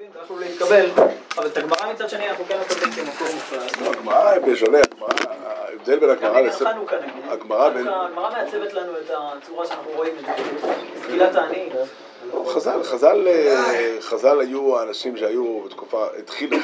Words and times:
לא 0.00 0.40
להתקבל, 0.40 0.86
אבל 1.36 1.46
את 1.46 1.56
הגמרא 1.56 1.92
מצד 1.92 2.08
שני 2.08 2.30
אנחנו 2.30 2.44
כן 2.44 2.60
מקבלים 2.60 2.92
כמקור 2.92 3.28
מופלא. 3.34 3.84
לא, 3.84 3.90
הגמרא 3.90 4.38
בשונה, 4.38 4.78
הגמרא- 4.78 5.30
ההבדל 5.44 5.98
בין 5.98 6.10
הגמרא 6.10 6.40
לספר... 6.40 6.70
הגמרא 7.28 7.68
בין... 7.68 7.88
הגמרא 7.88 8.30
מעצבת 8.30 8.72
לנו 8.72 8.92
את 8.98 9.10
הצורה 9.10 9.66
שאנחנו 9.66 9.90
רואים 9.96 10.14
את 10.18 10.24
זה. 10.24 10.32
תפילת 11.02 11.34
העניים. 11.36 11.68
חז"ל, 12.46 12.82
חז"ל, 12.82 13.28
חז"ל 14.00 14.40
היו 14.40 14.78
האנשים 14.78 15.16
שהיו 15.16 15.60
בתקופה, 15.60 16.06
התחילו, 16.18 16.56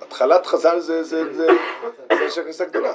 התחלת 0.00 0.46
חז"ל 0.46 0.78
זה, 0.78 1.02
זה, 1.02 1.32
זה, 1.34 1.46
זה 2.12 2.24
אנשי 2.24 2.40
הכנסת 2.40 2.60
הגדולה. 2.60 2.92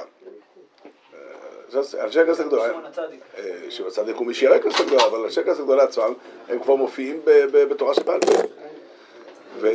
אה, 1.14 2.04
אנשי 2.04 2.20
הכנסת 2.20 2.40
הגדולה, 2.40 2.64
שמעון 2.68 2.86
הצדיק. 2.86 3.20
אה, 3.38 3.70
שמעון 3.70 3.92
הצדיק 3.92 4.16
הוא 4.16 4.26
משיירי 4.26 4.56
הכנסת 4.56 4.80
הגדולה, 4.80 5.06
אבל 5.06 5.18
אנשי 5.18 5.40
הכנסת 5.40 5.60
הגדולה 5.60 5.82
עצמם, 5.82 6.12
הם 6.48 6.58
כבר 6.58 6.74
מופיעים 6.74 7.20
בתורה 7.52 7.94
שבעל 7.94 8.20
פה. 8.20 8.32
ו- 9.60 9.68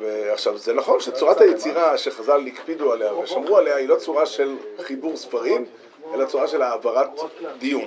ועכשיו, 0.00 0.58
זה 0.58 0.72
נכון 0.72 1.00
שצורת 1.00 1.40
היצירה 1.40 1.98
שחז"ל 1.98 2.46
הקפידו 2.46 2.92
עליה 2.92 3.14
ושמרו 3.14 3.56
עליה 3.56 3.76
היא 3.76 3.88
לא 3.88 3.96
צורה 3.96 4.26
של 4.26 4.56
חיבור 4.82 5.16
ספרים, 5.16 5.64
אלא 6.14 6.24
צורה 6.24 6.48
של 6.48 6.62
העברת 6.62 7.08
דיון. 7.58 7.86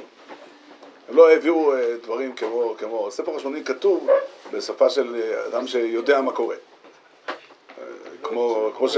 הם 1.10 1.16
לא 1.16 1.30
העבירו 1.30 1.74
אה, 1.74 1.96
דברים 2.04 2.34
כמו, 2.34 2.76
כמו, 2.78 3.12
ספר 3.12 3.36
השמונים 3.36 3.64
כתוב 3.64 4.08
בשפה 4.54 4.90
של 4.90 5.16
אה, 5.16 5.46
אדם 5.48 5.68
שיודע 5.68 6.22
מה 6.22 6.32
קורה. 6.32 6.56
אה, 6.56 7.84
כמו, 8.24 8.72
כמו 8.78 8.90
ש... 8.90 8.98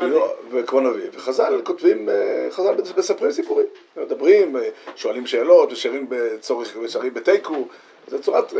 לא, 0.00 0.34
וכמו 0.50 0.80
נביא. 0.80 1.08
וחז"ל 1.12 1.60
כותבים, 1.64 2.08
חז"ל 2.50 2.74
מספרים 2.96 3.32
סיפורים. 3.32 3.66
מדברים, 3.96 4.56
שואלים 4.96 5.26
שאלות, 5.26 5.72
ושרים 5.72 6.06
בצורך, 6.08 6.76
ושרים 6.82 7.14
בתיקו. 7.14 7.66
זה 8.06 8.22
צורת, 8.22 8.52
הם, 8.52 8.58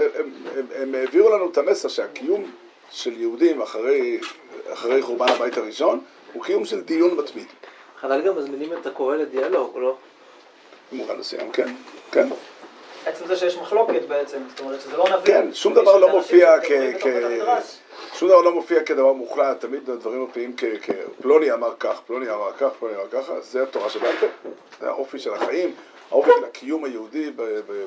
הם, 0.57 0.67
הם 0.75 0.95
העבירו 0.95 1.31
לנו 1.31 1.51
את 1.51 1.59
המסר 1.59 1.89
שהקיום 1.89 2.51
של 2.91 3.21
יהודים 3.21 3.63
אחרי, 3.63 4.21
אחרי 4.73 5.03
חורבן 5.03 5.29
הבית 5.29 5.57
הראשון 5.59 6.01
הוא 6.33 6.45
קיום 6.45 6.65
של 6.65 6.81
דיון 6.81 7.17
מתמיד. 7.17 7.47
חז"ל 8.01 8.21
גם 8.21 8.37
מזמינים 8.37 8.73
את 8.73 8.87
הקורא 8.87 9.17
לדיאלוג, 9.17 9.79
לא? 9.79 9.97
במובן 10.93 11.17
מסוים, 11.17 11.53
כן, 11.53 11.75
כן. 12.13 12.29
עצם 13.07 13.27
זה 13.27 13.37
שיש 13.37 13.57
מחלוקת 13.57 14.03
בעצם, 14.09 14.39
זאת 14.49 14.61
אומרת 14.61 14.81
שזה 14.81 14.97
לא 14.97 15.05
נביא. 15.05 15.35
כן, 15.35 15.55
שום 15.55 15.75
דבר 15.75 15.97
לא 15.97 16.09
מופיע 16.09 16.61
כ... 16.61 16.73
כ... 17.01 17.07
שום 18.15 18.29
דבר 18.29 18.41
לא 18.41 18.53
מופיע 18.53 18.83
כדבר 18.83 19.13
מוחלט, 19.13 19.61
תמיד 19.61 19.91
הדברים 19.91 20.21
מופיעים 20.21 20.55
כ... 20.57 20.65
כ... 20.83 20.91
פלוני 21.23 21.53
אמר 21.53 21.75
כך, 21.79 22.01
פלוני 22.07 22.31
אמר 22.31 22.53
כך, 22.53 22.69
פלוני 22.79 22.97
אמר 22.97 23.09
ככה, 23.09 23.41
זה 23.41 23.63
התורה 23.63 23.91
שבעל 23.91 24.17
פה, 24.21 24.27
זה 24.81 24.89
האופי 24.89 25.19
של 25.19 25.35
החיים, 25.35 25.75
האופי 26.11 26.31
של 26.39 26.45
הקיום 26.45 26.85
היהודי 26.85 27.31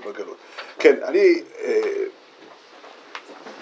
בגלות. 0.06 0.38
כן, 0.80 0.96
אני... 1.04 1.44
אה, 1.64 1.82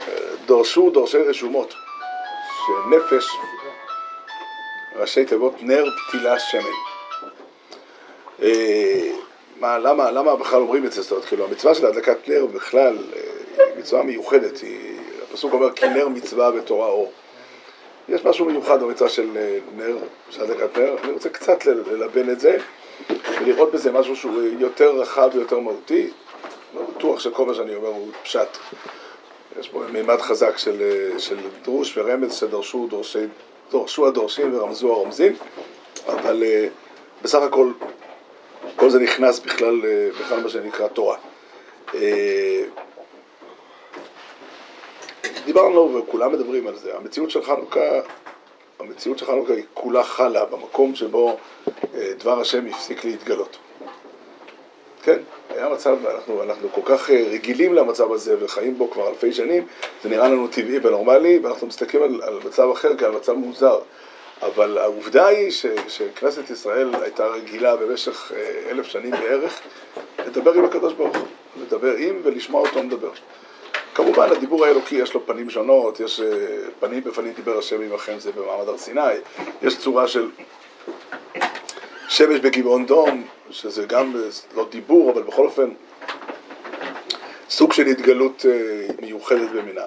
אה, 0.08 0.36
דורשו 0.46 0.90
דורשי 0.90 1.18
רשומות, 1.18 1.74
שנפש, 2.66 3.28
ראשי 4.96 5.26
תיבות 5.26 5.54
נר 5.62 5.86
פתילה 6.08 6.40
שמן. 6.40 6.62
אה, 8.42 9.12
מה, 9.60 9.78
למה, 9.78 10.12
למה 10.12 10.36
בכלל 10.36 10.62
אומרים 10.62 10.86
את 10.86 10.92
זה? 10.92 11.02
זאת 11.02 11.12
אומרת, 11.12 11.26
כאילו, 11.26 11.46
המצווה 11.46 11.76
של 11.76 11.86
הדלקת 11.86 12.30
נר 12.30 12.46
בכלל 12.46 12.98
היא 13.58 13.66
מצווה 13.78 14.04
מיוחדת, 14.04 14.58
היא, 14.58 15.00
הפסוק 15.24 15.54
אומר 15.54 15.74
כי 15.74 15.90
נר 15.90 16.08
מצווה 16.08 16.52
בתורה 16.52 16.88
אור. 16.88 17.12
יש 18.10 18.26
משהו 18.26 18.46
מיוחד 18.46 18.84
במצווה 18.84 19.10
של 19.10 19.30
נר, 19.76 19.98
של 20.30 20.44
הדלקת 20.44 20.78
נר, 20.78 20.96
אני 21.04 21.12
רוצה 21.12 21.30
קצת 21.30 21.66
ללבן 21.66 22.30
את 22.30 22.40
זה 22.40 22.58
ולראות 23.42 23.72
בזה 23.72 23.92
משהו 23.92 24.16
שהוא 24.16 24.42
יותר 24.60 24.92
רחב 24.96 25.30
ויותר 25.34 25.60
מהותי. 25.60 26.10
לא 26.76 26.82
בטוח 26.82 27.20
שכל 27.20 27.46
מה 27.46 27.54
שאני 27.54 27.76
אומר 27.76 27.88
הוא 27.88 28.08
פשט. 28.24 28.58
יש 29.60 29.70
פה 29.70 29.84
מימד 29.92 30.22
חזק 30.22 30.58
של, 30.58 30.82
של 31.18 31.38
דרוש 31.64 31.98
ורמז 31.98 32.34
שדרשו 32.34 32.88
דורשי, 32.90 33.26
דורשו 33.72 34.08
הדורשים 34.08 34.56
ורמזו 34.56 34.92
הרומזים, 34.92 35.34
אבל 36.08 36.44
אה, 36.44 36.68
בסך 37.22 37.42
הכל 37.42 37.72
כל 38.76 38.90
זה 38.90 39.00
נכנס 39.00 39.40
בכלל, 39.40 39.86
אה, 39.86 40.10
בכלל 40.20 40.44
מה 40.44 40.50
שנקרא 40.50 40.88
תורה. 40.88 41.18
אה, 41.96 42.64
דיברנו 45.46 45.94
וכולם 45.94 46.32
מדברים 46.32 46.68
על 46.68 46.76
זה, 46.76 46.98
המציאות 46.98 47.32
של 47.32 47.44
חנוכה, 47.44 48.00
המציאות 48.82 49.18
של 49.18 49.26
חנוכה 49.26 49.54
היא 49.54 49.64
כולה 49.74 50.04
חלה 50.04 50.46
במקום 50.46 50.96
שבו 50.96 51.38
אה, 51.96 52.12
דבר 52.20 52.40
השם 52.40 52.66
הפסיק 52.68 53.06
להתגלות. 53.06 53.58
כן, 55.04 55.18
היה 55.50 55.70
מצב, 55.70 56.06
אנחנו, 56.06 56.44
אנחנו 56.44 56.70
כל 56.72 56.82
כך 56.86 57.10
אה, 57.10 57.24
רגילים 57.32 57.74
למצב 57.74 58.12
הזה 58.12 58.36
וחיים 58.40 58.78
בו 58.78 58.92
כבר 58.92 59.10
אלפי 59.10 59.34
שנים, 59.34 59.68
זה 60.04 60.10
נראה 60.10 60.30
לנו 60.30 60.48
טבעי 60.48 60.80
ונורמלי, 60.84 61.40
ואנחנו 61.44 61.68
מסתכלים 61.68 62.04
על, 62.04 62.22
על 62.24 62.40
מצב 62.46 62.70
אחר 62.74 62.98
כעל 62.98 63.12
מצב 63.12 63.34
מוזר. 63.34 63.80
אבל 64.42 64.78
העובדה 64.78 65.28
היא 65.28 65.52
ש, 65.52 65.66
שכנסת 65.88 66.50
ישראל 66.50 66.96
הייתה 67.02 67.26
רגילה 67.26 67.76
במשך 67.76 68.32
אה, 68.36 68.70
אלף 68.70 68.86
שנים 68.86 69.12
בערך 69.12 69.60
לדבר 70.26 70.54
עם 70.54 70.66
הקדוש 70.66 70.94
ברוך 70.94 71.18
הוא, 71.18 71.28
לדבר 71.62 71.96
עם 71.96 72.22
ולשמוע 72.24 72.62
אותו 72.62 72.84
מדבר. 72.84 73.12
כמובן, 73.96 74.30
הדיבור 74.32 74.66
האלוקי 74.66 74.96
יש 74.96 75.14
לו 75.14 75.26
פנים 75.26 75.50
שונות, 75.50 76.00
יש 76.00 76.20
אה, 76.20 76.28
פנים 76.80 77.04
בפנים 77.04 77.34
דיבר 77.34 77.58
השם 77.58 77.82
עמכם 77.82 78.20
זה 78.20 78.32
במעמד 78.32 78.68
הר 78.68 78.78
סיני, 78.78 79.02
יש 79.62 79.78
צורה 79.78 80.08
של 80.08 80.30
שמש 82.10 82.40
בגבעון 82.40 82.86
דום, 82.86 83.28
שזה 83.50 83.86
גם 83.86 84.16
אה, 84.16 84.22
לא 84.56 84.68
דיבור, 84.70 85.12
אבל 85.12 85.22
בכל 85.22 85.46
אופן 85.46 85.70
סוג 87.50 87.74
של 87.74 87.88
התגלות 87.88 88.46
אה, 88.50 88.88
מיוחדת 89.02 89.50
במינה. 89.50 89.86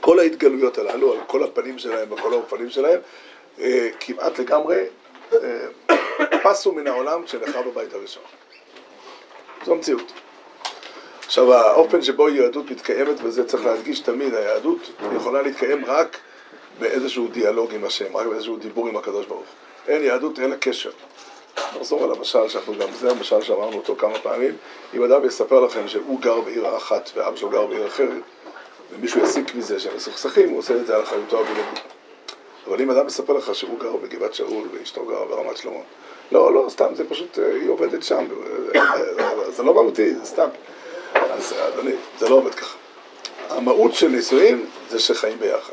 כל 0.00 0.18
ההתגלויות 0.18 0.78
הללו, 0.78 1.12
על 1.12 1.18
כל 1.26 1.44
הפנים 1.44 1.78
שלהם 1.78 2.12
וכל 2.12 2.32
האופנים 2.32 2.70
שלהם, 2.70 3.00
כמעט 4.00 4.38
לגמרי 4.38 4.84
פסו 6.42 6.72
מן 6.72 6.86
העולם 6.86 7.24
כשנחרב 7.24 7.68
בבית 7.68 7.94
הראשון. 7.94 8.22
זו 9.64 9.72
המציאות. 9.72 10.12
עכשיו, 11.32 11.54
האופן 11.54 12.02
שבו 12.02 12.28
יהדות 12.28 12.70
מתקיימת, 12.70 13.16
וזה 13.22 13.44
צריך 13.44 13.64
להדגיש 13.64 14.00
תמיד, 14.00 14.34
היהדות 14.34 14.90
יכולה 15.16 15.42
להתקיים 15.42 15.84
רק 15.84 16.18
באיזשהו 16.78 17.28
דיאלוג 17.28 17.74
עם 17.74 17.84
השם, 17.84 18.16
רק 18.16 18.26
באיזשהו 18.26 18.56
דיבור 18.56 18.88
עם 18.88 18.96
הקדוש 18.96 19.26
ברוך 19.26 19.40
הוא. 19.40 19.94
אין 19.94 20.02
יהדות 20.02 20.38
אלא 20.38 20.56
קשר. 20.60 20.90
נחזור 21.76 22.04
על 22.04 22.12
המשל 22.12 22.48
שאנחנו 22.48 22.74
גם, 22.78 22.88
זה 23.00 23.10
המשל 23.10 23.42
שאמרנו 23.42 23.76
אותו 23.76 23.96
כמה 23.96 24.18
פעמים. 24.18 24.56
אם 24.94 25.02
אדם 25.02 25.24
יספר 25.26 25.60
לכם 25.60 25.88
שהוא 25.88 26.20
גר 26.20 26.40
בעיר 26.40 26.76
אחת 26.76 27.10
ואבא 27.14 27.36
שלו 27.36 27.50
גר 27.50 27.66
בעיר 27.66 27.86
אחרת, 27.86 28.22
ומישהו 28.92 29.20
יסיק 29.22 29.54
מזה 29.54 29.80
שהם 29.80 29.96
מסוכסכים, 29.96 30.48
הוא 30.48 30.58
עושה 30.58 30.76
את 30.76 30.86
זה 30.86 30.96
על 30.96 31.02
אחריותו 31.02 31.40
הבלעדית. 31.40 31.80
אבל 32.68 32.80
אם 32.80 32.90
אדם 32.90 33.06
מספר 33.06 33.32
לך 33.32 33.54
שהוא 33.54 33.78
גר 33.78 33.96
בגבעת 33.96 34.34
שאול 34.34 34.68
ואשתו 34.72 35.04
גרה 35.04 35.26
ברמת 35.26 35.56
שלמה, 35.56 35.80
לא, 36.32 36.54
לא, 36.54 36.66
סתם, 36.68 36.94
זה 36.94 37.08
פשוט, 37.08 37.38
אה, 37.38 37.54
היא 37.54 37.68
עובדת 37.68 38.02
שם, 38.02 38.26
אה, 38.74 38.80
אה, 39.20 39.50
זה 39.50 39.62
לא 39.62 39.74
מהותי, 39.74 40.14
זה 40.14 40.24
סתם. 40.24 40.48
אז 41.32 41.54
אדוני, 41.68 41.92
זה 42.18 42.28
לא 42.28 42.34
עובד 42.34 42.54
ככה. 42.54 42.76
המהות 43.50 43.94
של 43.94 44.08
נישואים 44.08 44.66
זה 44.88 44.98
שחיים 44.98 45.38
ביחד. 45.38 45.72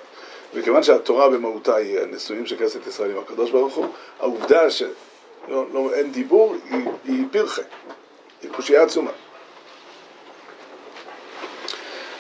וכיוון 0.54 0.84
שהתורה 0.84 1.30
במהותה 1.30 1.76
היא 1.76 2.00
הנישואים 2.00 2.46
של 2.46 2.58
כנסת 2.58 2.88
ישראל 2.88 3.12
עם 3.12 3.18
הקדוש 3.18 3.52
ברוך 3.52 3.76
הוא, 3.76 3.86
העובדה 4.20 4.70
שאין 4.70 4.92
לא, 5.50 5.94
אין 5.94 6.12
דיבור 6.12 6.56
היא, 6.70 6.86
היא 7.06 7.26
פרחה, 7.32 7.62
היא 8.42 8.52
קושייה 8.52 8.84
עצומה. 8.84 9.12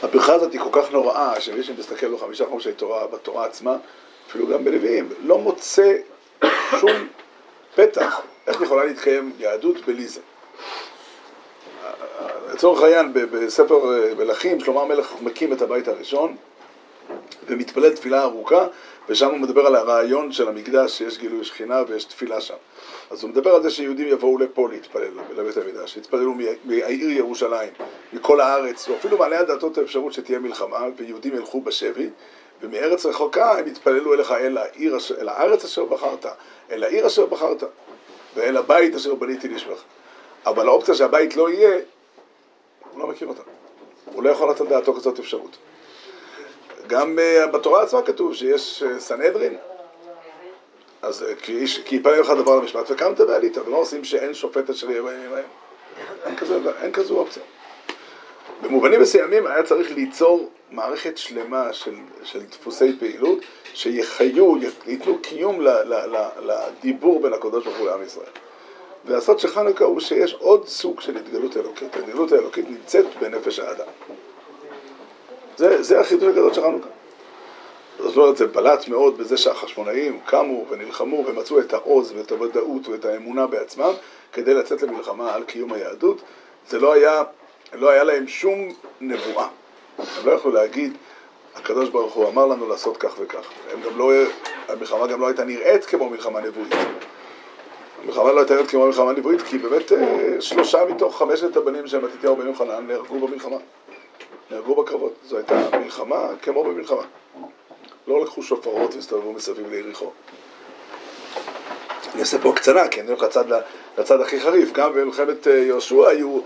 הפרחה 0.03 0.33
הזאת 0.33 0.53
היא 0.53 0.61
כל 0.61 0.81
כך 0.81 0.91
נוראה, 0.91 1.41
שמי 1.41 1.63
שמסתכל 1.63 2.15
בחמישה 2.15 2.45
חומשי 2.45 2.73
תורה, 2.73 3.07
בתורה 3.07 3.45
עצמה, 3.45 3.75
אפילו 4.29 4.47
גם 4.47 4.65
בנביאים, 4.65 5.09
לא 5.23 5.37
מוצא 5.37 5.95
שום 6.79 7.07
פתח 7.75 8.21
איך 8.47 8.61
יכולה 8.61 8.83
להתקיים 8.83 9.31
יהדות 9.39 9.85
בלי 9.85 10.07
זה. 10.07 10.21
לצורך 12.59 12.81
העניין, 12.81 13.13
בספר 13.13 13.93
אה, 13.93 14.15
מלכים, 14.15 14.59
שלמה 14.59 14.81
המלך 14.81 15.13
מקים 15.21 15.53
את 15.53 15.61
הבית 15.61 15.87
הראשון 15.87 16.35
ומתפלל 17.47 17.95
תפילה 17.95 18.23
ארוכה, 18.23 18.67
ושם 19.09 19.29
הוא 19.29 19.37
מדבר 19.37 19.67
על 19.67 19.75
הרעיון 19.75 20.31
של 20.31 20.47
המקדש, 20.47 20.97
שיש 20.97 21.17
גילוי 21.17 21.43
שכינה 21.43 21.83
ויש 21.87 22.03
תפילה 22.03 22.41
שם. 22.41 22.55
אז 23.11 23.23
הוא 23.23 23.29
מדבר 23.29 23.55
על 23.55 23.63
זה 23.63 23.69
שיהודים 23.69 24.07
יבואו 24.07 24.37
לפה 24.37 24.69
להתפלל, 24.71 25.11
לבית 25.35 25.57
המקדש, 25.57 25.97
יתפללו 25.97 26.33
מה- 26.33 26.43
מהעיר 26.63 27.09
ירושלים, 27.09 27.69
מכל 28.13 28.41
הארץ, 28.41 28.87
הוא 28.87 28.97
אפילו 28.97 29.17
מעלה 29.17 29.39
על 29.39 29.45
דעתו 29.45 29.67
את 29.67 29.77
האפשרות 29.77 30.13
שתהיה 30.13 30.39
מלחמה, 30.39 30.85
ויהודים 30.97 31.35
ילכו 31.35 31.61
בשבי, 31.61 32.09
ומארץ 32.61 33.05
רחוקה 33.05 33.51
הם 33.59 33.67
יתפללו 33.67 34.13
אליך 34.13 34.31
אל, 34.31 34.57
העיר, 34.57 34.97
אל 35.21 35.29
הארץ 35.29 35.65
אשר 35.65 35.85
בחרת, 35.85 36.25
אל 36.71 36.83
העיר 36.83 37.07
אשר 37.07 37.25
בחרת, 37.25 37.63
ואל 38.35 38.57
הבית 38.57 38.95
אשר 38.95 39.15
בניתי 39.15 39.47
לשמך. 39.47 39.79
אבל 40.45 40.67
האופציה 40.67 40.95
שהבית 40.95 41.35
לא 41.35 41.49
יהיה, 41.49 41.79
הוא 42.99 43.07
לא 43.07 43.13
מכיר 43.13 43.27
אותה. 43.27 43.41
הוא 44.05 44.23
לא 44.23 44.29
יכול 44.29 44.49
לתת 44.49 44.61
דעתו 44.61 44.93
כזאת 44.93 45.19
אפשרות. 45.19 45.57
גם 46.87 47.19
uh, 47.19 47.47
בתורה 47.47 47.83
עצמה 47.83 48.01
כתוב 48.01 48.33
שיש 48.33 48.83
uh, 48.83 48.99
סנהדרין, 48.99 49.57
אז 51.01 51.21
uh, 51.21 51.35
כי, 51.85 51.95
יפנה 51.95 52.19
לך 52.19 52.29
דבר 52.29 52.55
למשפט 52.55 52.91
וקמת 52.91 53.19
ועלית, 53.19 53.57
ומה 53.57 53.77
עושים 53.77 54.03
שאין 54.03 54.33
שופט 54.33 54.69
אשר 54.69 54.91
יהיה 54.91 55.01
בימים 55.01 55.33
ההם? 55.33 55.43
אין, 56.25 56.35
אין 56.81 56.91
כזו 56.91 57.17
אופציה. 57.17 57.43
במובנים 58.61 59.01
מסוימים 59.01 59.47
היה 59.47 59.63
צריך 59.63 59.91
ליצור 59.91 60.49
מערכת 60.71 61.17
שלמה 61.17 61.73
של, 61.73 61.95
של 62.23 62.45
דפוסי 62.45 62.99
פעילות 62.99 63.39
שיחיו, 63.73 64.55
ייתנו 64.87 65.17
קיום 65.21 65.61
לדיבור 66.41 67.21
בין 67.21 67.33
הקדוש 67.33 67.65
ברוך 67.65 67.77
הוא 67.77 67.87
לעם 67.87 68.03
ישראל. 68.03 68.29
והסוד 69.05 69.39
של 69.39 69.47
חנוכה 69.47 69.85
הוא 69.85 69.99
שיש 69.99 70.33
עוד 70.33 70.67
סוג 70.67 71.01
של 71.01 71.17
התגלות 71.17 71.57
אלוקית. 71.57 71.95
ההתגלות 71.95 72.31
האלוקית 72.31 72.69
נמצאת 72.69 73.05
בנפש 73.21 73.59
האדם. 73.59 73.85
זה, 75.57 75.83
זה 75.83 75.99
החידוש 75.99 76.29
הגדול 76.29 76.53
של 76.53 76.61
חנוכה. 76.61 76.89
זאת 77.99 78.17
אומרת, 78.17 78.37
זה 78.37 78.47
בלט 78.47 78.87
מאוד 78.87 79.17
בזה 79.17 79.37
שהחשמונאים 79.37 80.19
קמו 80.25 80.65
ונלחמו 80.69 81.25
ומצאו 81.27 81.59
את 81.59 81.73
העוז 81.73 82.11
ואת 82.15 82.31
הוודאות 82.31 82.87
ואת 82.87 83.05
האמונה 83.05 83.47
בעצמם 83.47 83.93
כדי 84.33 84.53
לצאת 84.53 84.81
למלחמה 84.81 85.33
על 85.33 85.43
קיום 85.43 85.73
היהדות. 85.73 86.21
זה 86.69 86.79
לא 86.79 86.93
היה, 86.93 87.23
לא 87.73 87.89
היה 87.89 88.03
להם 88.03 88.27
שום 88.27 88.69
נבואה. 89.01 89.47
הם 89.97 90.25
לא 90.25 90.31
יכלו 90.31 90.51
להגיד, 90.51 90.97
הקדוש 91.55 91.89
ברוך 91.89 92.13
הוא 92.13 92.27
אמר 92.29 92.45
לנו 92.45 92.69
לעשות 92.69 92.97
כך 92.97 93.13
וכך. 93.19 93.47
הם 93.71 93.81
גם 93.81 93.97
לא, 93.97 94.11
המלחמה 94.67 95.07
גם 95.07 95.21
לא 95.21 95.27
הייתה 95.27 95.43
נראית 95.43 95.85
כמו 95.85 96.09
מלחמה 96.09 96.41
נבואית. 96.41 96.73
המלחמה 98.03 98.31
לא 98.31 98.39
הייתה 98.39 98.53
נראית 98.53 98.69
כמו 98.69 98.85
מלחמה 98.85 99.13
נבואית, 99.13 99.41
כי 99.41 99.57
באמת 99.57 99.91
אה, 99.91 100.35
שלושה 100.39 100.85
מתוך 100.85 101.17
חמשת 101.17 101.57
הבנים 101.57 101.87
של 101.87 102.05
מתתיהו 102.05 102.35
בן 102.35 102.47
יוחנן 102.47 102.87
נהרגו 102.87 103.27
במלחמה. 103.27 103.57
נהרגו 104.51 104.75
בקרבות. 104.75 105.13
זו 105.25 105.37
הייתה 105.37 105.77
מלחמה 105.83 106.27
כמו 106.41 106.63
במלחמה. 106.63 107.01
לא 108.07 108.21
לקחו 108.21 108.43
שופרות 108.43 108.95
והסתובבו 108.95 109.33
מסביב 109.33 109.69
ליריחו. 109.69 110.11
אני 112.13 112.21
אעשה 112.21 112.37
פה 112.39 112.53
קצנה, 112.55 112.87
כי 112.87 113.01
אני 113.01 113.09
הולך 113.09 113.23
לצד, 113.97 114.21
הכי 114.21 114.39
חריף. 114.39 114.71
גם 114.71 114.93
במלחמת 114.93 115.47
אה, 115.47 115.53
יהושע 115.53 116.07
היו 116.07 116.39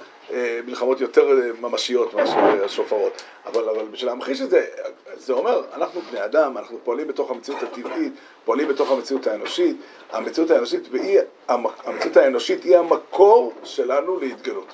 מלחמות 0.65 1.01
יותר 1.01 1.27
אה, 1.29 1.49
ממשיות 1.61 2.13
מאשר 2.13 2.63
השופרות. 2.65 3.23
אבל, 3.45 3.69
אבל 3.69 3.85
בשביל 3.85 4.09
להמחיש 4.09 4.41
את 4.41 4.49
זה, 4.49 4.65
זה 5.13 5.33
אומר, 5.33 5.61
אנחנו 5.73 6.01
בני 6.01 6.25
אדם, 6.25 6.57
אנחנו 6.57 6.77
פועלים 6.83 7.07
בתוך 7.07 7.31
המציאות 7.31 7.63
הטבעית, 7.63 8.13
פועלים 8.45 8.67
בתוך 8.67 8.91
המציאות 8.91 9.27
האנושית. 9.27 9.77
המציאות 10.11 10.51
האנושית, 10.51 10.87
והיא, 10.91 11.19
המציאות 11.47 12.17
האנושית 12.17 12.63
היא 12.63 12.77
המקור 12.77 13.53
שלנו 13.63 14.19
להתגלות. 14.19 14.67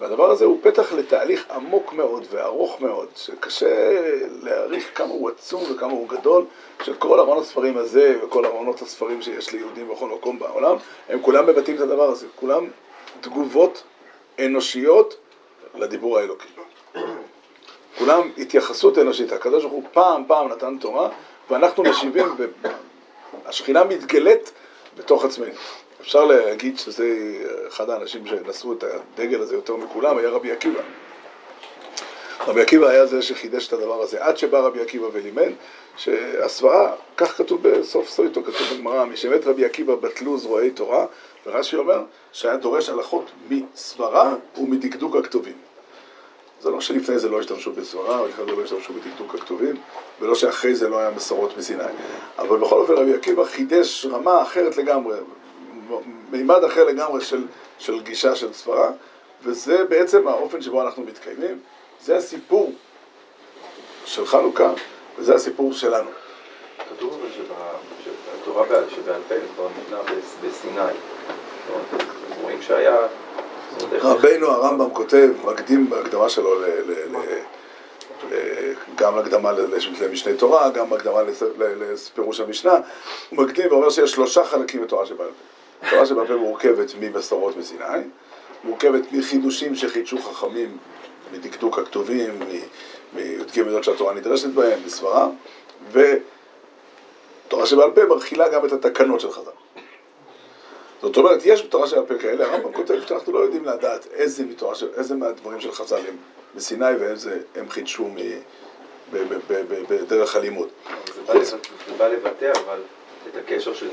והדבר 0.00 0.30
הזה 0.30 0.44
הוא 0.44 0.58
פתח 0.62 0.92
לתהליך 0.92 1.50
עמוק 1.50 1.92
מאוד 1.92 2.26
וארוך 2.30 2.80
מאוד, 2.80 3.08
שקשה 3.14 4.00
להעריך 4.42 4.90
כמה 4.94 5.08
הוא 5.08 5.30
עצום 5.30 5.62
וכמה 5.72 5.92
הוא 5.92 6.08
גדול, 6.08 6.44
של 6.82 6.94
כל 6.94 7.20
ארון 7.20 7.38
הספרים 7.38 7.76
הזה 7.76 8.18
וכל 8.22 8.46
ארונות 8.46 8.82
הספרים 8.82 9.22
שיש 9.22 9.52
ליהודים 9.52 9.88
בכל 9.88 10.08
מקום 10.08 10.38
בעולם, 10.38 10.76
הם 11.08 11.22
כולם 11.22 11.46
מבטאים 11.46 11.76
את 11.76 11.80
הדבר 11.80 12.10
הזה, 12.10 12.26
כולם 12.36 12.66
תגובות 13.20 13.82
אנושיות 14.44 15.16
לדיבור 15.74 16.18
האלוקי. 16.18 16.48
כולם 17.98 18.30
התייחסות 18.38 18.98
אנושית, 18.98 19.32
הקדוש 19.32 19.62
ברוך 19.62 19.74
הוא 19.74 19.84
פעם 19.92 20.22
פעם 20.26 20.48
נתן 20.48 20.76
תורה, 20.78 21.08
ואנחנו 21.50 21.82
משיבים, 21.82 22.26
השכינה 23.46 23.84
מתגלית 23.84 24.52
בתוך 24.96 25.24
עצמנו. 25.24 25.52
אפשר 26.00 26.24
להגיד 26.24 26.78
שזה 26.78 27.06
אחד 27.68 27.90
האנשים 27.90 28.26
שנשאו 28.26 28.72
את 28.72 28.84
הדגל 28.84 29.40
הזה 29.40 29.54
יותר 29.54 29.76
מכולם, 29.76 30.18
היה 30.18 30.30
רבי 30.30 30.52
עקיבא. 30.52 30.80
רבי 32.40 32.62
עקיבא 32.62 32.86
היה 32.86 33.06
זה 33.06 33.22
שחידש 33.22 33.68
את 33.68 33.72
הדבר 33.72 34.02
הזה, 34.02 34.24
עד 34.24 34.38
שבא 34.38 34.58
רבי 34.58 34.80
עקיבא 34.80 35.06
ולימד, 35.12 35.52
שהסברה, 35.96 36.92
כך 37.16 37.36
כתוב 37.36 37.68
בסוף 37.68 38.08
סויטו, 38.08 38.42
כתוב 38.42 38.66
בגמרא, 38.74 39.04
מי 39.04 39.16
שמת 39.16 39.46
רבי 39.46 39.64
עקיבא 39.64 39.94
בטלו 39.94 40.38
זרועי 40.38 40.70
תורה, 40.70 41.06
ורש"י 41.46 41.76
אומר 41.76 42.02
שהיה 42.32 42.56
דורש 42.56 42.88
הלכות 42.88 43.30
מסברה 43.50 44.34
ומדקדוק 44.58 45.16
הכתובים. 45.16 45.56
זה 46.60 46.70
לא 46.70 46.80
שלפני 46.80 47.18
זה 47.18 47.28
לא 47.28 47.40
השתמשו 47.40 47.72
בסברה, 47.72 48.22
ולפני 48.22 48.44
זה 48.46 48.52
לא 48.52 48.64
השתמשו 48.64 48.92
בדקדוק 48.92 49.34
הכתובים, 49.34 49.76
ולא 50.20 50.34
שאחרי 50.34 50.74
זה 50.74 50.88
לא 50.88 50.98
היה 50.98 51.10
מסורות 51.10 51.56
מסיני. 51.56 51.84
אבל 52.38 52.58
בכל 52.58 52.80
אופן 52.80 52.92
רבי 52.92 53.14
עקיבא 53.14 53.44
חידש 53.44 54.06
רמה 54.06 54.42
אחרת 54.42 54.76
לגמרי, 54.76 55.18
מימד 56.30 56.64
אחר 56.64 56.84
לגמרי 56.84 57.20
של, 57.20 57.44
של 57.78 58.00
גישה 58.00 58.36
של 58.36 58.52
סברה, 58.52 58.90
וזה 59.42 59.84
בעצם 59.84 60.28
האופן 60.28 60.62
שבו 60.62 60.82
אנחנו 60.82 61.02
מתקיימים. 61.02 61.58
זה 62.02 62.16
הסיפור 62.16 62.72
של 64.04 64.26
חנוכה, 64.26 64.72
וזה 65.18 65.34
הסיפור 65.34 65.72
שלנו. 65.72 66.10
כתוב 66.90 67.20
אבל 67.22 67.28
שהתורה 68.04 68.66
שבעל 68.90 69.20
פה 69.28 69.34
כבר 69.54 69.68
ניתנה 69.78 69.98
בסיני. 70.42 70.80
רואים 72.42 72.62
שהיה... 72.62 72.96
רבנו 73.92 74.46
הרמב"ם 74.46 74.90
כותב, 74.90 75.28
מקדים 75.44 75.90
בהקדמה 75.90 76.28
שלו 76.28 76.60
ל... 76.60 76.64
גם 78.94 79.16
להקדמה 79.16 79.52
למשנה 80.00 80.36
תורה, 80.36 80.70
גם 80.70 80.90
בהקדמה 80.90 81.22
לפירוש 81.58 82.40
המשנה, 82.40 82.74
הוא 83.30 83.44
מקדים 83.44 83.66
ואומר 83.70 83.90
שיש 83.90 84.10
שלושה 84.10 84.44
חלקים 84.44 84.82
בתורה 84.82 85.06
שבעל 85.06 85.28
פה. 85.28 85.90
תורה 85.90 86.06
שבעל 86.06 86.26
פה 86.26 86.36
מורכבת 86.36 86.94
ממסורות 87.00 87.56
מסיני, 87.56 87.84
מורכבת 88.64 89.12
מחידושים 89.12 89.74
שחידשו 89.74 90.18
חכמים 90.22 90.76
מדקדוק 91.32 91.78
הכתובים, 91.78 92.40
מי"ג 93.12 93.62
מידות 93.62 93.84
שהתורה 93.84 94.14
נדרשת 94.14 94.48
בהם, 94.48 94.78
מסברה, 94.86 95.28
ותורה 95.92 97.66
שבעל 97.66 97.90
פה 97.90 98.04
מרחילה 98.04 98.48
גם 98.48 98.64
את 98.64 98.72
התקנות 98.72 99.20
של 99.20 99.30
חז"ל. 99.30 99.50
זאת 101.02 101.16
אומרת, 101.16 101.40
יש 101.44 101.62
בתורה 101.62 101.86
שבעל 101.86 102.04
פה 102.04 102.14
כאלה, 102.14 102.44
הרמב"ם 102.44 102.72
כותב 102.72 102.94
שאנחנו 103.08 103.32
לא 103.32 103.38
יודעים 103.38 103.64
לדעת 103.64 104.06
איזה, 104.12 104.44
מתורה, 104.44 104.74
איזה 104.96 105.14
מהדברים 105.14 105.60
של 105.60 105.72
חז"ל 105.72 106.00
הם 106.08 106.16
מסיני 106.54 106.94
ואיזה 107.00 107.40
הם 107.54 107.68
חידשו 107.68 108.08
בדרך 109.88 110.36
הלימוד. 110.36 110.68
זה 111.86 111.92
בא 111.98 112.08
לבטא 112.08 112.52
אבל 112.64 112.80
את 113.30 113.36
הקשר 113.36 113.74
של 113.74 113.88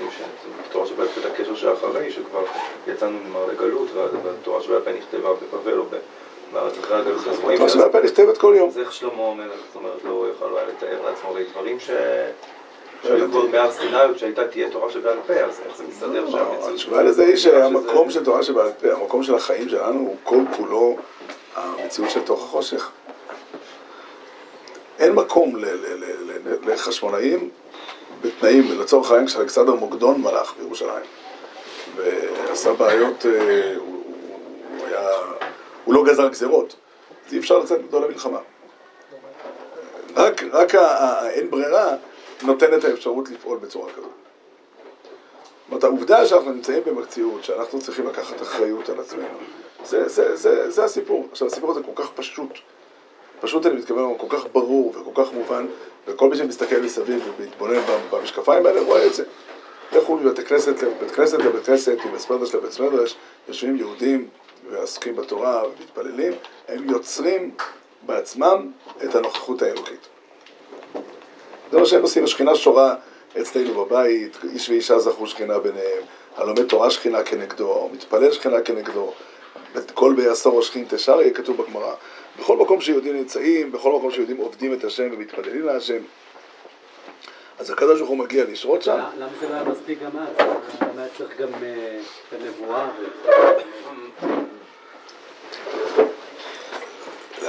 תורה 0.71 0.87
שבעל 0.87 1.07
פה, 1.07 1.21
את 1.21 1.25
הקשר 1.25 1.55
שאחרי, 1.55 2.11
שכבר 2.11 2.43
יצאנו 2.87 3.19
ממר 3.19 3.45
לגלות, 3.45 3.87
והתורה 4.23 4.61
שבעל 4.61 4.81
פה 4.81 4.91
נכתבה 4.91 5.29
בבבל 5.33 5.77
או 5.77 5.85
בארץ 6.53 6.77
אחרי 6.77 6.97
הגלות, 6.97 7.27
אז 7.27 7.39
רואים... 7.39 7.59
נכתבת 8.03 8.37
כל 8.37 8.53
יום. 8.57 8.69
אז 8.69 8.77
איך 8.77 8.93
שלמה 8.93 9.27
המלך, 9.27 9.55
זאת 9.67 9.75
אומרת, 9.75 10.03
לא 10.03 10.25
יכול 10.35 10.57
היה 10.57 10.67
לתאר 10.67 11.05
לעצמו 11.05 11.29
הרי 11.29 11.43
דברים 11.51 11.79
ש... 11.79 11.89
שהיו 13.03 13.31
כבר 13.31 13.45
בהר 13.45 13.71
סיני, 13.71 14.15
כשהייתה 14.15 14.47
תהיה 14.47 14.69
תורה 14.69 14.91
שבעל 14.91 15.17
פה, 15.27 15.33
אז 15.33 15.61
איך 15.65 15.77
זה 15.77 15.83
מסתדר 15.89 16.31
שהמציאות... 16.31 16.73
התשובה 16.73 17.03
לזה 17.03 17.25
היא 17.25 17.35
שהמקום 17.35 18.11
של 18.11 18.25
תורה 18.25 18.43
שבעל 18.43 18.71
פה, 18.81 18.91
המקום 18.91 19.23
של 19.23 19.35
החיים 19.35 19.69
שלנו 19.69 19.99
הוא 19.99 20.15
כל 20.23 20.41
כולו 20.57 20.97
המציאות 21.55 22.09
של 22.09 22.21
תוך 22.21 22.43
החושך. 22.43 22.89
אין 24.99 25.13
מקום 25.13 25.55
לחשמונאים 26.65 27.49
בתנאים, 28.21 28.79
לצורך 28.79 29.11
העניין 29.11 29.27
כשאלכסנדר 29.27 29.73
מוקדון 29.73 30.21
מלך 30.21 30.53
בירושלים 30.59 31.05
ועשה 31.95 32.73
בעיות, 32.73 33.25
היה, 33.25 33.75
הוא 33.77 33.92
גזר 36.03 36.27
גזרות, 36.27 36.75
אז 37.27 37.33
אי 37.33 37.39
אפשר 37.39 37.59
לצאת 37.59 37.79
נגדו 37.79 37.99
למלחמה. 37.99 38.39
רק, 40.15 40.43
רק 40.51 40.75
האין 40.75 41.51
ברירה 41.51 41.95
נותן 42.43 42.77
את 42.77 42.83
האפשרות 42.83 43.29
לפעול 43.29 43.57
בצורה 43.57 43.91
כזאת. 43.91 44.03
זאת 44.03 45.69
אומרת, 45.69 45.83
העובדה 45.83 46.25
שאנחנו 46.25 46.51
נמצאים 46.51 46.83
במציאות, 46.85 47.43
שאנחנו 47.43 47.81
צריכים 47.81 48.07
לקחת 48.07 48.41
אחריות 48.41 48.89
על 48.89 48.99
עצמנו, 48.99 49.37
זה, 49.85 50.09
זה, 50.09 50.35
זה, 50.35 50.71
זה 50.71 50.83
הסיפור. 50.83 51.27
עכשיו, 51.31 51.47
הסיפור 51.47 51.71
הזה 51.71 51.83
כל 51.83 52.03
כך 52.03 52.09
פשוט. 52.15 52.49
פשוט 53.41 53.65
אני 53.65 53.75
מתכוון, 53.75 54.17
כל 54.17 54.27
כך 54.29 54.45
ברור 54.51 54.93
וכל 54.95 55.23
כך 55.23 55.33
מובן, 55.33 55.65
וכל 56.07 56.29
מי 56.29 56.37
שמסתכל 56.37 56.79
מסביב 56.79 57.31
ומתבונן 57.39 57.79
במשקפיים 58.11 58.65
האלה 58.65 58.81
רואה 58.81 59.05
את 59.05 59.13
זה. 59.13 59.23
לכו 59.91 60.15
מבית 60.15 60.47
כנסת 60.47 60.83
לבית 60.83 61.11
כנסת 61.11 61.39
לבית 61.39 61.65
כנסת, 61.65 61.97
מבית 62.05 62.31
מדרש 62.31 62.55
לבית 62.55 62.79
מדרש, 62.79 63.15
יושבים 63.47 63.77
יהודים 63.77 64.27
ועסוקים 64.69 65.15
בתורה 65.15 65.63
ומתפללים, 65.67 66.33
הם 66.67 66.89
יוצרים 66.89 67.51
בעצמם 68.05 68.71
את 69.03 69.15
הנוכחות 69.15 69.61
האלוקית. 69.61 70.07
זה 71.71 71.79
מה 71.79 71.85
שהם 71.85 72.01
עושים, 72.01 72.23
השכינה 72.23 72.55
שורה 72.55 72.95
אצלנו 73.41 73.85
בבית, 73.85 74.37
איש 74.53 74.69
ואישה 74.69 74.99
זכו 74.99 75.27
שכינה 75.27 75.59
ביניהם, 75.59 76.03
הלומד 76.35 76.67
תורה 76.67 76.89
שכינה 76.91 77.23
כנגדו, 77.23 77.89
מתפלל 77.93 78.31
שכינה 78.31 78.61
כנגדו, 78.61 79.13
כל 79.93 80.13
בעשור 80.17 80.59
השכין 80.59 80.85
תשר, 80.89 81.21
יהיה 81.21 81.33
כתוב 81.33 81.61
בגמרא. 81.61 81.93
בכל 82.39 82.57
מקום 82.57 82.81
שיהודים 82.81 83.15
נמצאים, 83.15 83.71
בכל 83.71 83.97
מקום 83.97 84.11
שיהודים 84.11 84.37
עובדים 84.37 84.73
את 84.73 84.83
השם 84.83 85.09
ומתפללים 85.11 85.65
להשם, 85.65 85.99
אז 87.59 87.69
הקדוש 87.69 87.97
ברוך 87.97 88.09
הוא 88.09 88.17
מגיע 88.17 88.43
לשרות 88.43 88.81
שם. 88.81 88.99
למה 89.17 89.29
זה 89.39 89.49
לא 89.49 89.53
היה 89.53 89.63
מספיק 89.63 89.99
גם 90.03 90.19
אז? 90.19 90.47
למה 90.81 91.01
היה 91.01 91.09
צריך 91.17 91.39
גם 91.39 91.49
את 91.49 92.41
הנבואה? 92.41 92.89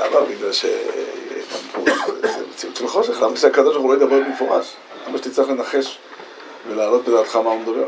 למה? 0.05 0.21
בגלל 0.21 0.51
מציאות 2.51 2.77
של 2.77 2.89
חושך, 2.89 3.23
למה 3.23 3.37
שהקדוש 3.37 3.77
ברוך 3.77 3.87
הוא 3.87 3.95
לא 3.95 3.97
ידבר 3.97 4.21
במפורש? 4.21 4.77
למה 5.09 5.19
שתצטרך 5.19 5.49
לנחש 5.49 5.99
ולהעלות 6.69 7.05
בדעתך 7.05 7.37
מה 7.37 7.51
הוא 7.51 7.61
מדבר? 7.61 7.87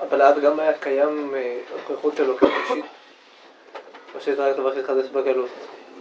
אבל 0.00 0.22
אז 0.22 0.38
גם 0.38 0.60
היה 0.60 0.72
קיים 0.72 1.34
נוכחות 1.88 2.20
אלוקית 2.20 2.48
אישית, 2.62 2.84
או 4.14 4.20
שהייתה 4.20 4.48
רק 4.50 4.56
דבר 4.56 4.86
חדש 4.86 5.06
בגלות. 5.12 5.48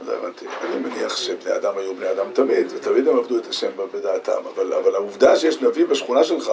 לא 0.05 0.13
הבנתי. 0.13 0.45
אני 0.61 0.75
מניח 0.75 1.17
שבני 1.17 1.55
אדם 1.55 1.77
היו 1.77 1.95
בני 1.95 2.11
אדם 2.11 2.25
תמיד, 2.33 2.67
ותמיד 2.75 3.07
הם 3.07 3.17
עבדו 3.17 3.37
את 3.37 3.47
השם 3.47 3.69
בדעתם, 3.93 4.41
אבל, 4.55 4.73
אבל 4.73 4.95
העובדה 4.95 5.35
שיש 5.35 5.61
נביא 5.61 5.85
בשכונה 5.85 6.23
שלך, 6.23 6.51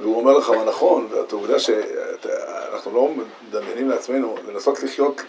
והוא 0.00 0.16
אומר 0.16 0.38
לך 0.38 0.50
מה 0.50 0.64
נכון, 0.64 1.08
והעובדה 1.10 1.58
שאנחנו 1.58 2.94
לא 2.94 3.08
מדמיינים 3.48 3.88
לעצמנו 3.88 4.36
לנסות 4.48 4.82
לחיות, 4.82 5.22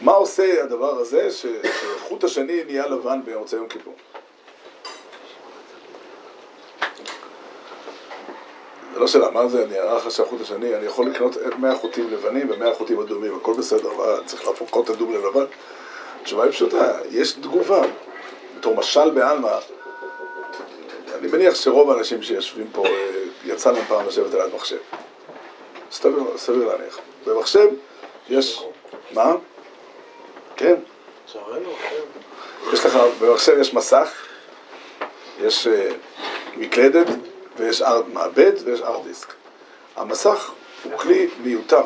מה 0.00 0.12
עושה 0.12 0.62
הדבר 0.62 0.98
הזה 0.98 1.28
שחוט 1.30 2.24
השני 2.24 2.64
נהיה 2.64 2.86
לבן 2.86 3.20
במוצאי 3.24 3.58
יום 3.58 3.68
כיפור? 3.68 3.94
זה 8.94 9.00
לא 9.00 9.06
שאלה, 9.06 9.30
מה 9.30 9.48
זה 9.48 9.66
נראה 9.66 9.94
לך 9.94 10.10
שהחוט 10.10 10.40
השני, 10.40 10.74
אני 10.74 10.86
יכול 10.86 11.06
לקנות 11.06 11.36
100 11.58 11.76
חוטים 11.76 12.10
לבנים 12.10 12.50
ו-100 12.50 12.74
חוטים 12.74 13.00
אדומים, 13.00 13.36
הכל 13.36 13.52
בסדר, 13.52 13.92
מה, 13.92 14.04
צריך 14.26 14.46
להפוך 14.46 14.84
את 14.84 14.90
אדום 14.90 15.12
ללבן? 15.12 15.44
התשובה 16.22 16.44
היא 16.44 16.52
פשוטה, 16.52 16.98
יש 17.10 17.32
תגובה. 17.32 17.82
בתור 18.58 18.76
משל 18.76 19.10
בעלמא, 19.10 19.58
אני 21.18 21.28
מניח 21.28 21.54
שרוב 21.54 21.90
האנשים 21.90 22.22
שיושבים 22.22 22.66
פה, 22.72 22.86
אה, 22.86 22.92
יצא 23.44 23.72
להם 23.72 23.84
פעם 23.88 24.06
לשבת 24.06 24.34
על 24.34 24.40
יד 24.40 24.54
מחשב. 24.54 24.76
סביר, 25.90 26.24
סביר 26.36 26.68
להניח. 26.68 26.98
במחשב 27.26 27.68
יש... 28.28 28.64
מה? 29.12 29.34
כן. 30.56 30.74
יש 32.72 32.84
לך, 32.84 32.98
במחשב 33.20 33.58
יש 33.60 33.74
מסך, 33.74 34.26
יש 35.40 35.66
אה, 35.66 35.88
מקלדת, 36.56 37.06
ויש 37.56 37.82
אר- 37.82 38.02
מעבד 38.12 38.52
ויש 38.64 38.80
ארט 38.80 39.04
דיסק. 39.04 39.32
המסך 39.96 40.50
הוא 40.84 40.98
כלי 40.98 41.28
מיותר 41.42 41.82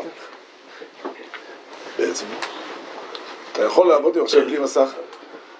בעצם. 1.98 2.26
אתה 3.52 3.64
יכול 3.64 3.88
לעבוד 3.88 4.16
עם 4.16 4.22
מחשב 4.22 4.44
בלי 4.44 4.58
מסך, 4.58 4.88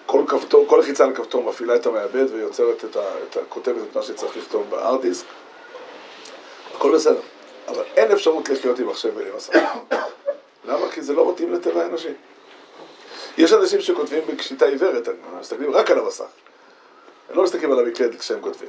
כל 0.07 0.23
כפתור, 0.29 0.67
כל 0.69 0.77
לחיצה 0.79 1.05
על 1.05 1.15
כפתור 1.15 1.43
מפעילה 1.43 1.77
את 1.77 1.87
המעבד 1.87 2.25
ויוצרת 2.33 2.85
את 2.85 2.97
ה... 2.97 3.01
את 3.31 3.37
ה... 3.37 3.41
כותבת 3.49 3.77
את 3.91 3.97
מה 3.97 4.03
שצריך 4.03 4.37
לכתוב 4.37 4.71
בארט 4.71 5.01
דיסק. 5.01 5.25
הכל 6.75 6.95
בסדר. 6.95 7.21
אבל 7.69 7.83
אין 7.97 8.13
אפשרות 8.13 8.49
לחיות 8.49 8.79
עם 8.79 8.87
מחשב 8.89 9.15
בלי 9.15 9.31
מסך. 9.37 9.55
למה? 10.65 10.91
כי 10.93 11.03
זה 11.03 11.13
לא 11.13 11.33
מתאים 11.33 11.53
לטבע 11.53 11.83
האנושי. 11.83 12.09
יש 13.39 13.53
אנשים 13.53 13.81
שכותבים 13.81 14.23
בשיטה 14.37 14.67
עיוורת, 14.67 15.09
מסתכלים 15.41 15.71
רק 15.71 15.91
על 15.91 15.99
המסך. 15.99 16.25
הם 17.31 17.37
לא 17.37 17.43
מסתכלים 17.43 17.73
על 17.73 17.79
המקלדת 17.79 18.19
כשהם 18.19 18.41
כותבים. 18.41 18.69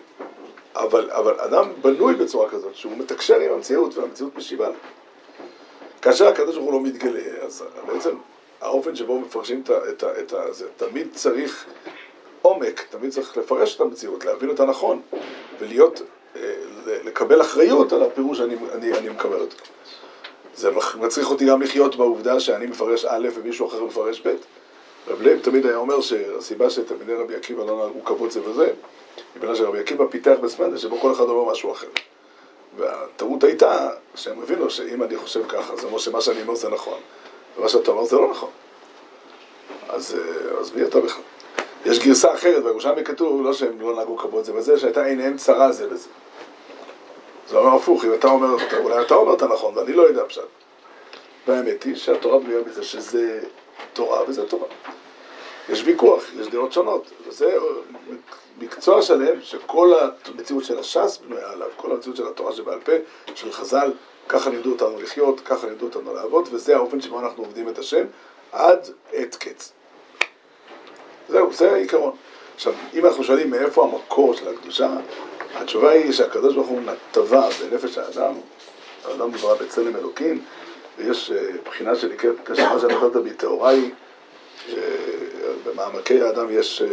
אבל, 0.75 1.11
אבל 1.11 1.39
אדם 1.39 1.69
בנוי 1.81 2.15
בצורה 2.15 2.49
כזאת 2.49 2.75
שהוא 2.75 2.97
מתקשר 2.97 3.39
עם 3.39 3.51
המציאות 3.51 3.97
והמציאות 3.97 4.35
משיבה 4.35 4.67
לו. 4.67 4.75
כאשר 6.01 6.27
הקדוש 6.27 6.55
ברוך 6.55 6.65
הוא 6.65 6.73
לא 6.73 6.81
מתגלה, 6.81 7.43
אז 7.45 7.63
בעצם 7.87 8.15
האופן 8.61 8.95
שבו 8.95 9.19
מפרשים 9.19 9.61
את 9.99 10.33
ה- 10.33 10.51
זה 10.53 10.65
תמיד 10.77 11.07
צריך 11.13 11.65
עומק, 12.41 12.85
תמיד 12.89 13.11
צריך 13.11 13.37
לפרש 13.37 13.75
את 13.75 13.81
המציאות, 13.81 14.25
להבין 14.25 14.49
אותה 14.49 14.65
נכון, 14.65 14.99
ולהיות, 15.59 16.01
אה, 16.35 16.41
לקבל 16.85 17.41
אחריות 17.41 17.93
על 17.93 18.03
הפירוש 18.03 18.37
שאני 18.37 18.55
אני, 18.73 18.93
אני 18.93 19.09
מקבל 19.09 19.39
אותו. 19.39 19.55
זה 20.61 20.69
מצריך 20.95 21.29
אותי 21.29 21.45
גם 21.45 21.61
לחיות 21.61 21.95
בעובדה 21.95 22.39
שאני 22.39 22.65
מפרש 22.65 23.05
א' 23.05 23.27
ומישהו 23.33 23.67
אחר 23.67 23.83
מפרש 23.83 24.21
ב'. 24.27 24.35
רב 25.07 25.21
לייב 25.21 25.39
תמיד 25.39 25.65
היה 25.65 25.77
אומר 25.77 26.01
שהסיבה 26.01 26.69
שתלמידי 26.69 27.13
רבי 27.13 27.35
עקיבא 27.35 27.63
לא 27.63 27.77
נהגו 27.77 28.05
כבוד 28.05 28.31
זה 28.31 28.49
בזה, 28.49 28.65
היא 28.65 29.41
בגלל 29.41 29.55
שרבי 29.55 29.79
עקיבא 29.79 30.05
פיתח 30.09 30.35
בית 30.41 30.55
מדרש 30.55 30.77
שבו 30.77 30.99
כל 30.99 31.11
אחד 31.11 31.23
אומר 31.23 31.51
משהו 31.51 31.71
אחר. 31.71 31.87
והטעות 32.77 33.43
הייתה 33.43 33.89
שהם 34.15 34.41
הבינו 34.41 34.69
שאם 34.69 35.03
אני 35.03 35.17
חושב 35.17 35.47
ככה, 35.47 35.75
זה 35.75 35.87
אומר 35.87 35.97
שמה 35.97 36.21
שאני 36.21 36.41
אומר 36.41 36.55
זה 36.55 36.69
נכון, 36.69 36.99
ומה 37.57 37.69
שאתה 37.69 37.91
אומר 37.91 38.05
זה 38.05 38.15
לא 38.15 38.31
נכון. 38.31 38.49
אז, 39.89 40.15
אה, 40.15 40.59
אז 40.59 40.75
מי 40.75 40.83
אתה 40.83 40.99
בכלל? 40.99 41.23
יש 41.85 41.99
גרסה 41.99 42.33
אחרת, 42.33 42.63
בירושלמי 42.63 43.03
כתוב, 43.03 43.43
לא 43.43 43.53
שהם 43.53 43.81
לא 43.81 43.95
נהגו 43.95 44.17
כבוד 44.17 44.45
זה 44.45 44.55
בזה, 44.55 44.79
שהייתה 44.79 45.03
עיניהם 45.05 45.37
צרה 45.37 45.71
זה 45.71 45.87
לזה. 45.87 46.09
זה 47.51 47.57
אומר 47.57 47.75
הפוך, 47.75 48.05
אם 48.05 48.13
אתה 48.13 48.27
אומר, 48.27 48.55
אולי 48.83 49.01
אתה 49.01 49.15
אומר 49.15 49.33
את 49.33 49.41
הנכון, 49.41 49.77
ואני 49.77 49.93
לא 49.93 50.01
יודע 50.01 50.23
פשט. 50.27 50.41
והאמת 51.47 51.83
היא 51.83 51.95
שהתורה 51.95 52.39
בנויה 52.39 52.61
מזה 52.67 52.83
שזה 52.83 53.39
תורה 53.93 54.21
וזה 54.27 54.47
תורה. 54.47 54.67
יש 55.69 55.83
ויכוח, 55.85 56.23
יש 56.39 56.47
דעות 56.47 56.73
שונות, 56.73 57.11
וזה 57.27 57.57
מקצוע 58.59 59.01
שלם 59.01 59.41
שכל 59.41 59.93
המציאות 60.25 60.63
של 60.63 60.79
הש"ס 60.79 61.17
בנויה 61.17 61.51
עליו, 61.51 61.67
כל 61.75 61.91
המציאות 61.91 62.17
של 62.17 62.27
התורה 62.27 62.53
שבעל 62.53 62.79
פה, 62.79 62.91
של 63.35 63.51
חז"ל, 63.51 63.91
ככה 64.27 64.49
לימדו 64.49 64.71
אותנו 64.71 65.01
לחיות, 65.01 65.39
ככה 65.39 65.67
לימדו 65.67 65.85
אותנו 65.85 66.13
לעבוד, 66.13 66.49
וזה 66.51 66.75
האופן 66.75 67.01
שבו 67.01 67.19
אנחנו 67.19 67.43
עובדים 67.43 67.69
את 67.69 67.77
השם 67.77 68.05
עד 68.51 68.89
עת 69.13 69.35
קץ. 69.35 69.73
זהו, 71.29 71.53
זה 71.53 71.73
העיקרון. 71.73 72.15
עכשיו, 72.55 72.73
אם 72.93 73.05
אנחנו 73.05 73.23
שואלים 73.23 73.49
מאיפה 73.49 73.83
המקור 73.83 74.33
של 74.33 74.47
הקדושה, 74.47 74.89
התשובה 75.55 75.89
היא 75.89 76.11
שהקדוש 76.11 76.55
ברוך 76.55 76.67
הוא 76.67 76.81
טבע 77.11 77.49
בנפש 77.49 77.97
האדם, 77.97 78.33
האדם 79.05 79.31
נברא 79.31 79.55
בצלם 79.55 79.95
אלוקים, 79.95 80.43
ויש 80.97 81.31
אה, 81.31 81.47
בחינה 81.65 81.95
שנקראת 81.95 82.35
כשמה 82.45 82.79
שנתת 82.79 83.15
בי 83.15 83.33
טהוראי, 83.33 83.91
שבמעמקי 84.67 86.21
האדם 86.21 86.47
יש 86.51 86.81
אה, 86.81 86.87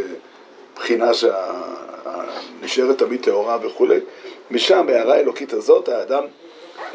בחינה 0.76 1.10
שנשארת 1.14 2.98
תמיד 2.98 3.22
טהורה 3.22 3.58
וכולי. 3.62 4.00
משם, 4.50 4.86
מההערה 4.86 5.14
האלוקית 5.14 5.52
הזאת, 5.52 5.88
האדם, 5.88 6.24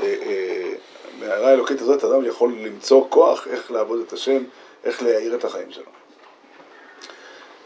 אה, 0.02 0.16
אה, 0.22 0.72
מההערה 1.20 1.50
האלוקית 1.50 1.82
הזאת, 1.82 2.04
האדם 2.04 2.26
יכול 2.26 2.54
למצוא 2.62 3.06
כוח 3.10 3.48
איך 3.48 3.72
לעבוד 3.72 4.00
את 4.08 4.14
השם, 4.14 4.44
איך 4.84 5.04
להאיר 5.04 5.36
את 5.36 5.44
החיים 5.46 5.72
שלו. 5.72 5.84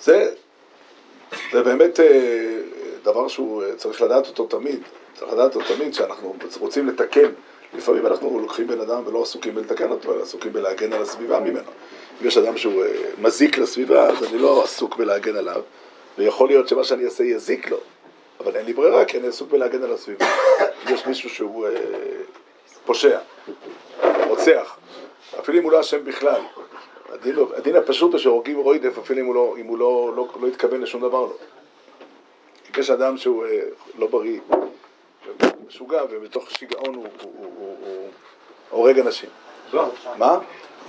זה, 0.02 0.32
זה 1.52 1.64
באמת 1.64 2.00
אה, 2.00 2.60
דבר 3.08 3.28
שהוא 3.28 3.64
אה, 3.64 3.76
צריך 3.76 4.02
לדעת 4.02 4.28
אותו 4.28 4.46
תמיד, 4.46 4.80
צריך 5.14 5.34
לדעת 5.34 5.56
אותו 5.56 5.76
תמיד 5.76 5.94
שאנחנו 5.94 6.36
רוצים 6.60 6.88
לתקן. 6.88 7.30
לפעמים 7.74 8.08
אנחנו 8.08 8.40
לוקחים 8.40 8.68
בן 8.68 8.82
אדם 8.82 9.04
ולא 9.06 9.22
עסוקים 9.22 9.56
בלתקן 9.56 9.92
אותו, 9.92 10.14
אלא 10.14 10.22
עסוקים 10.22 10.54
בלהגן 10.54 10.94
על 10.94 11.02
הסביבה 11.02 11.40
ממנו. 11.40 11.72
אם 12.22 12.28
יש 12.28 12.38
אדם 12.38 12.58
שהוא 12.58 12.84
אה, 12.84 12.90
מזיק 13.22 13.58
לסביבה, 13.58 14.08
אז 14.08 14.24
אני 14.24 14.38
לא 14.38 14.64
עסוק 14.64 14.96
בלהגן 14.96 15.36
עליו, 15.36 15.62
ויכול 16.18 16.48
להיות 16.48 16.68
שמה 16.68 16.84
שאני 16.84 17.06
אעשה 17.06 17.24
יזיק 17.24 17.72
לו, 17.72 17.78
אבל 18.40 18.56
אין 18.56 18.66
לי 18.66 18.74
ברירה, 18.74 19.06
כי 19.06 19.18
אני 19.18 19.28
עסוק 19.28 19.50
בלהגן 19.52 19.84
על 19.84 19.94
הסביבה. 19.94 20.26
יש 20.90 21.06
מישהו 21.06 21.30
שהוא 21.30 21.68
אה, 21.68 21.72
פושע, 22.86 23.20
רוצח, 24.28 24.78
אפילו 25.40 25.58
אם 25.58 25.64
הוא 25.64 25.72
לא 25.72 25.80
אשם 25.80 26.06
בכלל, 26.06 26.42
הדין, 27.10 27.36
הדין 27.56 27.76
הפשוט 27.76 28.12
הוא 28.12 28.20
שהורגים 28.20 28.58
רוידף, 28.58 28.98
אפילו 28.98 29.20
אם 29.20 29.26
הוא 29.26 29.36
לא, 29.36 29.56
אם 29.58 29.66
הוא 29.66 29.78
לא, 29.78 30.14
לא, 30.16 30.28
לא 30.42 30.48
התכוון 30.48 30.82
לשום 30.82 31.02
דבר 31.02 31.20
לו. 31.20 31.34
יש 32.78 32.90
אדם 32.90 33.18
שהוא 33.18 33.46
אה, 33.46 33.62
לא 33.98 34.08
בריא, 34.08 34.40
משוגע, 35.68 36.04
ובתוך 36.10 36.52
שיגעון 36.52 36.96
הוא, 36.96 37.06
הוא, 37.22 37.34
הוא, 37.38 37.52
הוא, 37.60 37.78
הוא 37.80 38.10
הורג 38.70 39.00
אנשים. 39.00 39.30
מה? 40.18 40.40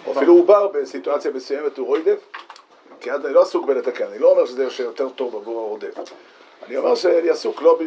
או 0.06 0.12
אפילו 0.12 0.32
עובר 0.32 0.68
בסיטואציה 0.68 1.30
מסוימת 1.30 1.78
הוא 1.78 1.87
רוידף, 1.87 2.18
כי 3.00 3.12
אני 3.12 3.35
לא 3.35 3.42
עסוק 3.42 3.66
בלתקן, 3.66 4.06
אני 4.06 4.18
לא 4.18 4.30
אומר 4.30 4.47
שזה 4.47 4.64
יותר 4.78 5.08
טוב 5.08 5.37
עבור 5.37 5.61
הרודף. 5.61 5.94
אני 6.66 6.76
אומר 6.76 6.94
שאני 6.94 7.30
עסוק 7.30 7.62
לא... 7.62 7.78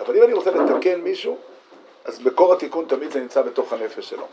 אבל 0.00 0.16
אם 0.16 0.22
אני 0.22 0.32
רוצה 0.32 0.50
לתקן 0.50 1.00
מישהו, 1.00 1.38
אז 2.04 2.26
מקור 2.26 2.52
התיקון 2.52 2.84
תמיד 2.88 3.10
זה 3.10 3.20
נמצא 3.20 3.42
בתוך 3.42 3.72
הנפש 3.72 4.10
שלו. 4.10 4.26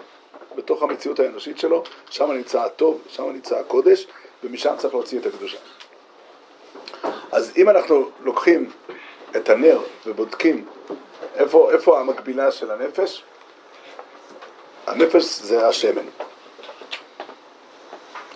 בתוך 0.56 0.84
המציאות 0.84 1.20
האנושית 1.20 1.58
שלו, 1.58 1.84
שם 2.10 2.32
נמצא 2.32 2.64
הטוב, 2.64 3.02
שם 3.08 3.30
נמצא 3.30 3.60
הקודש, 3.60 4.08
ומשם 4.44 4.74
צריך 4.78 4.94
להוציא 4.94 5.20
את 5.20 5.26
הקדושה. 5.26 5.58
אז 7.32 7.54
אם 7.58 7.70
אנחנו 7.70 8.10
לוקחים 8.24 8.70
את 9.38 9.50
הנר 9.50 9.80
ובודקים 10.06 10.66
איפה, 11.36 11.72
איפה 11.72 12.00
המקבילה 12.00 12.52
של 12.52 12.72
הנפש, 12.72 13.24
הנפש 14.88 15.40
זה 15.40 15.68
השמן. 15.68 16.06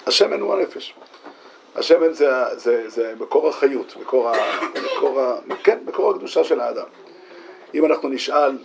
השמן 0.07 0.39
הוא 0.39 0.53
הנפש. 0.53 0.93
השמן 1.75 2.13
זה, 2.13 2.29
זה, 2.55 2.89
זה 2.89 3.13
מקור 3.19 3.47
החיות, 3.47 3.95
מקור, 4.01 4.29
ה, 4.29 4.33
מקור, 4.95 5.21
ה, 5.21 5.39
כן, 5.63 5.79
מקור 5.85 6.11
הקדושה 6.11 6.43
של 6.43 6.59
האדם. 6.59 6.87
אם 7.73 7.85
אנחנו 7.85 8.09
נשאל 8.09 8.57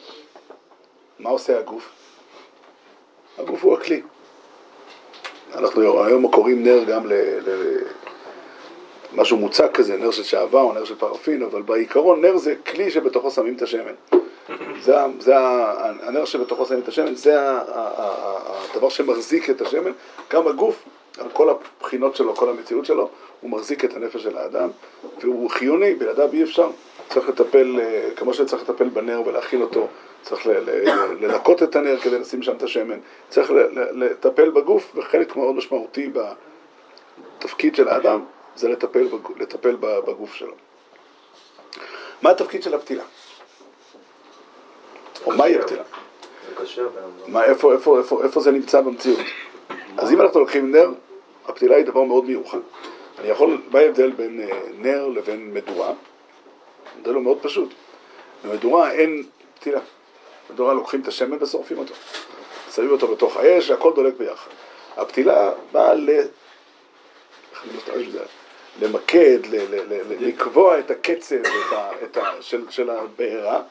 מה 1.18 1.30
עושה 1.30 1.58
הגוף, 1.58 1.88
הגוף 3.38 3.64
הוא 3.64 3.74
הכלי. 3.74 4.02
אנחנו 5.54 6.04
היום 6.06 6.30
קוראים 6.32 6.62
נר 6.62 6.84
גם 6.84 7.06
ל... 7.06 7.12
ל 7.48 7.78
משהו 9.12 9.36
מוצק 9.36 9.70
כזה, 9.74 9.96
נר 9.96 10.10
של 10.10 10.22
שעווה 10.22 10.60
או 10.60 10.72
נר 10.72 10.84
של 10.84 10.94
פרפין, 10.94 11.42
אבל 11.42 11.62
בעיקרון 11.62 12.20
נר 12.20 12.36
זה 12.36 12.54
כלי 12.66 12.90
שבתוכו 12.90 13.30
שמים 13.30 13.54
את 13.54 13.62
השמן. 13.62 13.92
זה, 14.80 14.96
זה 15.18 15.34
הנר 16.02 16.24
שבתוכו 16.24 16.66
שמים 16.66 16.80
את 16.80 16.88
השמן, 16.88 17.14
זה 17.14 17.34
הדבר 17.38 18.88
שמחזיק 18.88 19.50
את 19.50 19.60
השמן. 19.60 19.92
גם 20.30 20.48
הגוף, 20.48 20.84
על 21.18 21.26
כל 21.32 21.48
הבחינות 21.50 22.16
שלו, 22.16 22.34
כל 22.34 22.48
המציאות 22.48 22.84
שלו, 22.86 23.08
הוא 23.40 23.50
מחזיק 23.50 23.84
את 23.84 23.96
הנפש 23.96 24.22
של 24.22 24.36
האדם, 24.38 24.68
והוא 25.20 25.50
חיוני, 25.50 25.94
בלעדיו 25.94 26.32
אי 26.32 26.42
אפשר. 26.42 26.70
צריך 27.08 27.28
לטפל, 27.28 27.80
אה, 27.80 28.08
כמו 28.16 28.34
שצריך 28.34 28.62
לטפל 28.62 28.88
בנר 28.88 29.22
ולהכין 29.26 29.62
אותו, 29.62 29.88
צריך 30.22 30.46
ל- 30.46 30.50
ל- 30.50 31.24
לנקות 31.24 31.62
את 31.62 31.76
הנר 31.76 31.96
כדי 31.96 32.18
לשים 32.18 32.42
שם 32.42 32.56
את 32.56 32.62
השמן, 32.62 32.98
צריך 33.28 33.52
לטפל 33.92 34.50
בגוף, 34.50 34.92
וחלק 34.94 35.36
מאוד 35.36 35.54
משמעותי 35.54 36.10
בתפקיד 37.38 37.74
של 37.74 37.88
האדם 37.88 38.20
זה 38.56 38.68
לטפל, 38.68 39.08
לטפל 39.36 39.76
בגוף 39.80 40.34
שלו. 40.34 40.54
מה 42.22 42.30
התפקיד 42.30 42.62
של 42.62 42.74
הפתילה? 42.74 43.04
או 45.24 45.32
מהי 45.32 45.58
הפתילה? 45.58 45.82
לא... 46.76 46.92
מה, 47.26 47.44
איפה, 47.44 47.72
איפה, 47.72 47.98
איפה, 47.98 48.24
איפה 48.24 48.40
זה 48.40 48.50
נמצא 48.50 48.80
במציאות? 48.80 49.18
אז 49.98 50.12
אם 50.12 50.20
אנחנו 50.20 50.40
לוקחים 50.40 50.72
נר, 50.72 50.90
הפתילה 51.48 51.76
היא 51.76 51.84
דבר 51.84 52.02
מאוד 52.02 52.24
מיוחד. 52.24 52.58
אני 53.18 53.28
יכול, 53.28 53.62
מה 53.70 53.78
ההבדל 53.78 54.10
בין 54.10 54.40
אה, 54.40 54.60
נר 54.78 55.06
לבין 55.06 55.54
מדורה? 55.54 55.92
ההבדל 56.94 57.14
הוא 57.14 57.22
מאוד 57.22 57.38
פשוט. 57.42 57.68
במדורה 58.44 58.92
אין 58.92 59.22
פתילה. 59.54 59.80
במדורה 60.50 60.74
לוקחים 60.74 61.00
את 61.00 61.08
השמן 61.08 61.42
ושורפים 61.42 61.78
אותו. 61.78 61.94
שמים 62.74 62.90
אותו 62.90 63.08
בתוך 63.08 63.36
האש, 63.36 63.70
הכל 63.70 63.92
דולק 63.94 64.14
ביחד. 64.16 64.50
הפתילה 64.96 65.52
באה 65.72 65.94
ל... 65.94 66.10
איך 66.10 67.64
אני 67.64 67.76
משתמש 67.76 68.06
בזה? 68.06 68.24
למקד, 68.80 69.38
לקבוע 70.20 70.78
את 70.78 70.90
הקצב 70.90 71.36
את 71.36 71.72
ה, 71.72 71.90
את 72.04 72.16
ה, 72.16 72.22
של, 72.40 72.64
של 72.70 72.90
הבעירה, 72.90 73.62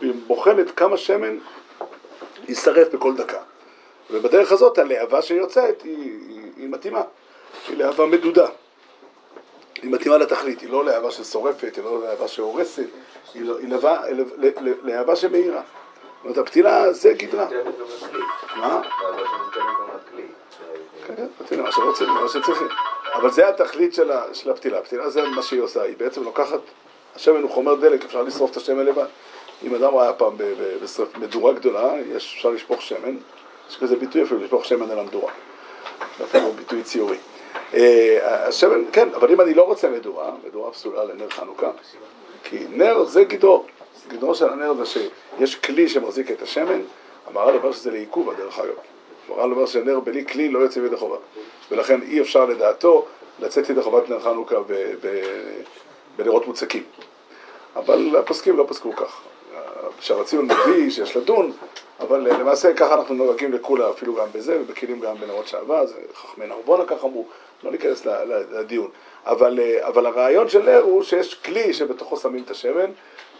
והיא 0.00 0.12
בוחנת 0.26 0.70
כמה 0.70 0.96
שמן 0.96 1.38
יישרף 2.48 2.94
בכל 2.94 3.16
דקה. 3.16 3.38
ובדרך 4.10 4.52
הזאת 4.52 4.78
הלהבה 4.78 5.22
שיוצאת 5.22 5.82
היא, 5.82 5.96
היא, 6.28 6.50
היא 6.56 6.68
מתאימה, 6.68 7.02
היא 7.68 7.76
להבה 7.76 8.06
מדודה. 8.06 8.46
היא 9.82 9.90
מתאימה 9.90 10.18
לתכלית, 10.18 10.60
היא 10.60 10.70
לא 10.70 10.84
להבה 10.84 11.10
ששורפת, 11.10 11.76
היא 11.76 11.84
לא 11.84 12.02
להבה 12.02 12.28
שהורסת, 12.28 12.86
היא, 13.34 13.44
לא, 13.44 13.58
היא 13.58 13.68
להבה, 13.68 14.02
להבה 14.82 15.16
שמאירה. 15.16 15.62
זאת 15.62 16.24
אומרת, 16.24 16.38
הפתילה 16.38 16.92
זה 16.92 17.12
גדרה. 17.12 17.46
מה? 18.56 18.82
כן, 21.06 21.26
כן, 21.48 21.60
מה 21.60 21.72
שרוצים, 21.72 22.08
מה 22.08 22.28
שצריכים. 22.28 22.68
אבל 23.14 23.30
זה 23.30 23.48
התכלית 23.48 23.94
של, 23.94 24.12
ה, 24.12 24.22
של 24.32 24.50
הפתילה. 24.50 24.78
הפתילה 24.78 25.10
זה 25.10 25.22
מה 25.22 25.42
שהיא 25.42 25.60
עושה, 25.60 25.82
היא 25.82 25.96
בעצם 25.96 26.22
לוקחת, 26.22 26.60
השמן 27.14 27.42
הוא 27.42 27.50
חומר 27.50 27.74
דלק, 27.74 28.04
אפשר 28.04 28.22
לשרוף 28.22 28.50
את 28.50 28.56
השמן 28.56 28.86
לבד. 28.86 29.06
אם 29.62 29.74
אדם 29.74 29.98
היה 29.98 30.12
פעם 30.12 30.36
ב- 30.36 30.42
ב- 30.42 30.84
בשרף 30.84 31.16
מדורה 31.16 31.52
גדולה, 31.52 31.92
יש, 32.16 32.34
אפשר 32.36 32.48
לשפוך 32.50 32.82
שמן, 32.82 33.16
יש 33.70 33.76
כזה 33.76 33.96
ביטוי 33.96 34.22
אפילו 34.22 34.40
לשפוך 34.40 34.64
שמן 34.64 34.90
על 34.90 34.98
המדורה. 34.98 35.32
אפילו 36.24 36.52
ביטוי 36.52 36.82
ציורי. 36.82 37.16
אה, 37.74 38.46
השמן, 38.48 38.84
כן, 38.92 39.08
אבל 39.14 39.30
אם 39.30 39.40
אני 39.40 39.54
לא 39.54 39.62
רוצה 39.62 39.90
מדורה, 39.90 40.32
מדורה 40.46 40.72
פסולה 40.72 41.04
לנר 41.04 41.30
חנוכה, 41.30 41.70
כי 42.44 42.64
נר 42.70 43.04
זה 43.04 43.24
גדרו. 43.24 43.64
גדרו 44.08 44.34
של 44.34 44.48
הנר 44.48 44.74
זה 44.74 44.86
שיש 44.86 45.56
כלי 45.56 45.88
שמחזיק 45.88 46.30
את 46.30 46.42
השמן, 46.42 46.80
המהר"ל 47.26 47.56
אומר 47.56 47.72
שזה 47.72 47.90
לעיכוב, 47.90 48.34
דרך 48.34 48.58
אגב. 48.58 48.74
המהר"ל 49.28 49.52
אומר 49.52 49.66
שנר 49.66 50.00
בלי 50.00 50.26
כלי 50.26 50.48
לא 50.48 50.58
יוצא 50.58 50.80
ידי 50.80 50.96
חובה. 50.96 51.16
ולכן 51.70 52.02
אי 52.02 52.20
אפשר 52.20 52.44
לדעתו 52.44 53.06
לצאת 53.40 53.70
ידי 53.70 53.82
חובת 53.82 54.08
נר 54.08 54.20
חנוכה 54.20 54.56
בנרות 56.16 56.46
מוצקים. 56.46 56.82
אבל 57.76 58.16
הפוסקים 58.16 58.56
לא 58.56 58.64
פסקו 58.68 58.92
כך. 58.96 59.20
שהרציון 60.00 60.44
מביא 60.44 60.90
שיש 60.90 61.16
לדון, 61.16 61.52
אבל 62.00 62.20
למעשה 62.20 62.74
ככה 62.74 62.94
אנחנו 62.94 63.14
נוהגים 63.14 63.52
לכולה, 63.52 63.90
אפילו 63.90 64.14
גם 64.14 64.26
בזה, 64.32 64.60
ובכלים 64.60 65.00
גם 65.00 65.16
בנרות 65.16 65.48
שעבה, 65.48 65.86
זה 65.86 65.94
חכמי 66.14 66.46
נרבונה 66.46 66.84
כך 66.86 67.04
אמרו, 67.04 67.26
לא 67.62 67.70
ניכנס 67.70 68.06
לדיון. 68.50 68.90
אבל, 69.26 69.60
אבל 69.80 70.06
הרעיון 70.06 70.48
של 70.48 70.62
נר 70.62 70.80
הוא 70.80 71.02
שיש 71.02 71.34
כלי 71.34 71.72
שבתוכו 71.72 72.16
שמים 72.16 72.42
את 72.42 72.50
השמן, 72.50 72.90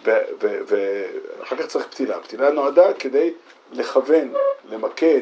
ואחר 0.04 1.56
כך 1.56 1.66
צריך 1.66 1.86
פתילה. 1.86 2.20
פתילה 2.20 2.50
נועדה 2.50 2.92
כדי 2.92 3.32
לכוון, 3.72 4.32
למקד, 4.70 5.20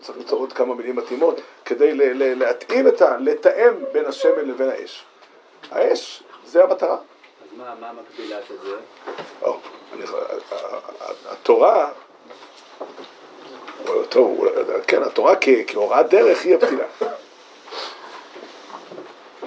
צריך 0.00 0.18
ליצור 0.18 0.40
עוד 0.40 0.52
כמה 0.52 0.74
מילים 0.74 0.96
מתאימות, 0.96 1.40
כדי 1.64 1.90
להתאים 2.34 2.88
את 2.88 3.02
ה... 3.02 3.16
לתאם 3.16 3.74
בין 3.92 4.04
השמן 4.04 4.48
לבין 4.48 4.68
האש. 4.68 5.04
האש, 5.70 6.22
זה 6.46 6.64
המטרה. 6.64 6.96
אז 6.96 7.58
מה 7.58 7.74
מה 7.80 7.88
המקבילה 7.88 8.38
של 8.48 8.54
זה? 8.62 8.76
או, 9.42 9.58
אני, 9.92 10.04
התורה, 11.30 11.90
טוב, 14.08 14.44
כן, 14.86 15.02
התורה 15.02 15.34
כהוראת 15.66 16.08
דרך 16.08 16.44
היא 16.44 16.54
הפתילה. 16.54 16.84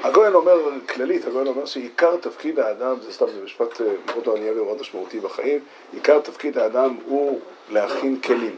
הגויין 0.04 0.34
אומר, 0.34 0.60
כללית, 0.90 1.28
הגויין 1.28 1.48
אומר 1.48 1.66
שעיקר 1.66 2.18
תפקיד 2.18 2.60
האדם, 2.60 2.96
זה 3.02 3.14
סתם, 3.14 3.26
זה 3.30 3.42
משפט 3.44 3.82
אה, 3.82 3.88
מאוד 4.06 4.30
מעניין 4.30 4.60
ומאוד 4.60 4.82
משמעותי 4.82 5.20
בחיים, 5.20 5.60
עיקר 5.94 6.20
תפקיד 6.20 6.58
האדם 6.58 6.98
הוא 7.06 7.40
להכין 7.70 8.22
כלים. 8.22 8.58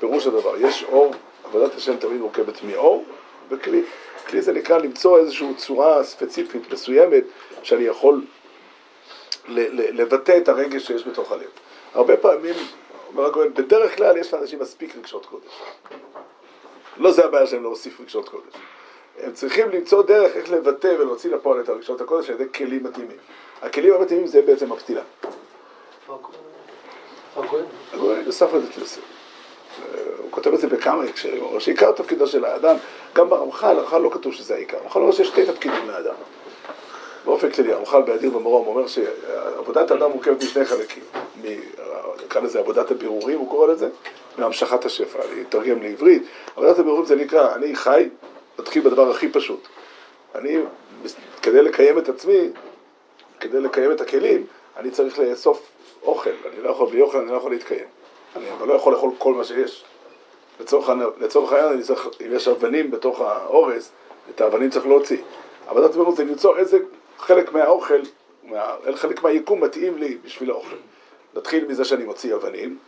פירוש 0.00 0.26
הדבר, 0.26 0.54
יש 0.60 0.84
אור, 0.84 1.14
עבודת 1.44 1.74
השם 1.74 1.96
תמיד 1.96 2.20
מורכבת 2.20 2.62
מאור 2.62 3.04
וכלי. 3.48 3.82
כלי 4.26 4.42
זה 4.42 4.52
נקרא 4.52 4.78
למצוא 4.78 5.18
איזושהי 5.18 5.54
צורה 5.54 6.04
ספציפית, 6.04 6.72
מסוימת, 6.72 7.24
שאני 7.62 7.82
יכול 7.82 8.24
לבטא 9.48 10.38
את 10.38 10.48
הרגש 10.48 10.86
שיש 10.86 11.06
בתוך 11.06 11.32
הלב. 11.32 11.50
הרבה 11.94 12.16
פעמים, 12.16 12.54
אומר 13.08 13.26
הגויין, 13.26 13.54
בדרך 13.54 13.96
כלל 13.96 14.16
יש 14.16 14.34
לאנשים 14.34 14.58
מספיק 14.58 14.96
רגשות 14.96 15.26
קודש. 15.26 15.62
לא 16.96 17.12
זה 17.12 17.24
הבעיה 17.24 17.46
שלהם 17.46 17.62
להוסיף 17.62 18.00
רגשות 18.00 18.28
קודש. 18.28 18.54
הם 19.18 19.32
צריכים 19.32 19.70
למצוא 19.70 20.02
דרך 20.02 20.36
איך 20.36 20.50
לבטא 20.50 20.94
ולהוציא 20.98 21.30
לפועל 21.30 21.60
את 21.60 21.68
הרגשות 21.68 22.00
הקודש 22.00 22.30
על 22.30 22.34
ידי 22.34 22.52
כלים 22.52 22.84
מתאימים. 22.84 23.16
הכלים 23.62 23.94
המתאימים 23.94 24.26
זה 24.26 24.42
בעצם 24.42 24.72
הפתילה. 24.72 25.02
הגויין 27.92 28.24
נוסף 28.26 28.54
לזה 28.54 28.72
כסף. 28.72 29.19
הוא 30.18 30.30
כותב 30.30 30.54
את 30.54 30.60
זה 30.60 30.66
בכמה 30.66 31.04
הקשרים, 31.04 31.40
הוא 31.40 31.48
אומר 31.48 31.58
שעיקר 31.58 31.92
תפקידו 31.92 32.26
של 32.26 32.44
האדם, 32.44 32.76
גם 33.14 33.30
ברמח"ל, 33.30 33.66
הרמח"ל 33.78 33.98
לא 33.98 34.10
כתוב 34.10 34.32
שזה 34.34 34.54
העיקר, 34.54 34.76
הרמח"ל 34.76 35.00
אומר 35.00 35.12
שיש 35.12 35.28
שתי 35.28 35.46
תפקידים 35.46 35.88
לאדם. 35.88 36.14
באופן 37.24 37.50
כללי, 37.50 37.72
הרמח"ל 37.72 38.02
באדיר 38.02 38.30
במרום 38.30 38.66
אומר 38.66 38.86
שעבודת 38.86 39.90
האדם 39.90 40.10
מורכבת 40.10 40.42
משני 40.42 40.64
חלקים. 40.64 41.02
מ- 41.44 41.46
נקרא 42.24 42.40
לזה 42.40 42.58
עבודת 42.58 42.90
הבירורים, 42.90 43.38
הוא 43.38 43.50
קורא 43.50 43.66
לזה, 43.66 43.88
מהמשכת 44.38 44.84
השפע, 44.84 45.18
אני 45.32 45.42
אתרגם 45.42 45.82
לעברית. 45.82 46.22
עבודת 46.56 46.78
הבירורים 46.78 47.06
זה 47.06 47.16
נקרא, 47.16 47.54
אני 47.54 47.76
חי, 47.76 48.08
נתחיל 48.58 48.82
בדבר 48.82 49.10
הכי 49.10 49.28
פשוט. 49.28 49.68
אני, 50.34 50.58
כדי 51.42 51.62
לקיים 51.62 51.98
את 51.98 52.08
עצמי, 52.08 52.48
כדי 53.40 53.60
לקיים 53.60 53.92
את 53.92 54.00
הכלים, 54.00 54.46
אני 54.76 54.90
צריך 54.90 55.18
לאסוף 55.18 55.62
אוכל, 56.02 56.30
אני 56.30 56.62
לא 56.62 56.70
יכול, 56.70 56.90
בלי 56.90 57.00
אוכל 57.00 57.18
אני 57.18 57.30
לא 57.30 57.36
יכול 57.36 57.50
להתקיים. 57.50 57.99
אני 58.36 58.52
אבל 58.52 58.68
לא 58.68 58.74
יכול 58.74 58.92
לאכול 58.92 59.10
כל 59.18 59.34
מה 59.34 59.44
שיש. 59.44 59.84
לצורך, 60.60 60.88
העניין- 60.88 61.10
אני 61.18 61.82
צריך, 61.82 62.06
אם 62.26 62.32
יש 62.32 62.48
אבנים 62.48 62.90
בתוך 62.90 63.20
האורז, 63.20 63.90
את 64.34 64.40
האבנים 64.40 64.70
צריך 64.70 64.86
להוציא. 64.86 65.16
עבודת 65.66 65.90
בירור 65.94 66.16
זה 66.16 66.24
למצוא 66.24 66.56
איזה 66.56 66.78
חלק 67.18 67.52
מהאוכל, 67.52 68.00
מה, 68.44 68.74
חלק 68.94 69.22
מהיקום 69.22 69.64
מתאים 69.64 69.98
לי 69.98 70.18
בשביל 70.24 70.50
האוכל. 70.50 70.76
נתחיל 71.36 71.66
מזה 71.66 71.84
שאני 71.84 72.04
מוציא 72.04 72.34
אבנים, 72.34 72.78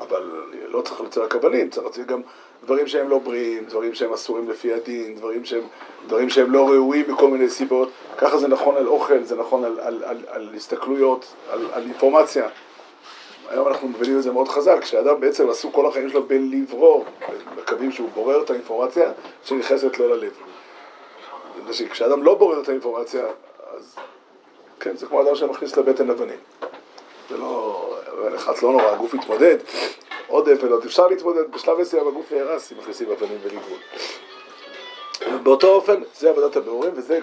אבל 0.00 0.30
לא 0.68 0.82
צריך 0.82 1.00
למצוא 1.00 1.24
רק 1.24 1.34
אבנים, 1.34 1.70
צריך 1.70 1.82
להוציא 1.84 2.04
גם 2.04 2.20
דברים 2.64 2.86
שהם 2.86 3.08
לא 3.08 3.18
בריאים, 3.18 3.64
דברים 3.64 3.94
שהם 3.94 4.12
אסורים 4.12 4.50
לפי 4.50 4.72
הדין, 4.72 5.14
דברים 5.14 5.44
שהם, 5.44 5.62
דברים 6.06 6.30
שהם 6.30 6.52
לא 6.52 6.68
ראויים 6.68 7.04
מכל 7.12 7.28
מיני 7.28 7.50
סיבות. 7.50 7.88
ככה 8.18 8.38
זה 8.38 8.48
נכון 8.48 8.76
על 8.76 8.86
אוכל, 8.86 9.22
זה 9.22 9.36
נכון 9.36 9.64
על, 9.64 9.80
על, 9.80 10.04
על, 10.04 10.18
על 10.28 10.48
הסתכלויות, 10.56 11.26
על, 11.50 11.66
על 11.72 11.82
אינפורמציה. 11.82 12.48
היום 13.48 13.68
אנחנו 13.68 13.88
מבינים 13.88 14.18
את 14.18 14.22
זה 14.22 14.32
מאוד 14.32 14.48
חזק, 14.48 14.84
שאדם 14.84 15.20
בעצם 15.20 15.50
עסוק 15.50 15.74
כל 15.74 15.86
החיים 15.86 16.10
שלו 16.10 16.22
בלברור, 16.22 17.04
מקווים 17.56 17.92
שהוא 17.92 18.10
בורר 18.14 18.42
את 18.42 18.50
האינפורמציה 18.50 19.12
שנכנסת 19.44 19.98
לו 19.98 20.08
ללב. 20.08 20.32
כשאדם 21.90 22.22
לא 22.22 22.34
בורר 22.34 22.62
את 22.62 22.68
האינפורמציה, 22.68 23.24
אז 23.76 23.96
כן, 24.80 24.96
זה 24.96 25.06
כמו 25.06 25.22
אדם 25.22 25.34
שמכניס 25.34 25.76
לבטן 25.76 26.10
אבנים. 26.10 26.38
זה 27.30 27.36
לא, 27.36 27.96
לחץ 28.34 28.62
לא 28.62 28.72
נורא, 28.72 28.84
הגוף 28.84 29.14
יתמודד, 29.14 29.56
עודף 30.26 30.58
ולא, 30.62 30.78
אפשר 30.84 31.06
להתמודד, 31.06 31.50
בשלב 31.50 31.78
מסוים 31.78 32.08
הגוף 32.08 32.32
נהרס 32.32 32.72
אם 32.72 32.78
מכניסים 32.78 33.10
אבנים 33.10 33.38
ולגבול. 33.42 33.78
באותו 35.42 35.68
אופן, 35.68 36.02
זה 36.14 36.30
עבודת 36.30 36.56
הבירורים, 36.56 36.92
וזה, 36.94 37.18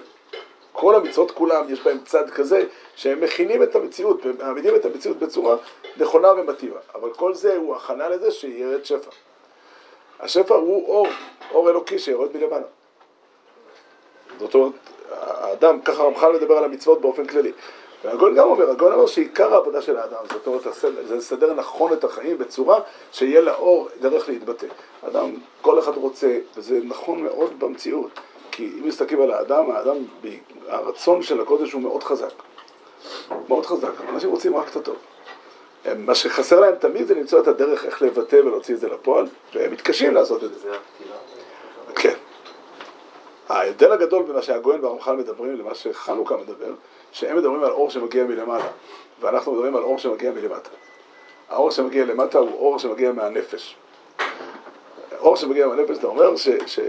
כל 0.81 0.95
המצוות 0.95 1.31
כולם, 1.31 1.65
יש 1.69 1.81
בהם 1.81 1.97
צד 2.05 2.29
כזה, 2.29 2.65
שהם 2.95 3.21
מכינים 3.21 3.63
את 3.63 3.75
המציאות, 3.75 4.25
ומעמידים 4.25 4.75
את 4.75 4.85
המציאות 4.85 5.17
בצורה 5.17 5.55
נכונה 5.97 6.31
ומתאימה. 6.31 6.79
אבל 6.95 7.13
כל 7.13 7.33
זה 7.33 7.57
הוא 7.57 7.75
הכנה 7.75 8.09
לזה 8.09 8.31
שירד 8.31 8.85
שפע. 8.85 9.11
השפע 10.19 10.55
הוא 10.55 10.87
אור, 10.87 11.07
אור 11.51 11.69
אלוקי 11.69 11.99
שיורד 11.99 12.37
מלמעלה. 12.37 12.65
זאת 14.39 14.53
אומרת, 14.53 14.73
האדם, 15.11 15.81
ככה 15.81 16.03
הרמח"ל 16.03 16.33
מדבר 16.33 16.57
על 16.57 16.63
המצוות 16.63 17.01
באופן 17.01 17.25
כללי. 17.25 17.51
והגויין 18.03 18.35
גם 18.35 18.47
אומר, 18.47 18.69
הגויין 18.69 18.93
אומר 18.93 19.07
שעיקר 19.07 19.53
העבודה 19.53 19.81
של 19.81 19.97
האדם, 19.97 20.23
זאת 20.31 20.47
אומרת, 20.47 20.61
זה 21.07 21.15
לסדר 21.15 21.53
נכון 21.53 21.93
את 21.93 22.03
החיים 22.03 22.37
בצורה 22.37 22.79
שיהיה 23.11 23.41
לאור 23.41 23.89
דרך 23.99 24.29
להתבטא. 24.29 24.67
אדם, 25.07 25.31
כל 25.61 25.79
אחד 25.79 25.97
רוצה, 25.97 26.39
וזה 26.57 26.79
נכון 26.83 27.23
מאוד 27.23 27.59
במציאות, 27.59 28.11
כי 28.51 28.71
אם 28.79 28.87
מסתכלים 28.87 29.21
על 29.21 29.31
האדם, 29.31 29.71
האדם, 29.71 29.95
הרצון 30.67 31.21
של 31.21 31.41
הקודש 31.41 31.71
הוא 31.71 31.81
מאוד 31.81 32.03
חזק. 32.03 32.33
מאוד 33.49 33.65
חזק, 33.65 33.91
אנשים 34.09 34.29
רוצים 34.29 34.57
רק 34.57 34.69
את 34.69 34.75
הטוב. 34.75 34.95
מה 35.97 36.15
שחסר 36.15 36.59
להם 36.59 36.75
תמיד 36.75 37.07
זה 37.07 37.15
למצוא 37.15 37.39
את 37.39 37.47
הדרך 37.47 37.85
איך 37.85 38.01
לבטא 38.01 38.35
ולהוציא 38.35 38.75
את 38.75 38.79
זה 38.79 38.89
לפועל, 38.89 39.27
והם 39.53 39.71
מתקשים 39.71 40.13
לעשות 40.13 40.43
את 40.43 40.53
זה. 40.53 40.69
כן. 41.95 42.13
ההבדל 43.49 43.91
הגדול 43.91 44.23
בין 44.23 44.35
מה 44.35 44.41
שהגויין 44.41 44.83
והרמח"ל 44.83 45.15
מדברים 45.15 45.55
למה 45.55 45.75
שחנוכה 45.75 46.37
מדבר, 46.37 46.73
שהם 47.11 47.37
מדברים 47.37 47.63
על 47.63 47.71
אור 47.71 47.89
שמגיע 47.89 48.23
מלמעלה, 48.23 48.67
ואנחנו 49.19 49.51
מדברים 49.51 49.75
על 49.75 49.83
אור 49.83 49.97
שמגיע 49.97 50.31
מלמטה. 50.31 50.69
האור 51.49 51.71
שמגיע 51.71 52.05
למטה 52.05 52.39
הוא 52.39 52.49
אור 52.49 52.79
שמגיע 52.79 53.11
מהנפש. 53.11 53.75
אור 55.19 55.35
שמגיע 55.35 55.67
מהנפש 55.67 55.97
זה 55.97 56.07
אומר 56.07 56.35
ש, 56.35 56.49
ש, 56.65 56.79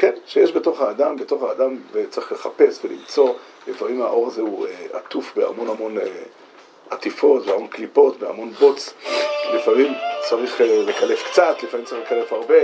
כן, 0.00 0.12
שיש 0.26 0.52
בתוך 0.52 0.80
האדם, 0.80 1.16
בתוך 1.16 1.42
האדם, 1.42 1.76
וצריך 1.92 2.32
לחפש 2.32 2.84
ולמצוא, 2.84 3.34
לפעמים 3.68 4.02
האור 4.02 4.26
הזה 4.26 4.40
הוא 4.40 4.66
אה, 4.66 4.86
עטוף 4.92 5.32
בהמון 5.36 5.68
המון 5.68 5.98
אה, 5.98 6.04
עטיפות, 6.90 7.46
בהמון 7.46 7.68
קליפות, 7.68 8.18
בהמון 8.18 8.50
בוץ, 8.50 8.94
לפעמים 9.54 9.92
צריך 10.28 10.60
אה, 10.60 10.82
לקלף 10.86 11.30
קצת, 11.30 11.56
לפעמים 11.62 11.86
צריך 11.86 12.00
לקלף 12.00 12.32
הרבה, 12.32 12.58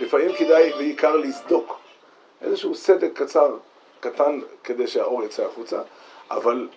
לפעמים 0.00 0.32
כדאי 0.38 0.72
בעיקר 0.72 1.16
לסדוק. 1.16 1.78
איזשהו 2.42 2.74
סדק 2.74 3.10
קצר, 3.14 3.56
קטן, 4.00 4.40
כדי 4.64 4.86
שהאור 4.86 5.24
יצא 5.24 5.44
החוצה, 5.44 5.80
אבל 6.30 6.68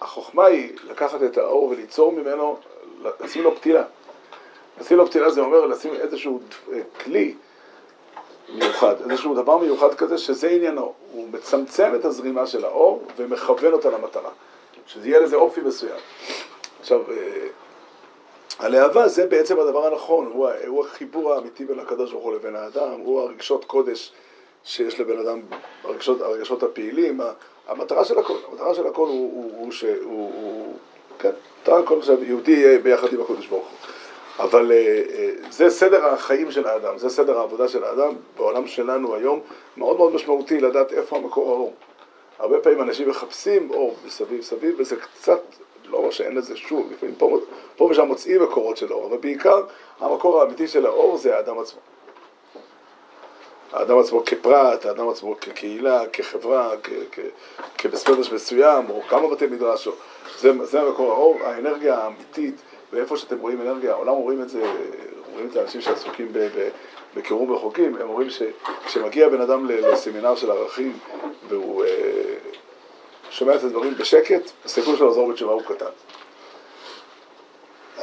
החוכמה 0.00 0.44
היא 0.44 0.72
לקחת 0.84 1.22
את 1.22 1.38
האור 1.38 1.64
וליצור 1.64 2.12
ממנו, 2.12 2.56
לשים 3.20 3.42
לו 3.42 3.56
פתילה. 3.56 3.84
לשים 4.80 4.96
לו 4.96 5.06
פתילה 5.06 5.30
זה 5.30 5.40
אומר 5.40 5.66
לשים 5.66 5.94
איזשהו 5.94 6.40
כלי 7.04 7.34
מיוחד, 8.54 8.94
איזשהו 9.10 9.34
דבר 9.34 9.58
מיוחד 9.58 9.94
כזה 9.94 10.18
שזה 10.18 10.48
עניינו. 10.48 10.92
הוא 11.12 11.28
מצמצם 11.32 11.92
את 11.94 12.04
הזרימה 12.04 12.46
של 12.46 12.64
האור 12.64 13.02
ומכוון 13.16 13.72
אותה 13.72 13.90
למטרה. 13.90 14.30
שזה 14.86 15.08
יהיה 15.08 15.20
לזה 15.20 15.36
אופי 15.36 15.60
מסוים. 15.60 15.98
עכשיו, 16.80 17.00
אה, 17.10 17.46
הלהבה 18.58 19.08
זה 19.08 19.26
בעצם 19.26 19.60
הדבר 19.60 19.86
הנכון, 19.86 20.30
הוא, 20.32 20.48
הוא 20.66 20.86
החיבור 20.86 21.34
האמיתי 21.34 21.64
בין 21.64 21.78
הקדוש 21.78 22.12
ברוך 22.12 22.24
הוא 22.24 22.34
לבין 22.34 22.56
האדם, 22.56 23.00
הוא 23.00 23.20
הרגשות 23.20 23.64
קודש 23.64 24.12
שיש 24.64 25.00
לבן 25.00 25.18
אדם, 25.18 25.40
הרגשות, 25.84 26.20
הרגשות 26.20 26.62
הפעילים, 26.62 27.20
המטרה 27.68 28.04
של 28.04 28.18
הכל, 28.18 28.36
המטרה 28.50 28.74
של 28.74 28.86
הכל 28.86 29.06
הוא, 29.06 29.32
הוא, 29.34 29.52
הוא 29.58 29.72
שהוא, 29.72 30.32
הוא, 30.34 30.76
כן, 31.18 31.30
המטרה 31.58 31.78
הכל 31.78 32.02
שיהודי 32.02 32.52
יהיה 32.52 32.78
ביחד 32.78 33.12
עם 33.12 33.20
הקדוש 33.20 33.46
ברוך 33.46 33.68
הוא. 33.68 33.78
אבל 34.38 34.72
אה, 34.72 35.02
אה, 35.14 35.30
זה 35.50 35.70
סדר 35.70 36.06
החיים 36.06 36.50
של 36.50 36.66
האדם, 36.66 36.98
זה 36.98 37.08
סדר 37.08 37.38
העבודה 37.38 37.68
של 37.68 37.84
האדם 37.84 38.14
בעולם 38.36 38.66
שלנו 38.66 39.14
היום, 39.14 39.40
מאוד 39.76 39.96
מאוד 39.96 40.14
משמעותי 40.14 40.60
לדעת 40.60 40.92
איפה 40.92 41.16
המקור 41.16 41.50
האור. 41.50 41.74
הרבה 42.38 42.60
פעמים 42.60 42.80
אנשים 42.82 43.08
מחפשים 43.08 43.70
אור 43.70 43.96
מסביב 44.06 44.42
סביב, 44.42 44.74
וזה 44.78 44.96
קצת, 44.96 45.40
לא 45.84 45.96
אומר 45.96 46.10
שאין 46.10 46.34
לזה 46.34 46.56
שום, 46.56 46.88
לפעמים 46.92 47.14
פה, 47.14 47.38
פה 47.76 47.84
ושם 47.84 48.06
מוצאים 48.06 48.42
מקורות 48.42 48.76
של 48.76 48.92
אור, 48.92 49.06
אבל 49.06 49.16
בעיקר 49.16 49.62
המקור 50.00 50.40
האמיתי 50.40 50.68
של 50.68 50.86
האור 50.86 51.16
זה 51.16 51.36
האדם 51.36 51.58
עצמו. 51.58 51.80
האדם 53.72 53.98
עצמו 53.98 54.22
כפרט, 54.26 54.86
האדם 54.86 55.08
עצמו 55.08 55.36
כקהילה, 55.40 56.02
כחברה, 56.12 56.70
כבספרדש 57.78 58.32
מסוים, 58.32 58.90
או 58.90 59.02
כמה 59.08 59.28
בתי 59.28 59.46
מדרש, 59.46 59.88
זה, 60.38 60.64
זה 60.64 60.82
מקור 60.82 61.12
האור, 61.12 61.38
האנרגיה 61.42 61.98
האמיתית, 61.98 62.54
ואיפה 62.92 63.16
שאתם 63.16 63.38
רואים 63.38 63.60
אנרגיה, 63.60 63.92
העולם 63.92 64.14
רואים 64.14 64.42
את 64.42 64.48
זה, 64.48 64.72
רואים 65.32 65.48
את 65.50 65.56
האנשים 65.56 65.80
שעסוקים 65.80 66.32
בקירום 67.16 67.52
רחוקים, 67.52 67.96
הם 67.96 68.08
אומרים 68.08 68.28
שכשמגיע 68.30 69.28
בן 69.28 69.40
אדם 69.40 69.66
לסמינר 69.70 70.34
של 70.34 70.50
ערכים 70.50 70.98
והוא 71.48 71.84
אה, 71.84 71.90
שומע 73.30 73.54
את 73.54 73.64
הדברים 73.64 73.94
בשקט, 73.94 74.50
הסיכוי 74.64 74.96
שלו 74.96 75.08
לחזור 75.08 75.32
בתשובה 75.32 75.52
הוא 75.52 75.62
קטן. 75.62 75.86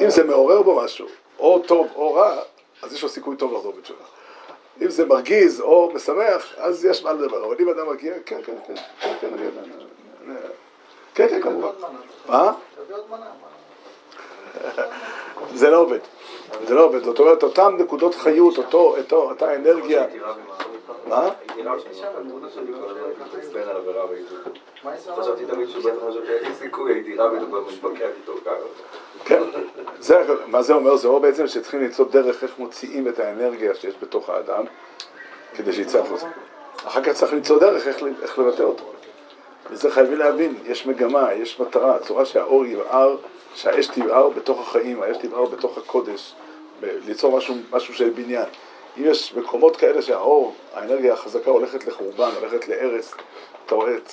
אם 0.02 0.10
זה 0.10 0.24
מעורר 0.24 0.62
בו 0.62 0.82
משהו, 0.84 1.08
או 1.40 1.60
טוב 1.60 1.88
או 1.96 2.14
רע, 2.14 2.42
אז 2.82 2.94
יש 2.94 3.04
לו 3.04 3.10
סיכוי 3.10 3.36
טוב 3.36 3.54
לחזור 3.54 3.74
בתשובה. 3.78 4.04
אם 4.82 4.90
זה 4.90 5.06
מרגיז 5.06 5.62
או 5.62 5.92
משמח, 5.94 6.54
אז 6.58 6.86
יש 6.86 7.04
מה 7.04 7.14
לדבר. 7.14 7.46
אבל 7.46 7.56
אם 7.60 7.70
אדם 7.70 7.90
מגיע, 7.90 8.14
כן, 8.26 8.42
כן, 8.46 8.56
כן, 8.68 8.76
כן, 9.02 9.16
כן. 9.22 9.38
כן, 11.14 11.28
כן, 11.28 11.42
כמובן. 11.42 11.70
מה? 12.28 12.54
זה 15.54 15.70
לא 15.70 15.78
עובד. 15.78 16.00
זה 16.68 16.76
לא 16.76 16.84
עובד. 16.86 17.04
זאת 17.04 17.20
אומרת, 17.20 17.44
אותן 17.44 17.76
נקודות 17.78 18.16
חיות, 18.16 18.58
אותו, 18.58 18.96
אותה 19.12 19.56
אנרגיה. 19.56 20.06
מה? 21.08 21.30
כן, 29.26 29.42
זה, 30.00 30.18
מה 30.48 30.62
זה 30.62 30.74
אומר? 30.74 30.96
זה 30.96 31.08
אומר 31.08 31.20
בעצם 31.20 31.48
שצריכים 31.48 31.82
למצוא 31.82 32.06
דרך 32.06 32.44
איך 32.44 32.60
מוציאים 32.60 33.08
את 33.08 33.20
האנרגיה 33.20 33.76
שיש 33.76 33.96
בתוך 34.02 34.30
האדם 34.30 34.64
כדי 35.56 35.74
שיצא 35.74 36.00
החוצה. 36.00 36.28
אחר 36.88 37.04
כך 37.04 37.12
צריך 37.12 37.34
למצוא 37.34 37.60
דרך 37.60 37.88
איך, 37.88 37.98
איך 38.22 38.40
לבטא 38.40 38.64
אותו. 38.64 38.84
וזה 39.72 39.92
חייבים 39.92 40.18
להבין, 40.18 40.56
יש 40.66 40.88
מגמה, 40.88 41.34
יש 41.34 41.60
מטרה, 41.60 41.96
הצורה 41.96 42.26
שהאור 42.26 42.66
יבער, 42.66 43.16
שהאש 43.56 43.88
תבער 43.88 44.30
בתוך 44.30 44.60
החיים, 44.60 45.02
האש 45.02 45.18
תבער 45.18 45.46
בתוך 45.46 45.78
הקודש, 45.78 46.34
ליצור 46.82 47.38
משהו, 47.38 47.56
משהו 47.72 47.94
של 47.94 48.10
בניין. 48.10 48.46
אם 48.98 49.04
יש 49.06 49.34
מקומות 49.34 49.78
כאלה 49.78 50.02
שהאור, 50.02 50.56
האנרגיה 50.74 51.14
החזקה 51.14 51.52
הולכת 51.52 51.88
לחורבן, 51.88 52.30
הולכת 52.40 52.68
להרס, 52.68 53.14
אתה 53.66 53.76
רואה 53.76 53.98
את... 53.98 54.12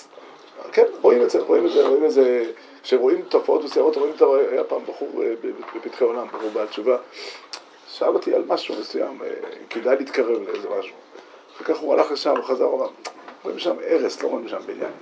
כן, 0.72 0.84
רואים 1.00 1.22
את 1.22 1.30
זה, 1.30 1.40
רואים 1.40 1.66
את 1.66 1.72
זה, 1.72 1.86
רואים 1.86 2.04
את 2.04 2.10
זה, 2.10 2.52
כשרואים 2.82 3.22
תופעות 3.22 3.64
מסוימות, 3.64 3.96
רואים 3.96 4.12
את 4.12 4.18
זה, 4.18 4.24
היה 4.50 4.64
פעם 4.64 4.82
בחור 4.86 5.22
אה, 5.22 5.32
בפתחי 5.76 6.04
עולם, 6.04 6.26
בחור 6.26 6.50
בעל 6.52 6.66
תשובה, 6.66 6.96
שאל 7.88 8.08
אותי 8.08 8.34
על 8.34 8.44
משהו 8.46 8.74
מסוים, 8.80 9.22
אה, 9.22 9.30
כדאי 9.70 9.96
להתקרב 9.96 10.42
לאיזה 10.42 10.68
משהו. 10.78 10.94
וכך 11.60 11.78
הוא 11.78 11.94
הלך 11.94 12.10
לשם, 12.10 12.34
חזר, 12.42 12.66
אמר, 12.66 12.88
רואים 13.42 13.58
שם 13.58 13.76
הרס, 13.86 14.22
לא 14.22 14.28
רואים 14.28 14.48
שם 14.48 14.58
בניין. 14.66 14.92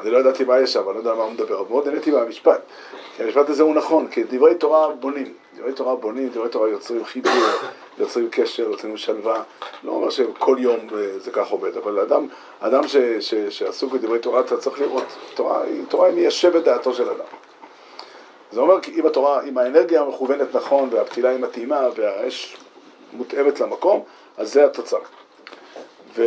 אני 0.00 0.10
לא 0.10 0.18
ידעתי 0.18 0.44
מה 0.44 0.60
יש 0.60 0.72
שם, 0.72 0.88
אני 0.88 0.94
לא 0.94 0.98
יודע 0.98 1.14
מה 1.14 1.22
הוא 1.22 1.32
מדבר, 1.32 1.62
מאוד 1.70 1.88
נהניתי 1.88 2.10
מהמשפט, 2.10 2.60
כי 3.16 3.22
המשפט 3.22 3.48
הזה 3.48 3.62
הוא 3.62 3.74
נכון, 3.74 4.08
כי 4.08 4.24
דברי 4.24 4.54
תורה 4.54 4.88
בונים, 4.92 5.32
דברי 5.56 5.72
תורה 5.72 5.96
בונים, 5.96 6.28
דברי 6.28 6.48
תורה 6.48 6.68
יוצרים 6.68 7.04
חיבור, 7.04 7.32
יוצרים 7.98 8.28
קשר, 8.30 8.62
יוצרים 8.62 8.96
שלווה, 8.96 9.42
לא 9.84 9.92
אומר 9.92 10.10
שכל 10.10 10.56
יום 10.60 10.78
אה, 10.94 11.18
זה 11.18 11.30
כך 11.30 11.48
עובד, 11.48 11.76
אבל 11.76 12.00
אדם, 12.00 12.28
אדם 12.60 12.88
ש, 12.88 12.96
ש, 13.20 13.34
שעסוק 13.34 13.92
בדברי 13.92 14.18
תורה, 14.18 14.40
אתה 14.40 14.56
צריך 14.56 14.80
לראות, 14.80 15.04
תורה, 15.34 15.62
תורה 15.88 16.06
היא 16.06 16.14
מיישבת 16.14 16.64
דעתו 16.64 16.94
של 16.94 17.10
אדם. 17.10 17.26
זה 18.52 18.60
אומר, 18.60 18.78
אם 18.94 19.06
התורה, 19.06 19.42
אם 19.42 19.58
האנרגיה 19.58 20.04
מכוונת 20.04 20.56
נכון, 20.56 20.88
והפתילה 20.92 21.28
היא 21.28 21.38
מתאימה, 21.38 21.88
והאש 21.96 22.56
מותאמת 23.12 23.60
למקום, 23.60 24.04
אז 24.36 24.52
זה 24.52 24.64
התוצר. 24.64 24.98
ו... 26.16 26.22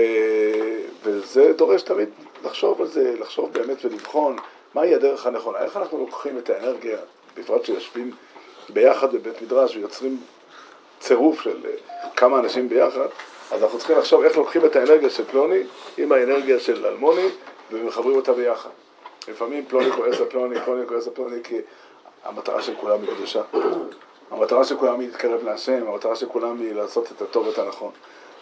וזה 1.04 1.54
דורש 1.54 1.82
תמיד 1.82 2.10
לחשוב 2.44 2.82
על 2.82 2.88
זה, 2.88 3.14
לחשוב 3.20 3.54
באמת 3.54 3.86
ולבחון 3.86 4.38
מהי 4.76 4.96
הדרך 4.96 5.26
הנכונה, 5.26 5.60
איך 5.60 5.78
אנחנו 5.78 5.98
לוקחים 5.98 6.38
את 6.38 6.50
האנרגיה, 6.50 6.98
בפרט 7.38 7.66
שיושבים 7.66 8.12
ביחד 8.70 9.14
בבית 9.14 9.42
מדרש 9.42 9.76
ויוצרים 9.76 10.18
צירוף 11.00 11.42
של 11.42 11.58
אה, 11.66 12.10
כמה 12.16 12.40
אנשים 12.40 12.70
ביחד, 12.70 13.08
אז 13.52 13.64
אנחנו 13.64 13.78
צריכים 13.78 13.98
לחשוב 13.98 14.24
איך 14.24 14.38
לוקחים 14.38 14.66
את 14.66 14.76
האנרגיה 14.76 15.10
של 15.10 15.26
פלוני 15.26 15.60
עם 15.98 16.12
האנרגיה 16.12 16.60
של 16.60 16.86
אלמוני 16.86 17.28
ומחברים 17.72 18.16
אותה 18.16 18.34
ביחד. 18.34 18.70
לפעמים 19.28 19.66
פלוני 19.66 19.92
כועס 19.92 20.20
על 20.20 20.26
פלוני, 20.26 20.60
פלוני 20.66 20.88
כועס 20.88 21.08
על 21.08 21.14
פלוני, 21.14 21.44
כי 21.44 21.58
המטרה 22.24 22.62
של 22.62 22.74
כולם 22.76 23.02
היא 23.02 23.16
קדושה. 23.16 23.42
המטרה 24.32 24.64
של 24.64 24.78
כולם 24.78 25.00
היא 25.00 25.08
להתקרב 25.08 25.44
להשם, 25.44 25.88
המטרה 25.88 26.16
של 26.16 26.26
כולם 26.26 26.62
היא 26.62 26.74
לעשות 26.74 27.12
את 27.12 27.22
הטוב 27.22 27.48
ואת 27.48 27.58
הנכון. 27.58 27.92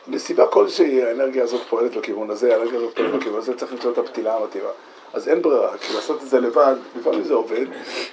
מסיבה 0.10 0.48
כלשהי 0.48 1.04
האנרגיה 1.04 1.44
הזאת 1.44 1.62
פועלת 1.70 1.98
בכיוון 1.98 2.30
הזה, 2.30 2.54
האנרגיה 2.54 2.78
הזאת 2.78 2.96
פועלת 2.96 3.12
בכיוון 3.12 3.40
הזה, 3.40 3.58
צריך 3.58 3.72
למצוא 3.72 3.92
את 3.92 3.98
הפתילה 3.98 4.36
המתאימה. 4.36 4.70
אז 5.14 5.30
אין 5.30 5.42
ברירה, 5.42 5.78
כי 5.78 5.94
לעשות 5.94 6.24
את 6.24 6.30
זה 6.30 6.40
לבד, 6.40 6.76
לפעמים 7.00 7.24
זה 7.24 7.34
עובד, 7.34 7.66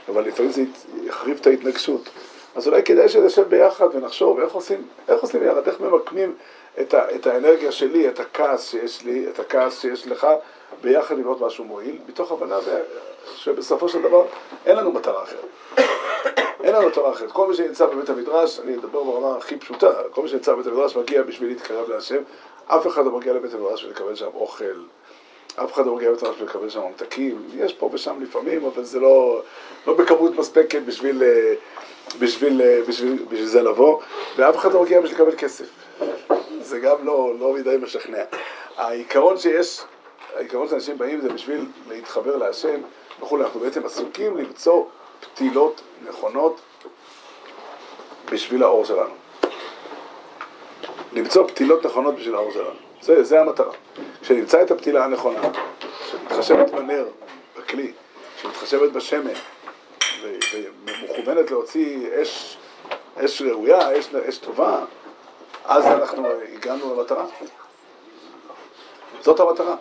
אבל 0.09 0.25
לפעמים 0.25 0.53
זה 0.53 0.63
יחריב 1.05 1.39
את 1.41 1.47
ההתנגשות. 1.47 2.09
אז 2.55 2.67
אולי 2.69 2.83
כדאי 2.83 3.09
שנשב 3.09 3.49
ביחד 3.49 3.87
ונחשוב 3.95 4.41
איך 4.41 4.53
עושים, 4.53 4.83
איך 5.09 5.21
עושים 5.21 5.41
ביחד, 5.41 5.69
איך 5.69 5.81
ממקמים 5.81 6.35
את, 6.81 6.95
ה, 6.95 7.15
את 7.15 7.27
האנרגיה 7.27 7.73
שלי, 7.73 8.09
את 8.09 8.21
הכעס 8.21 8.71
שיש 8.71 9.05
לי, 9.05 9.27
את 9.29 9.39
הכעס 9.39 9.81
שיש 9.81 10.07
לך, 10.07 10.27
ביחד 10.83 11.19
לראות 11.19 11.41
משהו 11.41 11.65
מועיל, 11.65 11.99
מתוך 12.09 12.33
הבנה 12.33 12.59
שבסופו 13.35 13.89
של 13.89 14.03
דבר 14.03 14.25
אין 14.67 14.77
לנו 14.77 14.93
מטרה 14.93 15.23
אחרת. 15.23 15.77
אין 16.65 16.75
לנו 16.75 16.89
מטרה 16.89 17.13
אחרת. 17.13 17.33
כל 17.33 17.49
מי 17.49 17.55
שנמצא 17.55 17.87
בבית 17.87 18.11
המדרש, 18.11 18.61
אני 18.61 18.75
אדבר 18.75 19.03
ברמה 19.03 19.37
הכי 19.37 19.57
פשוטה, 19.57 19.91
כל 20.11 20.23
מי 20.23 20.29
שנמצא 20.29 20.53
בבית 20.53 20.67
המדרש 20.67 20.97
מגיע 20.97 21.23
בשביל 21.23 21.49
להתקרב 21.49 21.89
להשם, 21.89 22.23
אף 22.67 22.87
אחד 22.87 23.05
לא 23.05 23.11
מגיע 23.11 23.33
לבית 23.33 23.55
המדרש 23.55 23.85
ולקבל 23.85 24.15
שם 24.15 24.29
אוכל, 24.35 24.65
אף 25.57 25.73
אחד 25.73 25.87
לא 25.87 25.95
מגיע 25.95 26.11
לבית 26.11 26.23
המדרש 26.23 26.41
ולקבל 26.41 26.69
שם 26.69 26.81
ממתקים, 26.81 27.43
יש 27.57 27.75
פה 27.75 27.91
ושם 27.93 28.23
לפעמים, 28.23 28.65
אבל 28.65 28.85
זה 28.85 29.01
לא, 29.01 29.43
לא 29.87 29.95
בכמות 29.95 30.37
מספקת 30.37 30.83
בשביל, 30.83 31.23
אה, 31.23 31.55
בשביל, 32.19 32.53
בשביל, 32.53 32.83
בשביל, 32.89 33.25
בשביל 33.29 33.47
זה 33.47 33.63
לבוא, 33.63 34.01
ואף 34.37 34.57
אחד 34.57 34.73
לא 34.73 34.83
מגיע 34.83 35.01
בשביל 35.01 35.21
לקבל 35.21 35.37
כסף. 35.39 35.67
זה 36.61 36.79
גם 36.79 37.07
לא, 37.07 37.33
לא 37.41 37.53
מדי 37.53 37.77
משכנע. 37.83 38.23
העיקרון 38.77 39.37
שיש, 39.37 39.81
העיקרון 40.37 40.69
שאנשים 40.69 40.99
באים 40.99 41.21
זה 41.21 41.29
בשביל 41.29 41.67
להתחבר 41.89 42.37
להשם 42.37 42.81
וכולי, 43.21 43.45
אנחנו 43.45 43.61
בעצם 43.61 43.87
עסוקים 43.87 44.37
למצוא 44.37 44.85
פתילות 45.21 45.81
נכונות 46.09 46.61
בשביל 48.31 48.63
האור 48.63 48.85
שלנו. 48.85 49.15
למצוא 51.13 51.49
פתילות 51.49 51.87
נכונות 51.87 52.15
בשביל 52.15 52.35
האור 52.35 52.53
שלנו. 52.53 52.75
זה, 53.01 53.25
זה 53.25 53.41
המטרה. 53.41 53.73
שנמצא 54.23 54.63
את 54.63 54.71
הפתילה 54.71 55.05
הנכונה, 55.05 55.41
שמתחשבת 56.11 56.71
בנר, 56.71 57.07
בכלי, 57.59 57.93
שמתחשבת 58.43 58.93
בשמן, 58.93 59.31
ומכוונת 60.23 61.51
להוציא 61.51 62.09
אש, 62.23 62.57
אש 63.17 63.43
ראויה, 63.43 63.99
אש, 63.99 64.15
אש 64.15 64.39
טובה, 64.39 64.85
אז 65.65 65.87
אנחנו 65.87 66.29
הגענו 66.53 66.95
למטרה. 66.95 67.27
זאת 69.21 69.41
המטרה. 69.41 69.77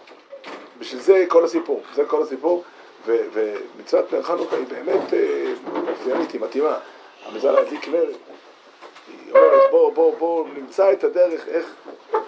בשביל 0.80 1.02
זה 1.02 1.26
כל 1.28 1.44
הסיפור, 1.44 1.82
זה 1.96 2.06
כל 2.06 2.22
הסיפור, 2.22 2.64
ומצוות 3.06 4.14
נר 4.14 4.24
חנוכה 4.24 4.56
היא 4.56 4.66
באמת 4.68 5.14
אה, 5.14 5.54
אופיינית, 5.92 6.32
היא 6.32 6.42
מתאימה. 6.42 6.78
המצווה 7.26 7.52
להדליק 7.52 7.88
נר, 7.88 8.06
היא 9.08 9.32
אומרת 9.32 9.72
בוא, 9.72 9.94
בוא, 9.94 10.16
בוא 10.18 10.46
נמצא 10.56 10.92
את 10.92 11.04
הדרך 11.04 11.48
איך 11.48 11.66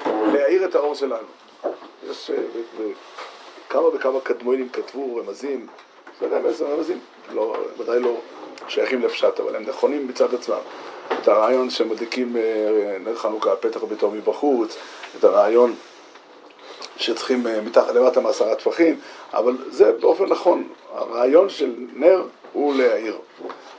להאיר 0.05 0.65
את 0.65 0.75
האור 0.75 0.95
שלנו. 0.95 1.27
יש 2.09 2.31
אה, 2.31 2.43
כמה 3.69 3.87
וכמה 3.87 4.19
קדמונים 4.21 4.69
כתבו 4.69 5.15
רמזים, 5.15 5.67
זה 6.19 6.27
רמז, 6.27 6.61
רמזים, 6.61 6.99
לא, 7.33 7.57
ודאי 7.77 7.99
לא 7.99 8.17
שייכים 8.67 9.01
לפשט, 9.01 9.39
אבל 9.39 9.55
הם 9.55 9.63
נכונים 9.63 10.07
מצד 10.07 10.33
עצמם. 10.33 10.59
את 11.21 11.27
הרעיון 11.27 11.69
שמדליקים 11.69 12.37
אה, 12.37 12.97
נר 12.99 13.15
חנוכה 13.15 13.55
פתח 13.55 13.83
ביתו 13.83 14.11
מבחוץ, 14.11 14.77
את 15.19 15.23
הרעיון 15.23 15.75
שצריכים 16.97 17.47
אה, 17.47 17.61
מתחת 17.61 17.95
למטה 17.95 18.19
מעשרה 18.19 18.55
טפחים, 18.55 18.99
אבל 19.33 19.57
זה 19.67 19.91
באופן 19.91 20.25
נכון, 20.25 20.67
הרעיון 20.91 21.49
של 21.49 21.73
נר 21.93 22.23
הוא 22.53 22.75
להעיר. 22.75 23.17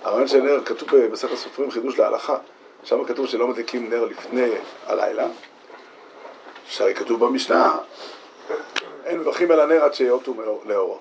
הרעיון 0.02 0.28
של 0.28 0.40
נר 0.40 0.64
כתוב 0.64 0.96
בספר 0.96 1.36
סופרים 1.36 1.70
חידוש 1.70 1.98
להלכה, 1.98 2.36
שם 2.84 3.04
כתוב 3.04 3.26
שלא 3.26 3.48
מדליקים 3.48 3.90
נר 3.90 4.04
לפני 4.04 4.50
הלילה, 4.86 5.26
שהרי 6.68 6.94
כתוב 6.94 7.24
במשנה, 7.24 7.76
אין 9.04 9.18
מברכים 9.18 9.50
על 9.50 9.60
הנר 9.60 9.84
עד 9.84 9.94
שיאותו 9.94 10.34
לאורו. 10.64 10.98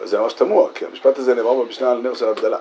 וזה 0.00 0.18
ממש 0.18 0.32
תמוה, 0.32 0.68
כי 0.74 0.84
המשפט 0.84 1.18
הזה 1.18 1.34
נאמר 1.34 1.54
במשנה 1.54 1.90
על 1.90 1.98
נר 1.98 2.14
של 2.14 2.28
הבדלה, 2.28 2.58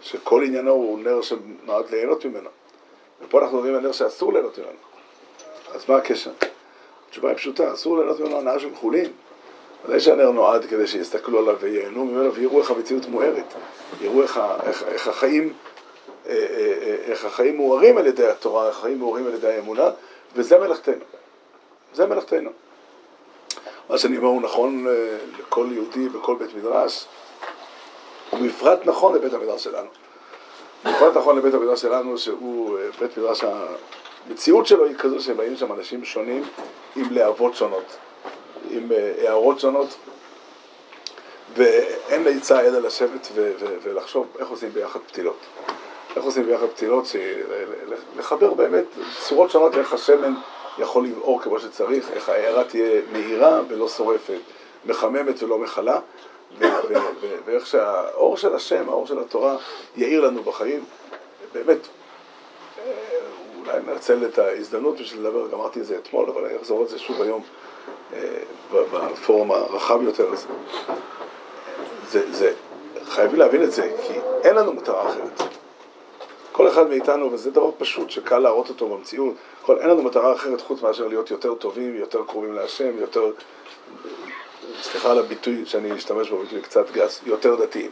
שכל 0.00 0.42
עניינו 0.42 0.70
הוא 0.70 0.98
נר 0.98 1.22
שנועד 1.22 1.90
ליהנות 1.90 2.24
ממנו. 2.24 2.50
ופה 3.22 3.40
אנחנו 3.40 3.56
מדברים 3.56 3.74
על 3.74 3.80
נר 3.80 3.92
שאסור 3.92 4.32
ליהנות 4.32 4.58
ממנו. 4.58 4.78
אז 5.74 5.84
מה 5.88 5.96
הקשר? 5.96 6.30
התשובה 7.12 7.28
היא 7.28 7.36
פשוטה, 7.36 7.74
אסור 7.74 7.96
ליהנות 7.96 8.20
ממנו 8.20 8.38
הנאה 8.38 8.58
של 8.58 8.74
חולין. 8.74 9.10
ודאי 9.84 10.00
שהנר 10.00 10.30
נועד 10.30 10.64
כדי 10.64 10.86
שיסתכלו 10.86 11.38
עליו 11.38 11.56
וייהנו 11.60 12.04
ממנו 12.04 12.34
ויראו 12.34 12.60
איך 12.60 12.70
המציאות 12.70 13.06
מוארת. 13.06 13.54
יראו 14.00 14.22
איך, 14.22 14.40
איך, 14.66 14.82
איך 14.82 15.08
החיים 15.08 15.52
אה, 16.26 16.32
אה, 16.32 16.72
אה, 16.82 16.96
איך 17.06 17.24
החיים 17.24 17.56
מוארים 17.56 17.98
על 17.98 18.06
ידי 18.06 18.28
התורה, 18.28 18.68
איך 18.68 18.78
החיים 18.78 18.98
מוארים 18.98 19.26
על 19.26 19.34
ידי 19.34 19.48
האמונה, 19.48 19.90
וזה 20.36 20.58
מלאכתנו. 20.58 21.04
זה 21.94 22.06
מלאכתנו. 22.06 22.50
מה 23.88 23.98
שאני 23.98 24.16
אומר 24.16 24.28
הוא 24.28 24.42
נכון 24.42 24.86
לכל 25.38 25.66
יהודי 25.70 26.08
בכל 26.08 26.36
בית 26.36 26.54
מדרש, 26.54 27.06
ובפרט 28.32 28.80
נכון 28.84 29.14
לבית 29.14 29.32
המדרש 29.32 29.64
שלנו. 29.64 29.88
בפרט 30.84 31.16
נכון 31.16 31.38
לבית 31.38 31.54
המדרש 31.54 31.80
שלנו, 31.82 32.18
שהוא 32.18 32.78
בית 33.00 33.18
מדרש, 33.18 33.44
המציאות 34.28 34.66
שלו 34.66 34.84
היא 34.84 34.96
כזו 34.98 35.20
שבאים 35.20 35.56
שם 35.56 35.72
אנשים 35.72 36.04
שונים 36.04 36.42
עם 36.96 37.04
להבות 37.10 37.54
שונות, 37.54 37.96
עם 38.70 38.92
הערות 39.18 39.60
שונות, 39.60 39.88
ואין 41.56 42.24
לעצה 42.24 42.60
אלא 42.60 42.78
לשבת 42.78 43.28
ולחשוב 43.82 44.26
איך 44.38 44.48
עושים 44.48 44.70
ביחד 44.72 45.00
פתילות. 45.00 45.38
איך 46.16 46.24
עושים 46.24 46.46
ביחד 46.46 46.66
פתילות, 46.66 47.06
לחבר 48.16 48.54
באמת 48.54 48.84
צורות 49.20 49.50
שונות 49.50 49.74
איך 49.74 49.92
השמן 49.92 50.34
יכול 50.78 51.06
לבעור 51.06 51.42
כמו 51.42 51.60
שצריך, 51.60 52.10
איך 52.10 52.28
ההערה 52.28 52.64
תהיה 52.64 53.00
מהירה 53.12 53.60
ולא 53.68 53.88
שורפת, 53.88 54.38
מחממת 54.84 55.42
ולא 55.42 55.58
מכלה, 55.58 55.98
ואיך 57.44 57.66
שהאור 57.66 58.36
של 58.36 58.54
השם, 58.54 58.88
האור 58.88 59.06
של 59.06 59.18
התורה, 59.18 59.56
יאיר 59.96 60.20
לנו 60.20 60.42
בחיים. 60.42 60.84
באמת, 61.52 61.78
אולי 63.66 63.78
ננצל 63.86 64.26
את 64.26 64.38
ההזדמנות 64.38 65.00
בשביל 65.00 65.20
לדבר, 65.20 65.48
גמרתי 65.48 65.80
את 65.80 65.86
זה 65.86 65.98
אתמול, 65.98 66.30
אבל 66.30 66.44
אני 66.44 66.56
אחזור 66.56 66.80
על 66.80 66.88
זה 66.88 66.98
שוב 66.98 67.22
היום 67.22 67.42
בפורום 68.82 69.50
הרחב 69.50 70.02
יותר 70.02 70.32
הזה. 70.32 70.46
זה, 72.08 72.32
זה, 72.32 72.52
חייבים 73.04 73.38
להבין 73.38 73.62
את 73.62 73.72
זה, 73.72 73.96
כי 74.06 74.12
אין 74.44 74.54
לנו 74.56 74.72
מטרה 74.72 75.08
אחרת. 75.08 75.42
כל 76.52 76.68
אחד 76.68 76.88
מאיתנו, 76.88 77.32
וזה 77.32 77.50
דבר 77.50 77.70
פשוט 77.78 78.10
שקל 78.10 78.38
להראות 78.38 78.68
אותו 78.68 78.88
במציאות, 78.88 79.34
כל, 79.62 79.78
אין 79.78 79.88
לנו 79.88 80.02
מטרה 80.02 80.32
אחרת 80.32 80.60
חוץ 80.60 80.82
מאשר 80.82 81.08
להיות 81.08 81.30
יותר 81.30 81.54
טובים, 81.54 81.96
יותר 81.96 82.24
קרובים 82.24 82.52
להשם, 82.52 82.98
יותר, 82.98 83.30
סליחה 84.82 85.10
על 85.10 85.18
הביטוי 85.18 85.66
שאני 85.66 85.96
אשתמש 85.96 86.30
בו, 86.30 86.38
ביטוי 86.38 86.60
קצת 86.60 86.90
גס, 86.90 87.20
יותר 87.26 87.54
דתיים. 87.54 87.90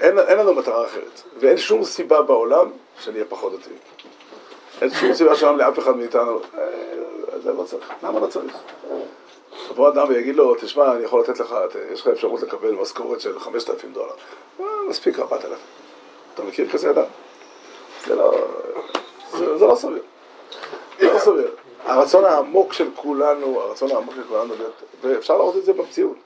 אין, 0.00 0.18
אין 0.18 0.38
לנו 0.38 0.54
מטרה 0.54 0.86
אחרת, 0.86 1.22
ואין 1.38 1.58
שום 1.58 1.84
סיבה 1.84 2.22
בעולם 2.22 2.70
שנהיה 3.00 3.24
פחות 3.28 3.60
דתיים. 3.60 3.78
אין 4.82 4.90
שום 4.90 5.14
סיבה 5.14 5.36
שם 5.36 5.56
לאף 5.56 5.78
אחד 5.78 5.96
מאיתנו, 5.96 6.40
זה 7.42 7.52
לא 7.52 7.62
צריך, 7.62 7.92
למה 8.02 8.20
לא 8.20 8.26
צריך? 8.26 8.56
יבוא 9.70 9.88
אדם 9.88 10.06
ויגיד 10.08 10.36
לו, 10.36 10.54
תשמע, 10.54 10.92
אני 10.92 11.04
יכול 11.04 11.20
לתת 11.20 11.40
לך, 11.40 11.54
יש 11.92 12.00
לך 12.00 12.08
אפשרות 12.08 12.42
לקבל 12.42 12.70
משכורת 12.70 13.20
של 13.20 13.38
5,000 13.38 13.92
דולר. 13.92 14.12
מספיק 14.88 15.18
4,000. 15.18 15.58
אתה 16.34 16.42
מכיר 16.42 16.68
כזה 16.68 16.90
אדם? 16.90 17.04
זה 18.06 18.14
לא, 18.14 18.38
זה, 19.32 19.66
לא 19.66 19.74
סביר. 19.74 20.02
זה 20.98 21.12
לא 21.12 21.18
סביר. 21.18 21.50
הרצון 21.84 22.24
העמוק 22.24 22.72
של 22.72 22.88
כולנו, 22.96 23.60
הרצון 23.60 23.90
העמוק 23.90 24.14
של 24.14 24.24
כולנו, 24.28 24.54
ואפשר 25.00 25.38
לראות 25.38 25.56
את 25.56 25.64
זה 25.64 25.72
במציאות. 25.72 26.16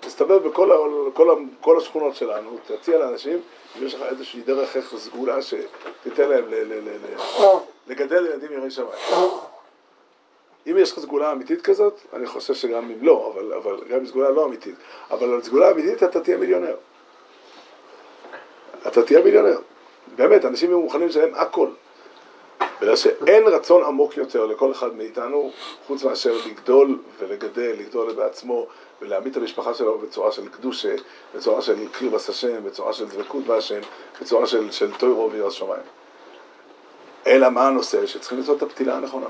תסתובב 0.00 0.48
בכל 0.48 0.70
כל, 1.14 1.44
כל 1.60 1.78
השכונות 1.78 2.14
שלנו, 2.14 2.50
תציע 2.66 2.98
לאנשים, 2.98 3.40
אם 3.78 3.86
יש 3.86 3.94
לך 3.94 4.02
איזושהי 4.02 4.40
דרך 4.40 4.76
איך 4.76 4.94
סגולה 4.96 5.42
שתיתן 5.42 6.28
להם 6.28 6.44
ל, 6.48 6.78
לגדל 7.86 8.26
ילדים 8.26 8.52
יראי 8.52 8.70
שמיים. 8.70 9.30
אם 10.66 10.78
יש 10.78 10.92
לך 10.92 10.98
סגולה 10.98 11.32
אמיתית 11.32 11.62
כזאת, 11.62 12.00
אני 12.12 12.26
חושב 12.26 12.54
שגם 12.54 12.90
אם 12.90 13.04
לא, 13.04 13.32
אבל, 13.34 13.52
אבל 13.52 13.80
גם 13.88 13.98
אם 13.98 14.06
סגולה 14.06 14.30
לא 14.30 14.46
אמיתית, 14.46 14.74
אבל 15.10 15.34
על 15.34 15.42
סגולה 15.42 15.70
אמיתית 15.70 16.02
אתה 16.02 16.20
תהיה 16.20 16.36
מיליונר. 16.36 16.76
אתה 18.86 19.02
תהיה 19.02 19.22
מיליונר. 19.22 19.58
באמת, 20.16 20.44
אנשים 20.44 20.70
יהיו 20.70 20.80
מוכנים 20.80 21.08
לשלם 21.08 21.34
הכל. 21.34 21.68
בגלל 22.80 22.96
שאין 22.96 23.46
רצון 23.46 23.84
עמוק 23.84 24.16
יותר 24.16 24.46
לכל 24.46 24.72
אחד 24.72 24.94
מאיתנו, 24.94 25.52
חוץ 25.86 26.04
מאשר 26.04 26.34
לגדול 26.46 26.98
ולגדל, 27.18 27.74
לגדול 27.78 28.12
בעצמו 28.12 28.66
ולהעמיד 29.00 29.30
את 29.30 29.36
המשפחה 29.36 29.74
שלו 29.74 29.98
בצורה 29.98 30.32
של 30.32 30.48
קדושה, 30.48 30.94
בצורה 31.34 31.62
של 31.62 31.88
קריבס 31.92 32.28
השם, 32.28 32.64
בצורה 32.64 32.92
של 32.92 33.08
דבקות 33.08 33.44
בהשם, 33.44 33.80
בצורה 34.20 34.46
של, 34.46 34.70
של 34.70 34.94
טוירו 34.94 35.30
וירס 35.32 35.52
שמיים. 35.52 35.82
אלא 37.26 37.48
מה 37.48 37.66
הנושא? 37.66 38.06
שצריכים 38.06 38.38
למצוא 38.38 38.56
את 38.56 38.62
הפתילה 38.62 38.96
הנכונה. 38.96 39.26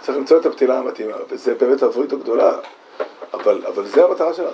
צריך 0.00 0.18
למצוא 0.18 0.40
את 0.40 0.46
הפתילה 0.46 0.78
המתאימה, 0.78 1.16
וזה 1.28 1.54
באמת 1.54 1.82
עבורית 1.82 2.12
הגדולה, 2.12 2.58
אבל, 3.34 3.66
אבל 3.66 3.86
זה 3.86 4.04
המטרה 4.04 4.34
שלנו. 4.34 4.50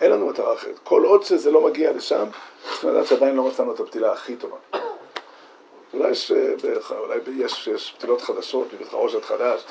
אין 0.00 0.10
לנו 0.10 0.26
מטרה 0.26 0.54
אחרת. 0.54 0.78
כל 0.84 1.04
עוד 1.04 1.22
שזה 1.22 1.50
לא 1.50 1.60
מגיע 1.60 1.92
לשם, 1.92 2.24
צריכים 2.70 2.90
לדעת 2.90 3.06
שעדיין 3.06 3.36
לא 3.36 3.44
מצאנו 3.44 3.74
את 3.74 3.80
הפתילה 3.80 4.12
הכי 4.12 4.36
טובה. 4.36 4.56
אולי 5.94 6.10
יש, 6.10 6.32
אולי 6.90 7.18
יש, 7.36 7.68
יש 7.68 7.94
פתילות 7.98 8.20
חדשות, 8.20 8.72
מבית 8.74 8.88
חרושת 8.88 9.24
חדש, 9.24 9.64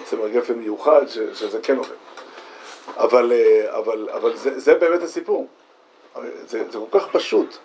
מצמר 0.00 0.28
גפן 0.28 0.54
מיוחד, 0.54 1.08
ש, 1.08 1.18
שזה 1.34 1.60
כן 1.62 1.76
עובד. 1.76 1.96
אבל, 2.96 3.32
אבל, 3.68 4.10
אבל 4.10 4.36
זה, 4.36 4.60
זה 4.60 4.74
באמת 4.74 5.02
הסיפור. 5.02 5.46
זה, 6.46 6.64
זה 6.70 6.78
כל 6.90 6.98
כך 7.00 7.06
פשוט. 7.12 7.58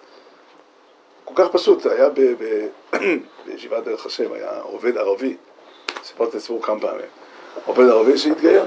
כל 1.26 1.34
כך 1.36 1.52
פשוט. 1.52 1.86
היה 1.86 2.10
בישיבת 3.46 3.84
דרך 3.84 4.06
השם, 4.06 4.34
היה 4.34 4.60
עובד 4.62 4.98
ערבי, 4.98 5.36
סיפרתי 6.04 6.32
את 6.32 6.36
הסיפור 6.36 6.62
כמה 6.62 6.80
פעמים. 6.80 7.06
עובד 7.66 7.90
ערבי 7.90 8.18
שהתגייר. 8.18 8.66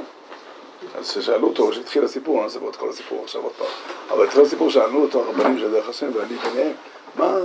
אז 0.95 1.11
כששאלו 1.11 1.49
אותו, 1.49 1.71
כשהתחיל 1.71 2.05
הסיפור, 2.05 2.35
אני 2.35 2.43
לא 2.43 2.49
אספר 2.49 2.69
את 2.69 2.77
כל 2.77 2.89
הסיפור 2.89 3.25
עכשיו 3.25 3.43
עוד 3.43 3.53
פעם, 3.53 3.67
אבל 4.11 4.25
התחיל 4.25 4.43
הסיפור, 4.43 4.71
שאלו 4.71 5.03
אותו 5.03 5.21
הרבנים 5.21 5.59
של 5.59 5.71
דרך 5.71 5.89
השם, 5.89 6.11
ואני 6.15 6.35
ביניהם, 6.37 6.73
מה, 7.17 7.39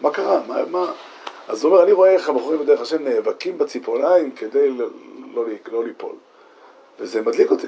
מה 0.00 0.10
קרה, 0.10 0.40
מה, 0.46 0.64
מה? 0.70 0.92
אז 1.48 1.64
הוא 1.64 1.72
אומר, 1.72 1.84
אני 1.84 1.92
רואה 1.92 2.10
איך 2.10 2.28
הבחורים 2.28 2.60
בדרך 2.60 2.80
השם 2.80 3.04
נאבקים 3.04 3.58
בציפורניים 3.58 4.30
כדי 4.30 4.70
לא, 4.70 4.86
לא, 5.34 5.44
לא 5.72 5.84
ליפול. 5.84 6.14
וזה 6.98 7.22
מדליק 7.22 7.50
אותי. 7.50 7.66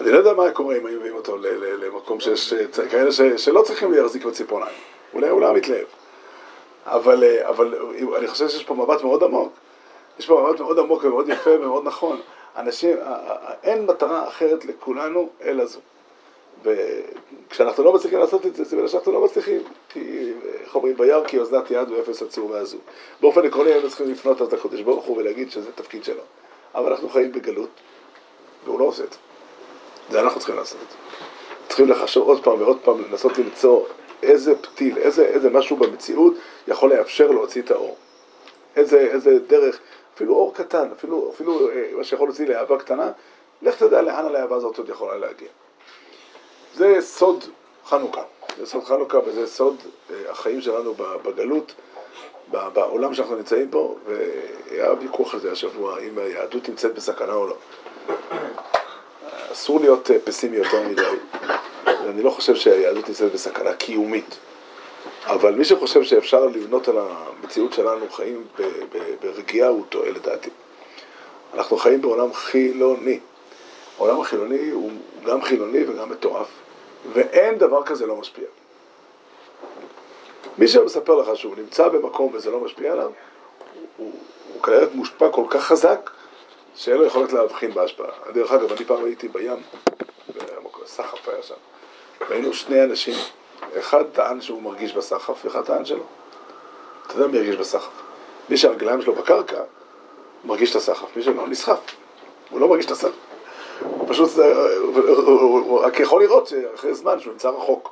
אני 0.00 0.10
לא 0.10 0.18
יודע 0.18 0.32
מה 0.32 0.50
קורה 0.50 0.76
אם 0.76 0.86
היו 0.86 0.98
מביאים 0.98 1.16
אותו 1.16 1.36
למקום 1.82 2.20
שיש 2.20 2.54
כאלה 2.90 3.10
שלא 3.36 3.62
צריכים 3.62 3.92
להחזיק 3.92 4.24
בציפורניים. 4.24 4.76
אולי 5.14 5.28
הוא 5.28 5.40
לא 5.40 5.54
מתלהב. 5.54 5.86
אבל, 6.86 7.24
אבל 7.48 7.74
אני 8.16 8.26
חושב 8.26 8.48
שיש 8.48 8.64
פה 8.64 8.74
מבט 8.74 9.02
מאוד 9.02 9.22
עמוק. 9.22 9.52
יש 10.18 10.26
פה 10.26 10.46
מבט 10.48 10.60
מאוד 10.60 10.78
עמוק 10.78 11.04
ומאוד 11.04 11.28
יפה 11.28 11.50
ומאוד 11.50 11.84
נכון. 11.84 12.20
אנשים, 12.56 12.96
אין 13.62 13.86
מטרה 13.86 14.28
אחרת 14.28 14.64
לכולנו 14.64 15.28
אלא 15.42 15.64
זו. 15.66 15.80
וכשאנחנו 16.62 17.84
לא 17.84 17.92
מצליחים 17.92 18.18
לעשות 18.18 18.46
את 18.46 18.56
זה, 18.56 18.64
זה 18.64 18.76
בגלל 18.76 18.88
שאנחנו 18.88 19.12
לא 19.12 19.24
מצליחים. 19.24 19.62
כי, 19.88 20.32
איך 20.60 20.74
אומרים, 20.74 20.96
ביער 20.96 21.24
כי 21.24 21.38
אוזנת 21.38 21.70
יד 21.70 21.90
ואפס 21.90 22.22
עצור 22.22 22.50
ועזוב. 22.50 22.80
באופן 23.20 23.46
עקרוני 23.46 23.72
היינו 23.72 23.88
צריכים 23.88 24.10
לפנות 24.10 24.42
את 24.42 24.52
הקדוש 24.52 24.80
ברוך 24.80 25.04
הוא 25.04 25.16
ולהגיד 25.16 25.50
שזה 25.50 25.72
תפקיד 25.72 26.04
שלו. 26.04 26.22
אבל 26.74 26.92
אנחנו 26.92 27.08
חיים 27.08 27.32
בגלות, 27.32 27.70
והוא 28.64 28.80
לא 28.80 28.84
עושה 28.84 29.04
את 29.04 29.12
זה. 29.12 29.18
זה 30.10 30.20
אנחנו 30.20 30.40
צריכים 30.40 30.56
לעשות. 30.56 30.78
צריכים 31.68 31.88
לחשוב 31.88 32.28
עוד 32.28 32.44
פעם 32.44 32.60
ועוד 32.60 32.78
פעם, 32.84 33.02
לנסות 33.02 33.38
למצוא 33.38 33.84
איזה 34.22 34.56
פתיל, 34.56 34.98
איזה, 34.98 35.24
איזה 35.24 35.50
משהו 35.50 35.76
במציאות 35.76 36.34
יכול 36.68 36.90
לאפשר 36.90 37.30
להוציא 37.30 37.62
את 37.62 37.70
האור. 37.70 37.96
איזה, 38.76 38.98
איזה 38.98 39.38
דרך, 39.38 39.78
אפילו 40.14 40.34
אור 40.34 40.54
קטן, 40.54 40.88
אפילו, 40.92 41.30
אפילו 41.34 41.70
אה, 41.70 41.90
מה 41.96 42.04
שיכול 42.04 42.28
להוציא 42.28 42.46
לאהבה 42.46 42.78
קטנה, 42.78 43.10
לך 43.62 43.76
תדע 43.76 44.02
לאן 44.02 44.26
הלהבה 44.26 44.56
הזאת 44.56 44.78
עוד 44.78 44.88
יכולה 44.88 45.16
להגיע. 45.16 45.48
זה 46.74 46.96
סוד 47.00 47.44
חנוכה, 47.86 48.22
זה 48.58 48.66
סוד 48.66 48.84
חנוכה 48.84 49.18
וזה 49.26 49.46
סוד 49.46 49.76
אה, 50.10 50.30
החיים 50.30 50.60
שלנו 50.60 50.94
בגלות, 50.94 51.74
בעולם 52.50 53.14
שאנחנו 53.14 53.36
נמצאים 53.36 53.70
בו, 53.70 53.96
והיה 54.04 54.92
ויכוח 55.00 55.34
על 55.34 55.40
זה 55.40 55.52
השבוע, 55.52 55.98
אם 55.98 56.18
היהדות 56.18 56.68
נמצאת 56.68 56.94
בסכנה 56.94 57.34
או 57.34 57.46
לא. 57.46 57.56
אסור 59.52 59.80
להיות 59.80 60.10
אה, 60.10 60.16
פסימי 60.24 60.56
יותר 60.56 60.82
מדי, 60.82 61.02
אני 61.86 62.22
לא 62.22 62.30
חושב 62.30 62.54
שהיהדות 62.54 63.08
נמצאת 63.08 63.32
בסכנה 63.32 63.74
קיומית. 63.74 64.38
אבל 65.26 65.54
מי 65.54 65.64
שחושב 65.64 66.02
שאפשר 66.02 66.46
לבנות 66.46 66.88
על 66.88 66.96
המציאות 66.98 67.72
שלנו 67.72 68.10
חיים 68.10 68.46
ברגיעה 69.22 69.68
הוא 69.68 69.84
טועה 69.88 70.10
לדעתי. 70.10 70.50
אנחנו 71.54 71.76
חיים 71.76 72.00
בעולם 72.00 72.32
חילוני. 72.32 73.20
העולם 73.98 74.20
החילוני 74.20 74.70
הוא 74.70 74.90
גם 75.24 75.42
חילוני 75.42 75.84
וגם 75.88 76.10
מטורף, 76.10 76.48
ואין 77.12 77.58
דבר 77.58 77.82
כזה 77.84 78.06
לא 78.06 78.16
משפיע. 78.16 78.44
מי 80.58 80.68
שמספר 80.68 81.14
לך 81.14 81.36
שהוא 81.36 81.56
נמצא 81.56 81.88
במקום 81.88 82.34
וזה 82.34 82.50
לא 82.50 82.60
משפיע 82.60 82.92
עליו, 82.92 83.10
הוא, 83.96 84.12
הוא 84.52 84.62
כנראה 84.62 84.86
מושפע 84.94 85.28
כל 85.30 85.44
כך 85.50 85.64
חזק, 85.64 86.10
שאין 86.74 86.96
לו 86.96 87.04
יכולת 87.04 87.32
להבחין 87.32 87.70
בהשפעה. 87.70 88.10
דרך 88.34 88.52
אגב, 88.52 88.72
אני 88.72 88.84
פעם 88.84 89.04
הייתי 89.04 89.28
בים, 89.28 89.62
סחף 90.86 91.28
היה 91.28 91.42
שם, 91.42 91.54
והיינו 92.28 92.54
שני 92.54 92.84
אנשים, 92.84 93.14
אחד 93.78 94.04
טען 94.12 94.40
שהוא 94.40 94.62
מרגיש 94.62 94.92
בסחף, 94.92 95.44
ואחד 95.44 95.64
טען 95.64 95.84
שלא. 95.84 96.04
אתה 97.06 97.14
יודע 97.14 97.26
מי 97.26 97.36
ירגיש 97.36 97.56
בסחף? 97.56 98.02
מי 98.48 98.56
שהרגליים 98.56 99.02
שלו 99.02 99.14
בקרקע, 99.14 99.62
מרגיש 100.44 100.70
את 100.70 100.76
הסחף, 100.76 101.16
מי 101.16 101.22
שלא 101.22 101.48
נסחף, 101.48 101.78
הוא 102.50 102.60
לא 102.60 102.68
מרגיש 102.68 102.86
את 102.86 102.90
הסחף. 102.90 103.10
הוא 103.80 104.08
פשוט, 104.08 104.30
הוא 104.94 105.80
רק 105.80 106.00
יכול 106.00 106.22
לראות 106.22 106.46
שאחרי 106.46 106.94
זמן 106.94 107.20
שהוא 107.20 107.32
נמצא 107.32 107.48
רחוק. 107.48 107.90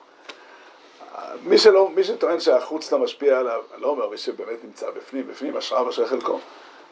מי 1.43 1.59
שלא, 1.59 1.91
מי 1.95 2.05
שטוען 2.05 2.41
שהחוץ 2.41 2.93
לא 2.93 2.99
משפיע 2.99 3.39
עליו, 3.39 3.63
אני 3.75 3.83
לא 3.83 3.89
אומר 3.89 4.09
מי 4.09 4.17
שבאמת 4.17 4.65
נמצא 4.65 4.91
בפנים, 4.91 5.27
בפנים 5.29 5.57
השראה 5.57 5.85
בשרי 5.85 6.07
חלקו, 6.07 6.39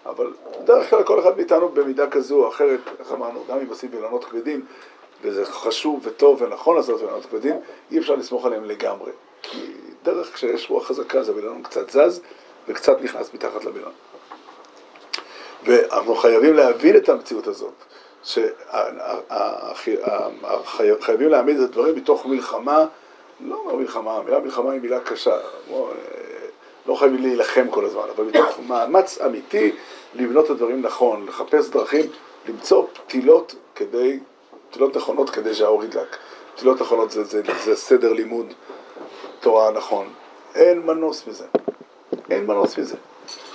אבל 0.07 0.33
בדרך 0.62 0.90
כלל 0.90 1.03
כל 1.03 1.21
אחד 1.21 1.37
מאיתנו 1.37 1.69
במידה 1.69 2.11
כזו 2.11 2.45
או 2.45 2.49
אחרת, 2.49 2.81
איך 3.01 3.12
אמרנו, 3.12 3.45
גם 3.49 3.59
אם 3.59 3.69
עושים 3.69 3.90
וילונות 3.93 4.25
כבדים, 4.25 4.64
וזה 5.23 5.45
חשוב 5.47 6.01
וטוב 6.03 6.43
ונכון 6.43 6.77
לעשות 6.77 7.01
וילונות 7.01 7.27
כבדים, 7.27 7.57
אי 7.90 7.99
אפשר 7.99 8.14
לסמוך 8.14 8.47
עליהם 8.47 8.64
לגמרי. 8.64 9.12
כי 9.43 9.73
דרך 10.03 10.35
כשיש 10.35 10.71
רוח 10.71 10.87
חזקה, 10.87 11.23
זה 11.23 11.35
וילון 11.35 11.62
קצת 11.62 11.90
זז 11.90 12.21
וקצת 12.69 13.01
נכנס 13.03 13.35
מתחת 13.35 13.64
לווילון. 13.64 13.93
ואנחנו 15.64 16.14
חייבים 16.14 16.55
להבין 16.55 16.97
את 16.97 17.09
המציאות 17.09 17.47
הזאת. 17.47 17.75
שחייבים 21.03 21.29
להעמיד 21.29 21.61
את 21.61 21.69
הדברים 21.69 21.97
מתוך 21.97 22.27
מלחמה, 22.27 22.87
לא 23.40 23.77
מלחמה, 23.77 24.17
המילה 24.17 24.38
מלחמה 24.38 24.73
היא 24.73 24.81
מילה 24.81 25.01
קשה, 25.01 25.37
לא, 25.71 25.93
לא 26.87 26.94
חייבים 26.94 27.23
להילחם 27.23 27.66
כל 27.70 27.85
הזמן, 27.85 28.03
אבל 28.16 28.25
מתוך 28.25 28.61
מאמץ 28.68 29.18
אמיתי 29.20 29.73
לבנות 30.14 30.44
את 30.44 30.51
הדברים 30.51 30.83
נכון, 30.83 31.27
לחפש 31.27 31.68
דרכים, 31.68 32.07
למצוא 32.49 32.87
פתילות 32.92 33.55
כדי, 33.75 34.18
פתילות 34.70 34.97
נכונות 34.97 35.31
כדי 35.31 35.55
שהאור 35.55 35.85
ידלק. 35.85 36.16
פתילות 36.57 36.81
נכונות 36.81 37.11
זה, 37.11 37.25
זה, 37.25 37.42
זה 37.64 37.77
סדר 37.77 38.12
לימוד 38.12 38.47
תורה 39.40 39.70
נכון. 39.70 40.09
אין 40.55 40.79
מנוס 40.87 41.27
מזה. 41.27 41.44
אין 42.31 42.47
מנוס 42.47 42.79
מזה. 42.79 42.97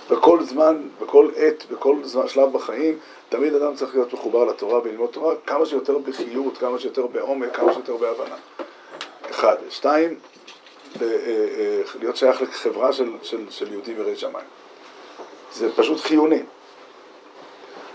בכל 0.09 0.43
זמן, 0.43 0.81
בכל 1.01 1.29
עת, 1.35 1.65
בכל 1.71 1.95
זמן, 2.03 2.27
שלב 2.27 2.53
בחיים, 2.53 2.97
תמיד 3.29 3.55
אדם 3.55 3.75
צריך 3.75 3.95
להיות 3.95 4.13
מחובר 4.13 4.45
לתורה 4.45 4.79
וללמוד 4.83 5.09
תורה 5.09 5.35
כמה 5.45 5.65
שיותר 5.65 5.97
בחיות, 5.97 6.57
כמה 6.57 6.79
שיותר 6.79 7.07
בעומק, 7.07 7.55
כמה 7.55 7.73
שיותר 7.73 7.97
בהבנה. 7.97 8.35
אחד. 9.29 9.55
שתיים, 9.69 10.19
להיות 11.99 12.15
שייך 12.15 12.41
לחברה 12.41 12.93
של, 12.93 13.11
של, 13.21 13.45
של 13.49 13.71
יהודים 13.71 13.97
יראי 13.97 14.15
שמיים. 14.15 14.45
זה 15.51 15.69
פשוט 15.75 15.99
חיוני. 15.99 16.41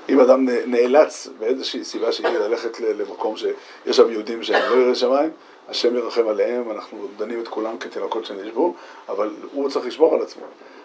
אם 0.09 0.21
אדם 0.21 0.49
נאלץ 0.67 1.29
באיזושהי 1.39 1.85
סיבה 1.85 2.13
שהיא 2.13 2.27
ללכת 2.27 2.81
למקום 2.81 3.37
שיש 3.37 3.97
שם 3.97 4.11
יהודים 4.11 4.43
שהם 4.43 4.63
לא 4.71 4.83
יראי 4.83 4.95
שמיים, 4.95 5.31
השם 5.69 5.97
ירחם 5.97 6.29
עליהם, 6.29 6.71
אנחנו 6.71 7.07
דנים 7.17 7.41
את 7.41 7.49
כולם 7.49 7.79
כתינוקות 7.79 8.25
שנשבו, 8.25 8.75
אבל 9.09 9.31
הוא 9.53 9.71
צריך 9.71 9.87
לשמור 9.87 10.15
על 10.15 10.23
עצמו. 10.23 10.43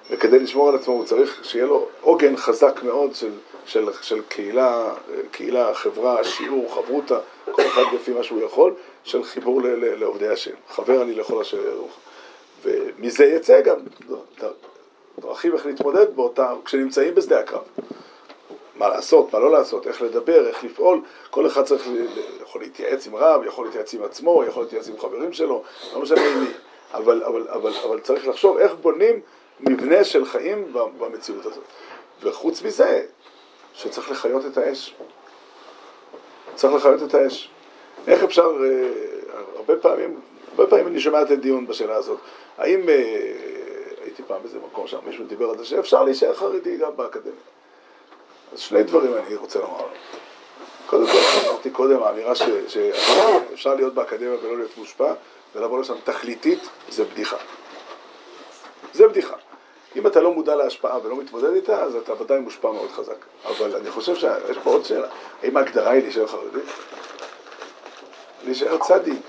וכדי 0.09 0.39
לשמור 0.39 0.69
על 0.69 0.75
עצמו 0.75 0.93
הוא 0.93 1.05
צריך 1.05 1.39
שיהיה 1.43 1.65
לו 1.65 1.87
עוגן 2.01 2.37
חזק 2.37 2.83
מאוד 2.83 3.15
של, 3.15 3.31
של, 3.65 3.85
של 4.01 4.21
קהילה, 4.21 4.93
קהילה, 5.31 5.73
חברה, 5.73 6.23
שיעור, 6.23 6.73
חברותה, 6.75 7.19
כל 7.51 7.61
אחד 7.61 7.83
לפי 7.93 8.11
מה 8.11 8.23
שהוא 8.23 8.41
יכול, 8.41 8.73
של 9.03 9.23
חיבור 9.23 9.61
ל, 9.61 9.67
ל, 9.67 9.99
לעובדי 9.99 10.27
השם. 10.27 10.55
חבר 10.69 11.01
אני 11.01 11.15
לכל 11.15 11.41
אשר 11.41 11.57
ירוך. 11.67 11.97
ומזה 12.63 13.25
יצא 13.25 13.61
גם 13.61 13.77
דרכים 15.19 15.53
איך 15.53 15.65
להתמודד 15.65 16.15
באותה, 16.15 16.53
כשנמצאים 16.65 17.15
בשדה 17.15 17.39
הקרב. 17.39 17.63
מה 18.79 18.89
לעשות, 18.89 19.33
מה 19.33 19.39
לא 19.39 19.51
לעשות, 19.51 19.87
איך 19.87 20.01
לדבר, 20.01 20.47
איך 20.47 20.63
לפעול, 20.63 21.01
כל 21.29 21.47
אחד 21.47 21.63
צריך, 21.63 21.87
יכול 22.41 22.61
להתייעץ 22.61 23.07
עם 23.07 23.15
רב, 23.15 23.43
יכול 23.45 23.65
להתייעץ 23.65 23.93
עם 23.93 24.03
עצמו, 24.03 24.43
יכול 24.47 24.63
להתייעץ 24.63 24.87
עם 24.87 24.99
חברים 24.99 25.33
שלו, 25.33 25.63
לא 25.93 26.01
משנה 26.01 26.21
עם 26.21 26.39
מי, 26.39 26.49
אבל, 26.93 27.23
אבל, 27.23 27.47
אבל, 27.49 27.71
אבל 27.85 27.99
צריך 27.99 28.27
לחשוב 28.27 28.57
איך 28.57 28.73
בונים 28.81 29.19
מבנה 29.59 30.03
של 30.03 30.25
חיים 30.25 30.73
במציאות 30.97 31.45
הזאת. 31.45 31.63
וחוץ 32.21 32.61
מזה, 32.61 33.05
שצריך 33.73 34.11
לחיות 34.11 34.45
את 34.45 34.57
האש. 34.57 34.95
צריך 36.55 36.73
לחיות 36.73 37.03
את 37.03 37.13
האש. 37.13 37.49
איך 38.07 38.23
אפשר, 38.23 38.51
אה, 38.63 38.89
הרבה 39.55 39.75
פעמים, 39.75 40.19
הרבה 40.51 40.67
פעמים 40.67 40.87
אני 40.87 40.99
שומע 40.99 41.21
את 41.21 41.31
הדיון 41.31 41.67
בשאלה 41.67 41.95
הזאת, 41.95 42.19
האם, 42.57 42.89
אה, 42.89 42.95
הייתי 44.03 44.23
פעם 44.27 44.41
באיזה 44.41 44.59
מקום 44.59 44.87
שם, 44.87 44.97
מישהו 45.05 45.25
דיבר 45.25 45.49
על 45.49 45.57
זה, 45.57 45.65
שאפשר 45.65 46.03
להישאר 46.03 46.33
חרדי 46.33 46.77
גם 46.77 46.91
באקדמיה. 46.95 47.58
אז 48.53 48.59
שני 48.59 48.83
דברים 48.83 49.13
אני 49.13 49.35
רוצה 49.35 49.59
לומר. 49.59 49.85
קודם 50.85 51.07
כל, 51.07 51.17
אמרתי 51.49 51.69
קודם, 51.69 52.03
האמירה 52.03 52.33
שאפשר 52.67 53.75
להיות 53.75 53.93
באקדמיה 53.93 54.37
ולא 54.41 54.57
להיות 54.57 54.77
מושפע 54.77 55.13
ולבוא 55.55 55.79
לשם 55.79 55.95
תכליתית, 56.03 56.59
זה 56.89 57.03
בדיחה. 57.05 57.37
זה 58.93 59.07
בדיחה. 59.07 59.35
אם 59.95 60.07
אתה 60.07 60.21
לא 60.21 60.31
מודע 60.31 60.55
להשפעה 60.55 60.97
ולא 61.03 61.15
מתמודד 61.15 61.53
איתה, 61.53 61.83
אז 61.83 61.95
אתה 61.95 62.21
ודאי 62.21 62.39
מושפע 62.39 62.71
מאוד 62.71 62.91
חזק. 62.91 63.25
אבל 63.45 63.75
אני 63.75 63.91
חושב 63.91 64.15
שיש 64.15 64.57
פה 64.63 64.69
עוד 64.69 64.85
שאלה. 64.85 65.07
האם 65.43 65.57
ההגדרה 65.57 65.91
היא 65.91 66.01
להישאר 66.01 66.27
חרדי? 66.27 66.59
להישאר 68.43 68.77
צדיק. 68.77 69.19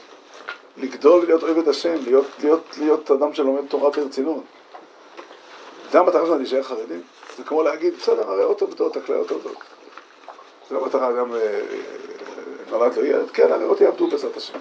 לגדול 0.76 1.20
ולהיות 1.20 1.42
עובד 1.42 1.68
השם, 1.68 1.94
להיות, 2.04 2.26
להיות, 2.42 2.64
להיות 2.78 3.10
אדם 3.10 3.34
שלומד 3.34 3.66
תורה 3.68 3.90
ברצינות. 3.90 4.44
זה 5.92 5.98
המטרה 5.98 6.26
שלנו 6.26 6.38
להישאר 6.38 6.62
חרדים? 6.62 7.02
זה 7.36 7.44
כמו 7.44 7.62
להגיד, 7.62 7.94
בסדר, 7.96 8.22
הרי 8.22 8.32
הריאות 8.32 8.60
עובדות, 8.60 8.96
הכליות 8.96 9.30
עובדות. 9.30 9.56
זה 10.70 10.76
המטרה 10.76 11.12
גם 11.12 11.34
אה, 11.34 11.60
נולד 12.70 12.96
לו 12.96 13.04
ילד, 13.04 13.30
כן, 13.30 13.52
הריאות 13.52 13.80
יעבדו 13.80 14.06
בעזרת 14.06 14.36
השם. 14.36 14.58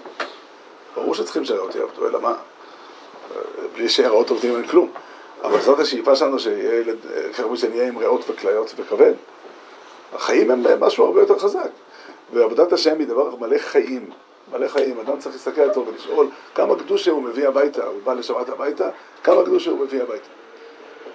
ברור 0.94 1.14
שצריכים 1.14 1.44
שהריאות 1.44 1.74
יעבדו, 1.74 2.08
אלא 2.08 2.20
מה? 2.20 2.34
בלי 3.74 3.88
שהריאות 3.88 4.30
עובדים 4.30 4.56
אין 4.56 4.66
כלום. 4.66 4.90
אבל 5.42 5.60
זאת 5.60 5.78
השאיפה 5.78 6.16
שלנו 6.16 6.38
שיהיה 6.38 6.80
ילד, 6.80 6.96
ככה 7.38 7.56
שנהיה 7.56 7.88
עם 7.88 7.98
ריאות 7.98 8.30
וכליות 8.30 8.74
וכבד. 8.76 9.12
החיים 10.12 10.50
הם 10.50 10.80
משהו 10.80 11.04
הרבה 11.04 11.20
יותר 11.20 11.38
חזק. 11.38 11.70
ועבודת 12.32 12.72
השם 12.72 12.98
היא 12.98 13.06
דבר 13.06 13.36
מלא 13.36 13.58
חיים. 13.58 14.10
מלא 14.52 14.68
חיים. 14.68 15.00
אדם 15.00 15.18
צריך 15.18 15.34
להסתכל 15.34 15.60
על 15.60 15.74
טוב 15.74 15.88
ולשאול 15.88 16.28
כמה 16.54 16.76
קדושה 16.78 17.10
הוא 17.10 17.22
מביא 17.22 17.48
הביתה. 17.48 17.86
הוא 17.86 18.02
בא 18.04 18.14
לשבת 18.14 18.48
הביתה, 18.48 18.88
כמה 19.22 19.42
קדושה 19.42 19.70
הוא 19.70 19.78
מביא 19.78 20.02
הביתה. 20.02 20.28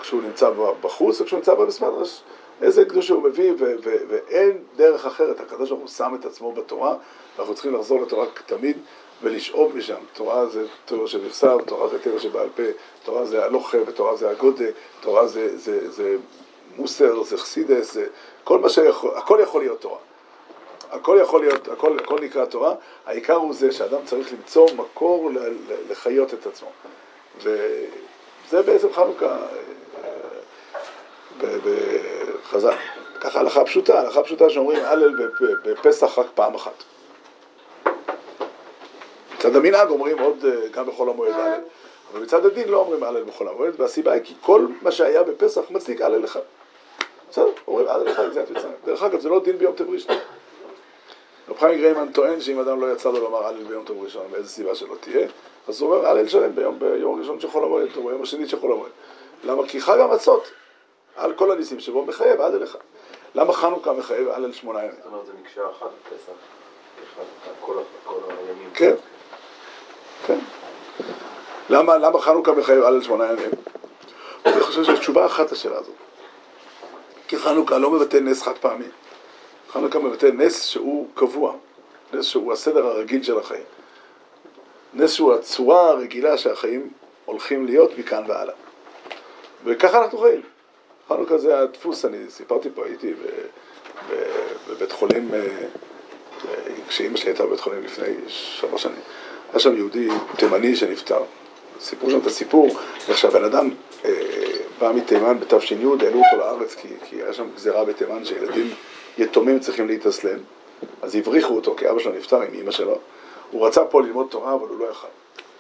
כשהוא 0.06 0.22
נמצא 0.22 0.50
בחוץ 0.82 1.22
או 1.22 1.26
כשהוא 1.26 1.38
נמצא 1.38 1.54
במסמדרש. 1.54 2.22
איזה 2.62 2.86
קדושה 2.86 3.14
הוא 3.14 3.24
מביא, 3.24 3.52
ו- 3.52 3.76
ו- 3.84 4.04
ואין 4.08 4.64
דרך 4.76 5.06
אחרת. 5.06 5.40
הקדוש 5.40 5.70
ברוך 5.70 5.82
הוא 5.82 5.90
שם 5.90 6.16
את 6.20 6.26
עצמו 6.26 6.52
בתורה, 6.52 6.96
ואנחנו 7.38 7.54
צריכים 7.54 7.76
לחזור 7.76 8.02
לתורה 8.02 8.26
תמיד 8.46 8.78
ולשאוב 9.22 9.78
משם. 9.78 9.96
תורה 10.14 10.46
זה 10.46 10.66
תורה 10.86 11.08
שנכסב, 11.08 11.58
תורה 11.66 11.88
זה 11.88 12.00
תורה 12.00 12.20
שבעל 12.20 12.50
פה, 12.56 12.64
תורה 13.04 13.26
זה 13.26 13.46
הלוכה, 13.46 13.78
ותורה 13.88 14.16
זה 14.16 14.30
הגודה, 14.30 14.66
תורה 15.00 15.28
זה, 15.28 15.58
זה, 15.58 15.92
זה 15.92 16.18
מוסר, 16.76 17.24
זה 17.24 17.38
חסידס, 17.38 17.94
זה 17.94 18.08
כל 18.44 18.60
מה 18.60 18.70
שיכול, 18.70 19.12
הכל 19.16 19.40
יכול 19.44 19.62
להיות 19.62 19.82
תורה. 19.82 20.00
הכל 20.92 21.18
יכול 21.22 21.42
להיות, 21.42 21.68
הכל, 21.68 22.00
הכל 22.00 22.20
נקרא 22.22 22.46
תורה, 22.46 22.76
העיקר 23.06 23.36
הוא 23.36 23.54
זה 23.54 23.72
שאדם 23.72 24.06
צריך 24.06 24.34
למצוא 24.34 24.68
מקור 24.76 25.32
לחיות 25.90 26.34
את 26.34 26.48
עצמו. 26.48 26.70
וזה 27.38 28.62
בעצם 28.66 28.94
חנוכה 28.94 29.38
בחז"ל. 31.40 32.74
ככה 33.22 33.40
הלכה 33.40 33.66
פשוטה, 33.66 34.00
הלכה 34.00 34.24
פשוטה 34.24 34.50
שאומרים 34.50 34.86
הלל 34.86 35.16
בפ- 35.16 35.68
בפסח 35.70 36.20
רק 36.20 36.26
פעם 36.36 36.56
אחת. 36.56 36.84
מצד 39.38 39.56
המנהג 39.56 39.90
אומרים 39.90 40.20
עוד 40.20 40.46
אה, 40.46 40.68
גם 40.68 40.86
בחול 40.86 41.10
המועד 41.10 41.34
הלל, 41.34 41.62
אבל 42.14 42.22
מצד 42.22 42.46
הדין 42.46 42.70
לא 42.70 42.78
אומרים 42.78 43.04
הלל 43.04 43.24
בחול 43.24 43.48
המועד, 43.48 43.74
והסיבה 43.78 44.12
היא 44.12 44.22
כי 44.24 44.34
כל 44.42 44.66
מה 44.82 44.92
שהיה 44.92 45.24
בפסח 45.24 45.62
מצדיק 45.70 46.02
הלל 46.02 46.26
אחד. 46.26 46.40
בסדר, 47.30 47.50
אומרים 47.68 47.88
הלל 47.88 48.12
אחד, 48.12 48.32
זה 48.34 48.44
מצרים. 48.52 48.74
דרך 48.86 49.04
אגב, 49.04 49.20
זה 49.20 49.30
לא 49.30 49.40
דין 49.44 49.58
ביום 49.58 49.76
טוב 49.76 49.90
ראשון. 49.90 50.16
רב 51.50 51.58
חיים 51.60 51.80
גריימן 51.80 52.12
טוען 52.12 52.42
שאם 52.42 52.60
אדם 52.60 52.82
לא 52.82 52.92
יצא 52.92 53.10
לו 53.10 53.20
לומר 53.20 53.46
הלל 53.48 53.64
ביום 53.64 53.84
טוב 53.86 54.04
ראשון, 54.04 54.24
מאיזה 54.32 54.50
סיבה 54.50 54.76
שלא 54.76 54.96
תהיה, 55.00 55.28
אז 55.68 55.82
הוא 55.82 55.94
אומר 55.96 56.08
הלל 56.08 56.28
שלם 56.28 56.56
ביום, 56.56 56.80
ביום 56.80 57.18
הראשון 57.18 57.40
של 57.40 57.48
חול 57.48 57.64
המועד, 57.64 57.88
או 57.98 58.04
ביום 58.04 58.22
השני 58.24 58.48
של 58.48 58.60
חול 58.60 58.72
המועד. 58.72 58.92
למה? 59.44 59.68
כי 59.68 59.82
חג 59.82 60.00
המצות, 60.00 60.52
על 61.16 61.34
כל 61.34 61.52
הניסים 61.52 61.80
שבו, 61.80 62.06
מחייב 62.06 62.42
הלל 62.42 62.64
אחד. 62.64 62.80
למה 63.36 63.54
חנוכה 63.54 63.94
מחייב 63.94 64.30
הלל 64.30 64.52
שמונה 64.52 64.80
ימים? 64.80 64.96
זאת 64.96 65.06
אומרת, 65.06 65.26
זה 65.26 65.32
מקשה 65.42 65.62
אחת 65.72 65.88
בפסח. 66.02 66.32
כל 67.62 67.78
הימים. 68.48 68.70
כן, 68.74 68.96
כן. 70.26 70.40
למה, 71.70 71.98
למה 71.98 72.22
חנוכה 72.22 72.52
מחייב 72.52 72.84
הלל 72.84 73.02
שמונה 73.02 73.26
ימים? 73.26 73.50
אני 74.46 74.62
חושב 74.62 74.84
שיש 74.84 75.00
תשובה 75.00 75.26
אחת 75.26 75.52
לשאלה 75.52 75.78
הזאת. 75.78 75.96
כי 77.28 77.38
חנוכה 77.38 77.78
לא 77.78 77.92
מבטא 77.92 78.18
נס 78.18 78.42
חד 78.42 78.58
פעמי. 78.58 78.86
חנוכה 79.72 80.00
מבטא 80.00 80.26
נס 80.26 80.66
שהוא 80.66 81.08
קבוע, 81.14 81.54
נס 82.14 82.26
שהוא 82.26 82.54
הסדר 82.54 82.88
הרגיל 82.88 83.24
של 83.24 83.40
החיים. 83.40 83.64
נס 84.94 85.14
שהוא 85.14 85.34
הצורה 85.34 85.90
הרגילה 85.90 86.38
שהחיים 86.38 86.90
הולכים 87.26 87.66
להיות 87.66 87.98
מכאן 87.98 88.24
והלאה. 88.28 88.54
וככה 89.66 90.04
אנחנו 90.04 90.18
חיים. 90.18 90.42
חנוכה 91.10 91.38
זה 91.38 91.60
הדפוס, 91.60 92.06
אני 92.06 92.18
סיפרתי 92.30 92.70
פה, 92.76 92.86
הייתי 92.86 93.14
בבית 94.70 94.92
חולים, 94.92 95.30
אה, 95.34 95.48
כשאימא 96.88 97.18
שלי 97.18 97.30
הייתה 97.30 97.46
בבית 97.46 97.60
חולים 97.60 97.84
לפני 97.84 98.08
שלוש 98.28 98.84
שנים. 98.84 99.00
היה 99.52 99.60
שם 99.60 99.76
יהודי 99.76 100.08
תימני 100.38 100.76
שנפטר. 100.76 101.24
סיפרו 101.80 102.12
שם 102.12 102.20
את 102.20 102.26
הסיפור, 102.26 102.70
איך 103.10 103.18
שהבן 103.18 103.44
אדם 103.44 103.70
אה, 104.06 104.12
בא 104.80 104.92
מתימן 104.96 105.40
בתש"י, 105.40 105.76
העלו 105.76 105.94
אותו 105.94 106.38
לארץ 106.38 106.76
כי, 106.76 106.88
כי 107.10 107.16
היה 107.16 107.34
שם 107.34 107.48
גזירה 107.56 107.86
בתימן 107.86 108.26
שילדים 108.26 108.74
יתומים 109.18 109.60
צריכים 109.60 109.88
להתאסלם, 109.88 110.40
אז 111.02 111.16
הבריחו 111.16 111.56
אותו 111.56 111.76
כי 111.78 111.90
אבא 111.90 112.00
שלו 112.00 112.12
נפטר 112.12 112.42
עם 112.42 112.54
אימא 112.54 112.72
שלו. 112.72 113.00
הוא 113.52 113.68
רצה 113.68 113.86
פה 113.86 114.02
ללמוד 114.02 114.28
תורה 114.30 114.54
אבל 114.54 114.68
הוא 114.68 114.80
לא 114.80 114.86
יכל. 114.92 115.08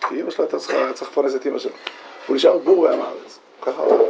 כי 0.09 0.15
אימא 0.15 0.31
שלו 0.31 0.43
הייתה 0.43 0.59
צריכה, 0.59 0.89
לפרנס 0.89 1.35
את 1.35 1.45
אימא 1.45 1.59
שלו. 1.59 1.71
הוא 2.27 2.35
נשאר 2.35 2.57
בור 2.57 2.79
ועם 2.79 3.01
הארץ. 3.01 3.39
ככה 3.61 3.81
הוא... 3.81 4.09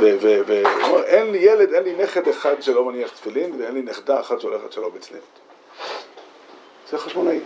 והוא 0.00 0.64
אומר, 0.82 1.04
אין 1.04 1.30
לי 1.32 1.38
ילד, 1.38 1.74
אין 1.74 1.84
לי 1.84 1.94
נכד 1.94 2.28
אחד 2.28 2.62
שלא 2.62 2.84
מניח 2.84 3.10
תפילין 3.10 3.60
ואין 3.60 3.74
לי 3.74 3.82
נכדה 3.82 4.20
אחת 4.20 4.40
שהולכת 4.40 4.72
שלא 4.72 4.88
בצניעות. 4.88 5.24
זה 6.90 6.98
חשמונאי. 6.98 7.40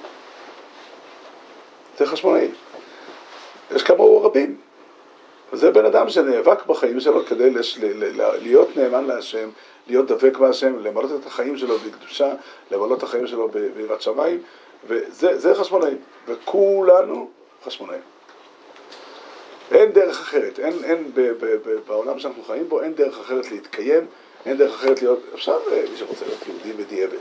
זה 1.98 2.06
חשמונאי. 2.06 2.48
יש 3.74 3.82
כמוהו 3.82 4.22
רבים. 4.22 4.56
וזה 5.52 5.70
בן 5.70 5.84
אדם 5.84 6.08
שנאבק 6.08 6.66
בחיים 6.66 7.00
שלו 7.00 7.26
כדי 7.26 7.50
לש... 7.50 7.78
ל... 7.78 7.84
ל... 7.84 8.22
ל... 8.22 8.36
להיות 8.42 8.76
נאמן 8.76 9.04
להשם, 9.04 9.48
להיות 9.86 10.06
דבק 10.06 10.36
בהשם, 10.38 10.78
למלא 10.78 11.08
את 11.20 11.26
החיים 11.26 11.58
שלו 11.58 11.78
בקדושה, 11.78 12.32
למלא 12.70 12.94
את 12.94 13.02
החיים 13.02 13.26
שלו 13.26 13.48
ביראת 13.76 14.02
שמיים, 14.02 14.42
וזה 14.86 15.38
זה 15.38 15.54
חשמונאים. 15.54 15.98
וכולנו 16.26 17.30
חשמונאים. 17.64 18.13
אין 19.72 19.92
דרך 19.92 20.20
אחרת, 20.20 20.58
אין, 20.58 20.84
אין 20.84 21.10
ב, 21.14 21.20
ב, 21.20 21.44
ב, 21.44 21.78
בעולם 21.86 22.18
שאנחנו 22.18 22.42
חיים 22.42 22.68
בו, 22.68 22.82
אין 22.82 22.94
דרך 22.94 23.20
אחרת 23.20 23.50
להתקיים, 23.50 24.06
אין 24.46 24.56
דרך 24.56 24.74
אחרת 24.74 25.02
להיות, 25.02 25.20
אפשר 25.34 25.58
אה, 25.72 25.84
מי 25.90 25.96
שרוצה 25.96 26.24
להיות 26.26 26.46
יהודי 26.46 26.72
בדיעבד, 26.72 27.18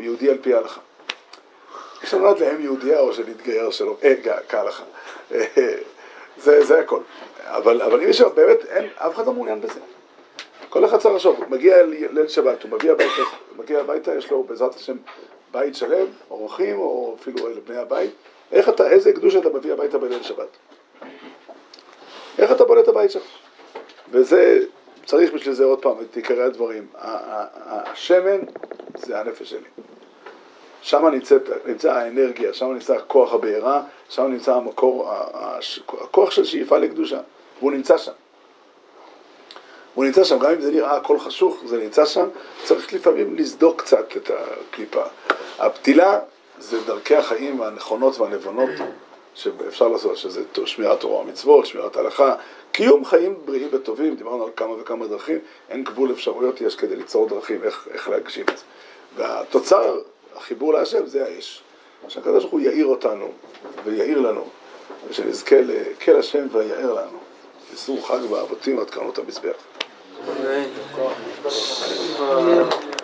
יהודי 0.00 0.30
על 0.30 0.38
פי 0.38 0.54
ההלכה. 0.54 0.80
שנולד 2.04 2.38
לאם 2.38 2.60
יהודייה 2.60 3.00
או 3.00 3.12
שנתגייר 3.12 3.70
שלא, 3.70 3.96
אה, 4.02 4.14
כהלכה. 4.48 4.84
זה, 6.44 6.64
זה 6.64 6.80
הכל. 6.80 7.00
אבל, 7.44 7.82
אבל 7.82 8.02
אם 8.02 8.08
יש 8.08 8.18
שם, 8.18 8.28
באמת, 8.34 8.64
אין, 8.64 8.88
אף 8.96 9.14
אחד 9.14 9.26
לא 9.26 9.32
מעוניין 9.32 9.60
בזה. 9.60 9.80
כל 10.68 10.84
אחד 10.84 10.98
צריך 10.98 11.14
לחשוב, 11.14 11.36
הוא 11.36 11.46
מגיע 11.48 11.82
ליל 11.86 12.28
שבת, 12.28 12.62
הוא 12.62 12.70
מגיע 12.70 12.92
הביתה, 12.92 13.22
מגיע 13.56 13.80
הביתה, 13.80 14.14
יש 14.14 14.30
לו 14.30 14.42
בעזרת 14.42 14.74
השם 14.74 14.96
בית 15.52 15.74
שלם, 15.74 16.06
אורחים, 16.30 16.78
או 16.78 17.16
אפילו 17.20 17.48
בני 17.64 17.76
הבית. 17.76 18.10
איך 18.52 18.68
אתה, 18.68 18.90
איזה 18.90 19.12
קדוש 19.12 19.36
אתה 19.36 19.48
מביא 19.48 19.72
הביתה 19.72 19.98
בליל 19.98 20.22
שבת? 20.22 20.48
איך 22.38 22.52
אתה 22.52 22.64
בונה 22.64 22.80
את 22.80 22.88
הבית 22.88 23.10
שלך? 23.10 23.22
וזה, 24.10 24.64
צריך 25.04 25.32
בשביל 25.32 25.54
זה 25.54 25.64
עוד 25.64 25.82
פעם 25.82 25.94
את 26.00 26.16
עיקרי 26.16 26.42
הדברים. 26.42 26.86
השמן 26.94 28.40
זה 28.98 29.20
הנפש 29.20 29.50
שלי. 29.50 29.68
שם 30.82 31.06
נמצאת, 31.06 31.42
נמצא 31.66 31.92
האנרגיה, 31.92 32.54
שם 32.54 32.66
נמצא 32.72 32.96
כוח 33.06 33.32
הבעירה, 33.32 33.82
שם 34.08 34.22
נמצא 34.22 34.54
המקור, 34.54 35.12
הכוח 36.00 36.30
של 36.30 36.44
שאיפה 36.44 36.78
לקדושה, 36.78 37.20
והוא 37.58 37.72
נמצא 37.72 37.98
שם. 37.98 38.12
הוא 39.94 40.04
נמצא 40.04 40.24
שם, 40.24 40.38
גם 40.38 40.50
אם 40.50 40.60
זה 40.60 40.72
נראה 40.72 40.96
הכל 40.96 41.18
חשוך, 41.18 41.62
זה 41.64 41.78
נמצא 41.78 42.04
שם, 42.04 42.28
צריך 42.64 42.92
לפעמים 42.92 43.36
לסדוק 43.36 43.80
קצת 43.80 44.16
את 44.16 44.30
הקליפה. 44.30 45.02
הפתילה 45.58 46.20
זה 46.58 46.84
דרכי 46.86 47.16
החיים 47.16 47.62
הנכונות 47.62 48.18
והנבונות 48.18 48.70
שאפשר 49.36 49.88
לעשות, 49.88 50.16
שזה 50.16 50.42
שמירת 50.64 51.00
תורה 51.00 51.20
ומצוות, 51.20 51.66
שמירת 51.66 51.96
הלכה, 51.96 52.34
קיום 52.72 53.04
חיים 53.04 53.34
בריאים 53.44 53.68
וטובים, 53.72 54.16
דיברנו 54.16 54.44
על 54.44 54.50
כמה 54.56 54.72
וכמה 54.80 55.06
דרכים, 55.06 55.38
אין 55.70 55.84
גבול 55.84 56.12
אפשרויות 56.12 56.60
יש 56.60 56.76
כדי 56.76 56.96
ליצור 56.96 57.28
דרכים 57.28 57.62
איך, 57.62 57.88
איך 57.92 58.08
להגשים 58.08 58.44
את 58.52 58.58
זה. 58.58 58.64
והתוצר, 59.16 59.98
החיבור 60.36 60.72
להשם, 60.72 61.06
זה 61.06 61.24
האש. 61.24 61.62
שהקדוש 62.08 62.42
ברוך 62.42 62.52
הוא 62.52 62.60
יאיר 62.60 62.86
אותנו 62.86 63.28
ויאיר 63.84 64.20
לנו, 64.20 64.44
ושנזכה 65.08 65.56
לקל 65.60 66.18
השם 66.18 66.46
ויאר 66.52 66.92
לנו. 66.92 67.18
איסור 67.72 68.06
חג 68.08 68.18
באבותים 68.30 68.78
עד 68.78 68.90
קרנות 68.90 69.18
המזבח. 69.18 69.56
אמן. 72.20 72.75